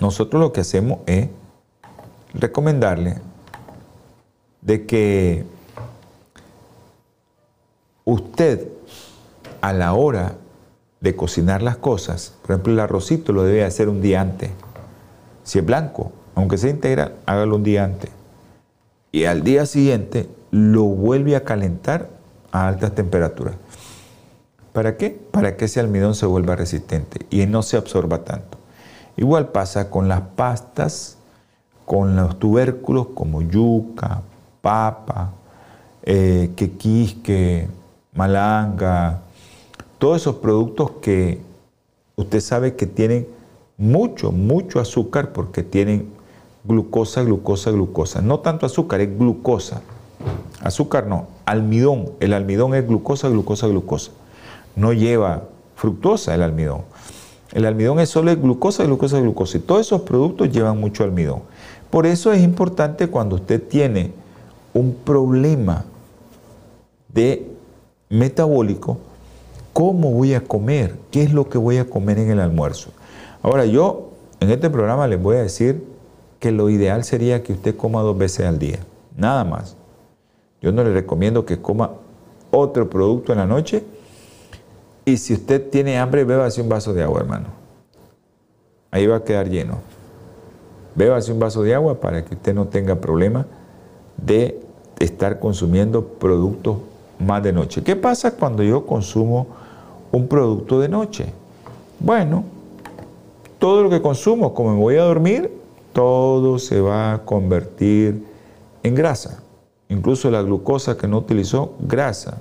nosotros 0.00 0.40
lo 0.40 0.52
que 0.52 0.60
hacemos 0.60 0.98
es 1.06 1.28
recomendarle 2.34 3.18
de 4.60 4.86
que 4.86 5.44
usted 8.08 8.68
a 9.60 9.74
la 9.74 9.92
hora 9.92 10.36
de 11.00 11.14
cocinar 11.14 11.60
las 11.60 11.76
cosas, 11.76 12.34
por 12.40 12.52
ejemplo 12.52 12.72
el 12.72 12.80
arrocito 12.80 13.34
lo 13.34 13.44
debe 13.44 13.64
hacer 13.64 13.90
un 13.90 14.00
día 14.00 14.22
antes. 14.22 14.50
Si 15.44 15.58
es 15.58 15.66
blanco, 15.66 16.10
aunque 16.34 16.56
sea 16.56 16.70
integral, 16.70 17.16
hágalo 17.26 17.56
un 17.56 17.64
día 17.64 17.84
antes. 17.84 18.10
Y 19.12 19.24
al 19.24 19.42
día 19.42 19.66
siguiente 19.66 20.26
lo 20.50 20.84
vuelve 20.84 21.36
a 21.36 21.44
calentar 21.44 22.08
a 22.50 22.66
altas 22.66 22.94
temperaturas. 22.94 23.56
¿Para 24.72 24.96
qué? 24.96 25.10
Para 25.30 25.56
que 25.56 25.66
ese 25.66 25.78
almidón 25.78 26.14
se 26.14 26.24
vuelva 26.24 26.56
resistente 26.56 27.26
y 27.28 27.44
no 27.44 27.62
se 27.62 27.76
absorba 27.76 28.24
tanto. 28.24 28.56
Igual 29.18 29.48
pasa 29.48 29.90
con 29.90 30.08
las 30.08 30.22
pastas, 30.22 31.18
con 31.84 32.16
los 32.16 32.38
tubérculos 32.38 33.08
como 33.08 33.42
yuca, 33.42 34.22
papa, 34.62 35.32
eh, 36.04 36.52
quequisque, 36.56 37.68
malanga, 38.14 39.20
todos 39.98 40.22
esos 40.22 40.36
productos 40.36 40.92
que 41.02 41.40
usted 42.16 42.40
sabe 42.40 42.74
que 42.74 42.86
tienen 42.86 43.26
mucho, 43.76 44.32
mucho 44.32 44.80
azúcar 44.80 45.32
porque 45.32 45.62
tienen 45.62 46.08
glucosa, 46.64 47.22
glucosa, 47.22 47.70
glucosa. 47.70 48.20
No 48.20 48.40
tanto 48.40 48.66
azúcar, 48.66 49.00
es 49.00 49.18
glucosa. 49.18 49.82
Azúcar 50.60 51.06
no, 51.06 51.28
almidón. 51.44 52.10
El 52.20 52.32
almidón 52.32 52.74
es 52.74 52.86
glucosa, 52.86 53.28
glucosa, 53.28 53.68
glucosa. 53.68 54.10
No 54.76 54.92
lleva 54.92 55.44
fructosa 55.76 56.34
el 56.34 56.42
almidón. 56.42 56.82
El 57.52 57.64
almidón 57.64 57.98
es 58.00 58.10
solo 58.10 58.34
glucosa, 58.36 58.84
glucosa, 58.84 59.20
glucosa. 59.20 59.56
Y 59.56 59.60
todos 59.60 59.80
esos 59.80 60.02
productos 60.02 60.50
llevan 60.50 60.78
mucho 60.78 61.04
almidón. 61.04 61.42
Por 61.90 62.06
eso 62.06 62.32
es 62.32 62.42
importante 62.42 63.08
cuando 63.08 63.36
usted 63.36 63.62
tiene 63.62 64.12
un 64.74 64.94
problema 64.94 65.84
de 67.08 67.47
metabólico, 68.08 68.98
¿cómo 69.72 70.10
voy 70.12 70.34
a 70.34 70.44
comer? 70.44 70.96
¿Qué 71.10 71.22
es 71.22 71.32
lo 71.32 71.48
que 71.48 71.58
voy 71.58 71.78
a 71.78 71.88
comer 71.88 72.18
en 72.18 72.30
el 72.30 72.40
almuerzo? 72.40 72.90
Ahora 73.42 73.64
yo 73.64 74.10
en 74.40 74.50
este 74.50 74.70
programa 74.70 75.06
les 75.06 75.20
voy 75.20 75.36
a 75.36 75.42
decir 75.42 75.84
que 76.40 76.52
lo 76.52 76.70
ideal 76.70 77.04
sería 77.04 77.42
que 77.42 77.52
usted 77.52 77.76
coma 77.76 78.02
dos 78.02 78.16
veces 78.16 78.46
al 78.46 78.58
día, 78.58 78.78
nada 79.16 79.44
más. 79.44 79.76
Yo 80.60 80.72
no 80.72 80.82
le 80.84 80.92
recomiendo 80.92 81.44
que 81.44 81.60
coma 81.60 81.92
otro 82.50 82.88
producto 82.88 83.32
en 83.32 83.38
la 83.38 83.46
noche 83.46 83.84
y 85.04 85.16
si 85.16 85.34
usted 85.34 85.70
tiene 85.70 85.98
hambre, 85.98 86.24
bébase 86.24 86.60
un 86.60 86.68
vaso 86.68 86.92
de 86.92 87.02
agua, 87.02 87.20
hermano. 87.20 87.46
Ahí 88.90 89.06
va 89.06 89.16
a 89.16 89.24
quedar 89.24 89.48
lleno. 89.48 89.78
Bébase 90.94 91.32
un 91.32 91.38
vaso 91.38 91.62
de 91.62 91.74
agua 91.74 92.00
para 92.00 92.24
que 92.24 92.34
usted 92.34 92.54
no 92.54 92.66
tenga 92.66 92.96
problema 92.96 93.46
de 94.16 94.60
estar 94.98 95.38
consumiendo 95.38 96.04
productos 96.04 96.78
más 97.18 97.42
de 97.42 97.52
noche. 97.52 97.82
¿Qué 97.82 97.96
pasa 97.96 98.32
cuando 98.36 98.62
yo 98.62 98.86
consumo 98.86 99.46
un 100.12 100.28
producto 100.28 100.80
de 100.80 100.88
noche? 100.88 101.32
Bueno, 102.00 102.44
todo 103.58 103.82
lo 103.82 103.90
que 103.90 104.00
consumo, 104.00 104.54
como 104.54 104.74
me 104.74 104.80
voy 104.80 104.96
a 104.96 105.02
dormir, 105.02 105.52
todo 105.92 106.58
se 106.58 106.80
va 106.80 107.14
a 107.14 107.18
convertir 107.24 108.24
en 108.82 108.94
grasa. 108.94 109.42
Incluso 109.88 110.30
la 110.30 110.42
glucosa 110.42 110.96
que 110.96 111.08
no 111.08 111.18
utilizó, 111.18 111.74
grasa. 111.80 112.40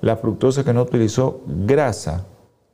La 0.00 0.16
fructosa 0.16 0.64
que 0.64 0.72
no 0.72 0.82
utilizó, 0.82 1.40
grasa. 1.46 2.24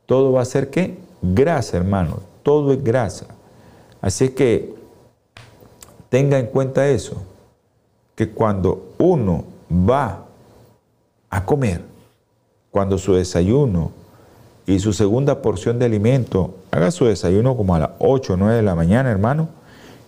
Todo 0.07 0.33
va 0.33 0.43
a 0.43 0.45
ser 0.45 0.71
qué? 0.71 0.99
Grasa, 1.21 1.77
hermano. 1.79 2.21
Todo 2.43 2.73
es 2.73 2.83
grasa. 2.83 3.27
Así 4.01 4.31
que 4.31 4.75
tenga 6.09 6.39
en 6.39 6.47
cuenta 6.47 6.89
eso, 6.89 7.17
que 8.15 8.31
cuando 8.31 8.93
uno 8.99 9.45
va 9.71 10.28
a 11.31 11.45
comer, 11.45 11.83
cuando 12.71 12.99
su 12.99 13.15
desayuno 13.15 13.93
y 14.67 14.79
su 14.81 14.93
segunda 14.93 15.41
porción 15.41 15.79
de 15.79 15.87
alimento, 15.87 16.55
haga 16.71 16.91
su 16.91 17.07
desayuno 17.07 17.57
como 17.57 17.75
a 17.75 17.79
las 17.79 17.91
8 17.99 18.35
o 18.35 18.37
9 18.37 18.57
de 18.57 18.63
la 18.63 18.75
mañana, 18.75 19.11
hermano, 19.11 19.49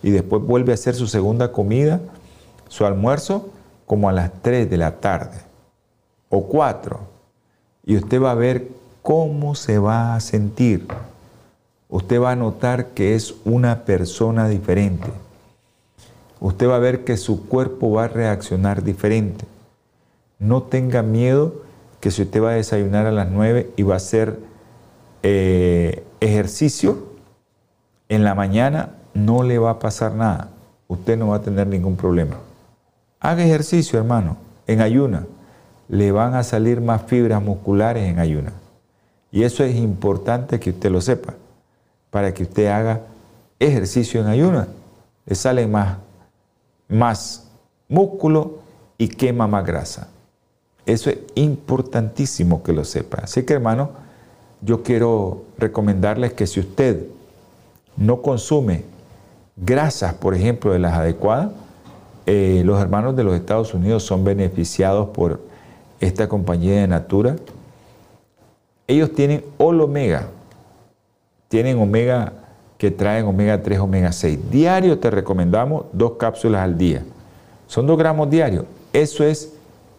y 0.03 0.11
después 0.11 0.43
vuelve 0.43 0.71
a 0.71 0.75
hacer 0.75 0.95
su 0.95 1.07
segunda 1.07 1.51
comida, 1.51 1.99
su 2.67 2.85
almuerzo, 2.85 3.49
como 3.85 4.07
a 4.07 4.13
las 4.13 4.31
3 4.41 4.69
de 4.69 4.77
la 4.77 4.99
tarde 4.99 5.37
o 6.29 6.47
4. 6.47 6.99
Y 7.85 7.97
usted 7.97 8.21
va 8.21 8.31
a 8.31 8.35
ver 8.35 8.69
cómo 9.01 9.55
se 9.55 9.79
va 9.79 10.15
a 10.15 10.19
sentir. 10.19 10.87
Usted 11.89 12.21
va 12.21 12.31
a 12.31 12.35
notar 12.35 12.87
que 12.87 13.15
es 13.15 13.35
una 13.43 13.83
persona 13.83 14.47
diferente. 14.47 15.07
usted 16.39 16.69
va 16.69 16.77
a 16.77 16.79
ver 16.79 17.03
que 17.03 17.17
su 17.17 17.47
cuerpo 17.47 17.91
va 17.91 18.05
a 18.05 18.07
reaccionar 18.07 18.83
diferente. 18.83 19.45
No 20.41 20.63
tenga 20.63 21.03
miedo 21.03 21.61
que 21.99 22.09
si 22.09 22.23
usted 22.23 22.41
va 22.41 22.49
a 22.49 22.53
desayunar 22.53 23.05
a 23.05 23.11
las 23.11 23.29
9 23.29 23.73
y 23.75 23.83
va 23.83 23.93
a 23.93 23.97
hacer 23.97 24.39
eh, 25.21 26.03
ejercicio, 26.19 27.11
en 28.09 28.23
la 28.23 28.33
mañana 28.33 28.95
no 29.13 29.43
le 29.43 29.59
va 29.59 29.69
a 29.69 29.79
pasar 29.79 30.15
nada. 30.15 30.49
Usted 30.87 31.15
no 31.15 31.27
va 31.27 31.35
a 31.35 31.41
tener 31.43 31.67
ningún 31.67 31.95
problema. 31.95 32.37
Haga 33.19 33.45
ejercicio, 33.45 33.99
hermano, 33.99 34.37
en 34.65 34.81
ayuna. 34.81 35.27
Le 35.87 36.11
van 36.11 36.33
a 36.33 36.41
salir 36.41 36.81
más 36.81 37.03
fibras 37.03 37.39
musculares 37.43 38.09
en 38.09 38.17
ayuna. 38.17 38.51
Y 39.31 39.43
eso 39.43 39.63
es 39.63 39.75
importante 39.75 40.59
que 40.59 40.71
usted 40.71 40.89
lo 40.89 41.01
sepa, 41.01 41.35
para 42.09 42.33
que 42.33 42.43
usted 42.43 42.65
haga 42.65 43.01
ejercicio 43.59 44.19
en 44.19 44.27
ayuna. 44.27 44.67
Le 45.27 45.35
sale 45.35 45.67
más, 45.67 45.97
más 46.89 47.47
músculo 47.87 48.57
y 48.97 49.07
quema 49.07 49.45
más 49.45 49.63
grasa. 49.67 50.07
Eso 50.85 51.09
es 51.09 51.19
importantísimo 51.35 52.63
que 52.63 52.73
lo 52.73 52.83
sepa. 52.83 53.19
Así 53.23 53.43
que 53.43 53.53
hermano, 53.53 53.91
yo 54.61 54.83
quiero 54.83 55.43
recomendarles 55.57 56.33
que 56.33 56.47
si 56.47 56.59
usted 56.59 57.05
no 57.97 58.21
consume 58.21 58.83
grasas, 59.57 60.13
por 60.13 60.35
ejemplo, 60.35 60.73
de 60.73 60.79
las 60.79 60.93
adecuadas, 60.93 61.51
eh, 62.25 62.61
los 62.65 62.79
hermanos 62.79 63.15
de 63.15 63.23
los 63.23 63.35
Estados 63.35 63.73
Unidos 63.73 64.03
son 64.03 64.23
beneficiados 64.23 65.09
por 65.09 65.41
esta 65.99 66.27
compañía 66.27 66.81
de 66.81 66.87
Natura. 66.87 67.35
Ellos 68.87 69.13
tienen 69.13 69.43
All 69.57 69.81
Omega, 69.81 70.27
tienen 71.47 71.79
omega 71.79 72.33
que 72.77 72.91
traen 72.91 73.25
omega 73.25 73.61
3, 73.61 73.79
omega 73.79 74.11
6. 74.11 74.49
Diario 74.49 74.97
te 74.97 75.11
recomendamos 75.11 75.85
dos 75.93 76.13
cápsulas 76.13 76.61
al 76.61 76.77
día. 76.77 77.03
Son 77.67 77.85
dos 77.85 77.97
gramos 77.97 78.29
diarios. 78.29 78.65
Eso 78.91 79.23
es 79.23 79.53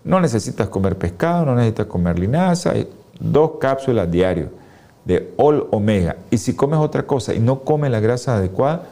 no 0.04 0.20
necesitas 0.20 0.68
comer 0.68 0.96
pescado, 0.96 1.46
no 1.46 1.54
necesitas 1.54 1.86
comer 1.86 2.18
linaza, 2.18 2.74
dos 3.20 3.52
cápsulas 3.60 4.10
diarias 4.10 4.48
de 5.04 5.32
All 5.36 5.66
Omega. 5.70 6.16
Y 6.30 6.38
si 6.38 6.54
comes 6.54 6.78
otra 6.78 7.04
cosa 7.04 7.34
y 7.34 7.40
no 7.40 7.60
comes 7.60 7.90
la 7.90 8.00
grasa 8.00 8.36
adecuada, 8.36 8.82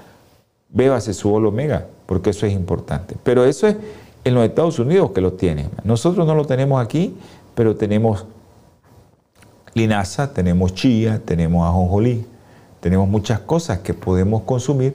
bébase 0.69 1.15
su 1.15 1.33
All 1.33 1.47
Omega, 1.47 1.87
porque 2.07 2.31
eso 2.31 2.47
es 2.47 2.53
importante. 2.53 3.17
Pero 3.23 3.45
eso 3.45 3.67
es 3.67 3.77
en 4.25 4.35
los 4.35 4.45
Estados 4.45 4.79
Unidos 4.79 5.11
que 5.13 5.21
lo 5.21 5.33
tienen. 5.33 5.71
Nosotros 5.85 6.27
no 6.27 6.35
lo 6.35 6.45
tenemos 6.45 6.83
aquí, 6.83 7.17
pero 7.55 7.77
tenemos 7.77 8.27
linaza, 9.75 10.33
tenemos 10.33 10.75
chía, 10.75 11.21
tenemos 11.25 11.67
ajonjolí, 11.67 12.27
tenemos 12.81 13.09
muchas 13.09 13.41
cosas 13.41 13.79
que 13.81 13.95
podemos 13.95 14.43
consumir 14.43 14.95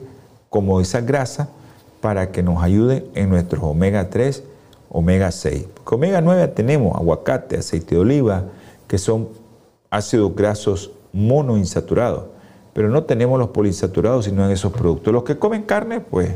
como 0.50 0.80
esa 0.80 1.00
grasa 1.00 1.48
para 2.00 2.30
que 2.30 2.42
nos 2.42 2.62
ayuden 2.62 3.04
en 3.14 3.30
nuestros 3.30 3.62
omega 3.64 4.10
3 4.10 4.42
omega 4.90 5.30
6. 5.30 5.66
Porque 5.74 5.94
omega 5.94 6.20
9 6.20 6.48
tenemos 6.48 6.96
aguacate, 6.96 7.56
aceite 7.56 7.94
de 7.94 8.00
oliva, 8.00 8.44
que 8.86 8.98
son 8.98 9.28
ácidos 9.90 10.34
grasos 10.34 10.90
monoinsaturados, 11.12 12.24
pero 12.72 12.88
no 12.88 13.04
tenemos 13.04 13.38
los 13.38 13.48
poliinsaturados 13.48 14.26
sino 14.26 14.44
en 14.44 14.50
esos 14.50 14.72
productos. 14.72 15.12
Los 15.12 15.24
que 15.24 15.38
comen 15.38 15.62
carne, 15.62 16.00
pues 16.00 16.30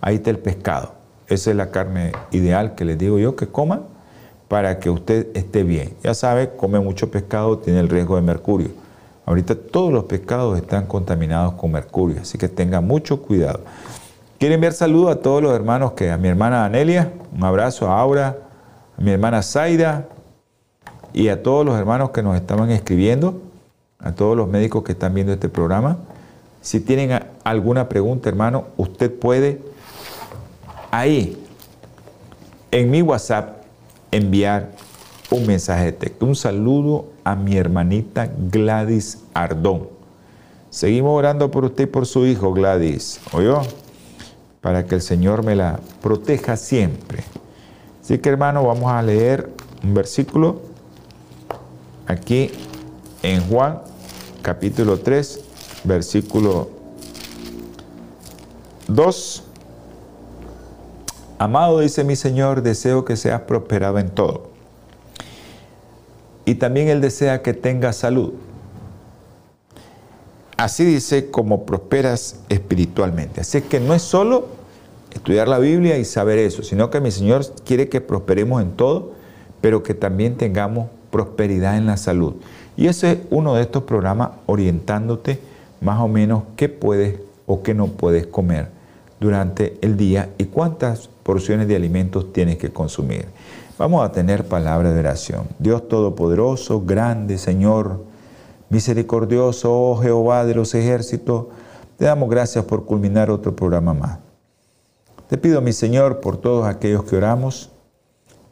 ahí 0.00 0.16
está 0.16 0.30
el 0.30 0.38
pescado. 0.38 0.92
Esa 1.28 1.50
es 1.50 1.56
la 1.56 1.70
carne 1.70 2.12
ideal 2.30 2.74
que 2.74 2.84
les 2.84 2.98
digo 2.98 3.18
yo 3.18 3.36
que 3.36 3.48
coman 3.48 3.84
para 4.48 4.78
que 4.78 4.90
usted 4.90 5.28
esté 5.34 5.62
bien. 5.62 5.94
Ya 6.02 6.14
sabe, 6.14 6.50
come 6.56 6.80
mucho 6.80 7.10
pescado, 7.10 7.58
tiene 7.58 7.80
el 7.80 7.88
riesgo 7.88 8.16
de 8.16 8.22
mercurio. 8.22 8.70
Ahorita 9.26 9.54
todos 9.54 9.92
los 9.92 10.04
pescados 10.04 10.56
están 10.56 10.86
contaminados 10.86 11.52
con 11.54 11.70
mercurio, 11.70 12.22
así 12.22 12.38
que 12.38 12.48
tenga 12.48 12.80
mucho 12.80 13.20
cuidado. 13.20 13.60
Quiero 14.38 14.54
enviar 14.54 14.72
saludos 14.72 15.16
a 15.16 15.20
todos 15.20 15.42
los 15.42 15.52
hermanos 15.52 15.94
que 15.94 16.12
a 16.12 16.16
mi 16.16 16.28
hermana 16.28 16.64
Anelia, 16.64 17.12
un 17.36 17.42
abrazo 17.42 17.90
a 17.90 18.00
Aura, 18.00 18.38
a 18.96 19.00
mi 19.00 19.10
hermana 19.10 19.42
Zaida 19.42 20.06
y 21.12 21.26
a 21.26 21.42
todos 21.42 21.66
los 21.66 21.76
hermanos 21.76 22.10
que 22.10 22.22
nos 22.22 22.36
estaban 22.36 22.70
escribiendo, 22.70 23.42
a 23.98 24.12
todos 24.12 24.36
los 24.36 24.46
médicos 24.46 24.84
que 24.84 24.92
están 24.92 25.12
viendo 25.12 25.32
este 25.32 25.48
programa. 25.48 25.98
Si 26.60 26.78
tienen 26.78 27.20
alguna 27.42 27.88
pregunta, 27.88 28.28
hermano, 28.28 28.66
usted 28.76 29.12
puede 29.12 29.60
ahí 30.92 31.44
en 32.70 32.92
mi 32.92 33.02
WhatsApp 33.02 33.64
enviar 34.12 34.70
un 35.32 35.48
mensaje 35.48 35.86
de 35.86 35.92
texto. 35.92 36.26
Un 36.26 36.36
saludo 36.36 37.06
a 37.24 37.34
mi 37.34 37.56
hermanita 37.56 38.30
Gladys 38.52 39.18
Ardón. 39.34 39.88
Seguimos 40.70 41.18
orando 41.18 41.50
por 41.50 41.64
usted 41.64 41.84
y 41.84 41.86
por 41.88 42.06
su 42.06 42.24
hijo 42.24 42.52
Gladys. 42.52 43.20
¿Oyó? 43.32 43.62
Para 44.60 44.86
que 44.86 44.96
el 44.96 45.02
Señor 45.02 45.44
me 45.44 45.54
la 45.54 45.80
proteja 46.02 46.56
siempre. 46.56 47.24
Así 48.02 48.18
que 48.18 48.28
hermano, 48.28 48.64
vamos 48.64 48.90
a 48.90 49.02
leer 49.02 49.50
un 49.82 49.94
versículo 49.94 50.60
aquí 52.06 52.50
en 53.22 53.46
Juan 53.48 53.80
capítulo 54.42 54.98
3, 54.98 55.44
versículo 55.84 56.70
2. 58.88 59.44
Amado, 61.38 61.80
dice 61.80 62.02
mi 62.02 62.16
Señor, 62.16 62.62
deseo 62.62 63.04
que 63.04 63.16
seas 63.16 63.42
prosperado 63.42 63.98
en 63.98 64.08
todo. 64.08 64.48
Y 66.44 66.54
también 66.54 66.88
Él 66.88 67.00
desea 67.00 67.42
que 67.42 67.52
tengas 67.52 67.96
salud. 67.96 68.32
Así 70.58 70.84
dice 70.84 71.30
como 71.30 71.64
prosperas 71.64 72.40
espiritualmente. 72.48 73.42
Así 73.42 73.62
que 73.62 73.78
no 73.78 73.94
es 73.94 74.02
solo 74.02 74.48
estudiar 75.14 75.46
la 75.46 75.60
Biblia 75.60 75.98
y 75.98 76.04
saber 76.04 76.40
eso, 76.40 76.64
sino 76.64 76.90
que 76.90 77.00
mi 77.00 77.12
Señor 77.12 77.46
quiere 77.64 77.88
que 77.88 78.00
prosperemos 78.00 78.60
en 78.60 78.72
todo, 78.72 79.12
pero 79.60 79.84
que 79.84 79.94
también 79.94 80.36
tengamos 80.36 80.88
prosperidad 81.12 81.76
en 81.76 81.86
la 81.86 81.96
salud. 81.96 82.34
Y 82.76 82.88
ese 82.88 83.12
es 83.12 83.18
uno 83.30 83.54
de 83.54 83.62
estos 83.62 83.84
programas 83.84 84.30
orientándote 84.46 85.38
más 85.80 86.00
o 86.00 86.08
menos 86.08 86.42
qué 86.56 86.68
puedes 86.68 87.20
o 87.46 87.62
qué 87.62 87.72
no 87.72 87.86
puedes 87.86 88.26
comer 88.26 88.66
durante 89.20 89.78
el 89.80 89.96
día 89.96 90.30
y 90.38 90.46
cuántas 90.46 91.08
porciones 91.22 91.68
de 91.68 91.76
alimentos 91.76 92.32
tienes 92.32 92.58
que 92.58 92.70
consumir. 92.70 93.26
Vamos 93.78 94.04
a 94.04 94.10
tener 94.10 94.44
palabra 94.48 94.92
de 94.92 94.98
oración. 94.98 95.46
Dios 95.60 95.86
Todopoderoso, 95.86 96.80
grande 96.80 97.38
Señor, 97.38 98.07
misericordioso, 98.70 99.72
oh 99.72 99.96
Jehová 99.96 100.44
de 100.44 100.54
los 100.54 100.74
ejércitos, 100.74 101.46
te 101.96 102.04
damos 102.04 102.28
gracias 102.28 102.64
por 102.64 102.84
culminar 102.84 103.30
otro 103.30 103.56
programa 103.56 103.94
más. 103.94 104.18
Te 105.28 105.36
pido, 105.36 105.60
mi 105.60 105.72
Señor, 105.72 106.20
por 106.20 106.38
todos 106.38 106.66
aquellos 106.66 107.04
que 107.04 107.16
oramos, 107.16 107.70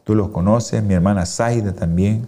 tú 0.03 0.15
los 0.15 0.29
conoces, 0.29 0.83
mi 0.83 0.93
hermana 0.93 1.25
Zaida 1.25 1.73
también. 1.73 2.27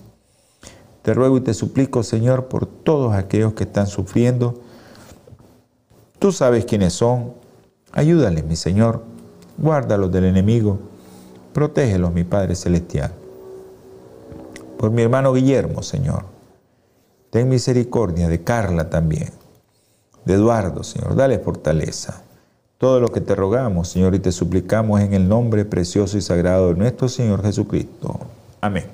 Te 1.02 1.14
ruego 1.14 1.38
y 1.38 1.42
te 1.42 1.54
suplico, 1.54 2.04
Señor, 2.04 2.48
por 2.48 2.66
todos 2.66 3.14
aquellos 3.14 3.54
que 3.54 3.64
están 3.64 3.88
sufriendo. 3.88 4.62
Tú 6.20 6.32
sabes 6.32 6.66
quiénes 6.66 6.94
son. 6.94 7.34
Ayúdales, 7.92 8.44
mi 8.44 8.56
Señor. 8.56 9.04
Guárdalos 9.58 10.12
del 10.12 10.26
enemigo. 10.26 10.80
Protégelos, 11.54 12.12
mi 12.12 12.24
Padre 12.24 12.56
Celestial. 12.56 13.14
Por 14.78 14.92
mi 14.92 15.02
hermano 15.02 15.34
Guillermo, 15.34 15.84
Señor. 15.84 16.39
Ten 17.30 17.48
misericordia 17.48 18.28
de 18.28 18.44
Carla 18.44 18.90
también. 18.90 19.32
De 20.26 20.34
Eduardo, 20.34 20.84
Señor. 20.84 21.16
Dale 21.16 21.40
fortaleza. 21.40 22.24
Todo 22.78 23.00
lo 23.00 23.10
que 23.10 23.22
te 23.22 23.36
rogamos, 23.36 23.90
Señor, 23.90 24.16
y 24.16 24.20
te 24.20 24.32
suplicamos 24.32 25.02
en 25.02 25.14
el 25.14 25.28
nombre 25.28 25.66
precioso 25.66 26.18
y 26.18 26.22
sagrado 26.22 26.70
de 26.70 26.76
nuestro 26.76 27.10
Señor 27.10 27.44
Jesucristo. 27.44 28.20
Amén. 28.62 28.86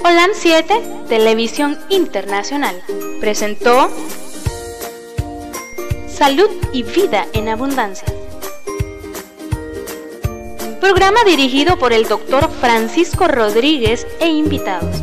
Holan 0.00 0.30
7, 0.32 1.04
Televisión 1.08 1.76
Internacional, 1.90 2.76
presentó 3.20 3.88
Salud 6.08 6.48
y 6.72 6.82
Vida 6.82 7.26
en 7.32 7.48
Abundancia. 7.48 8.06
Programa 10.80 11.18
dirigido 11.26 11.78
por 11.78 11.92
el 11.92 12.06
doctor 12.06 12.48
Francisco 12.50 13.26
Rodríguez 13.26 14.06
e 14.20 14.28
invitados. 14.28 15.02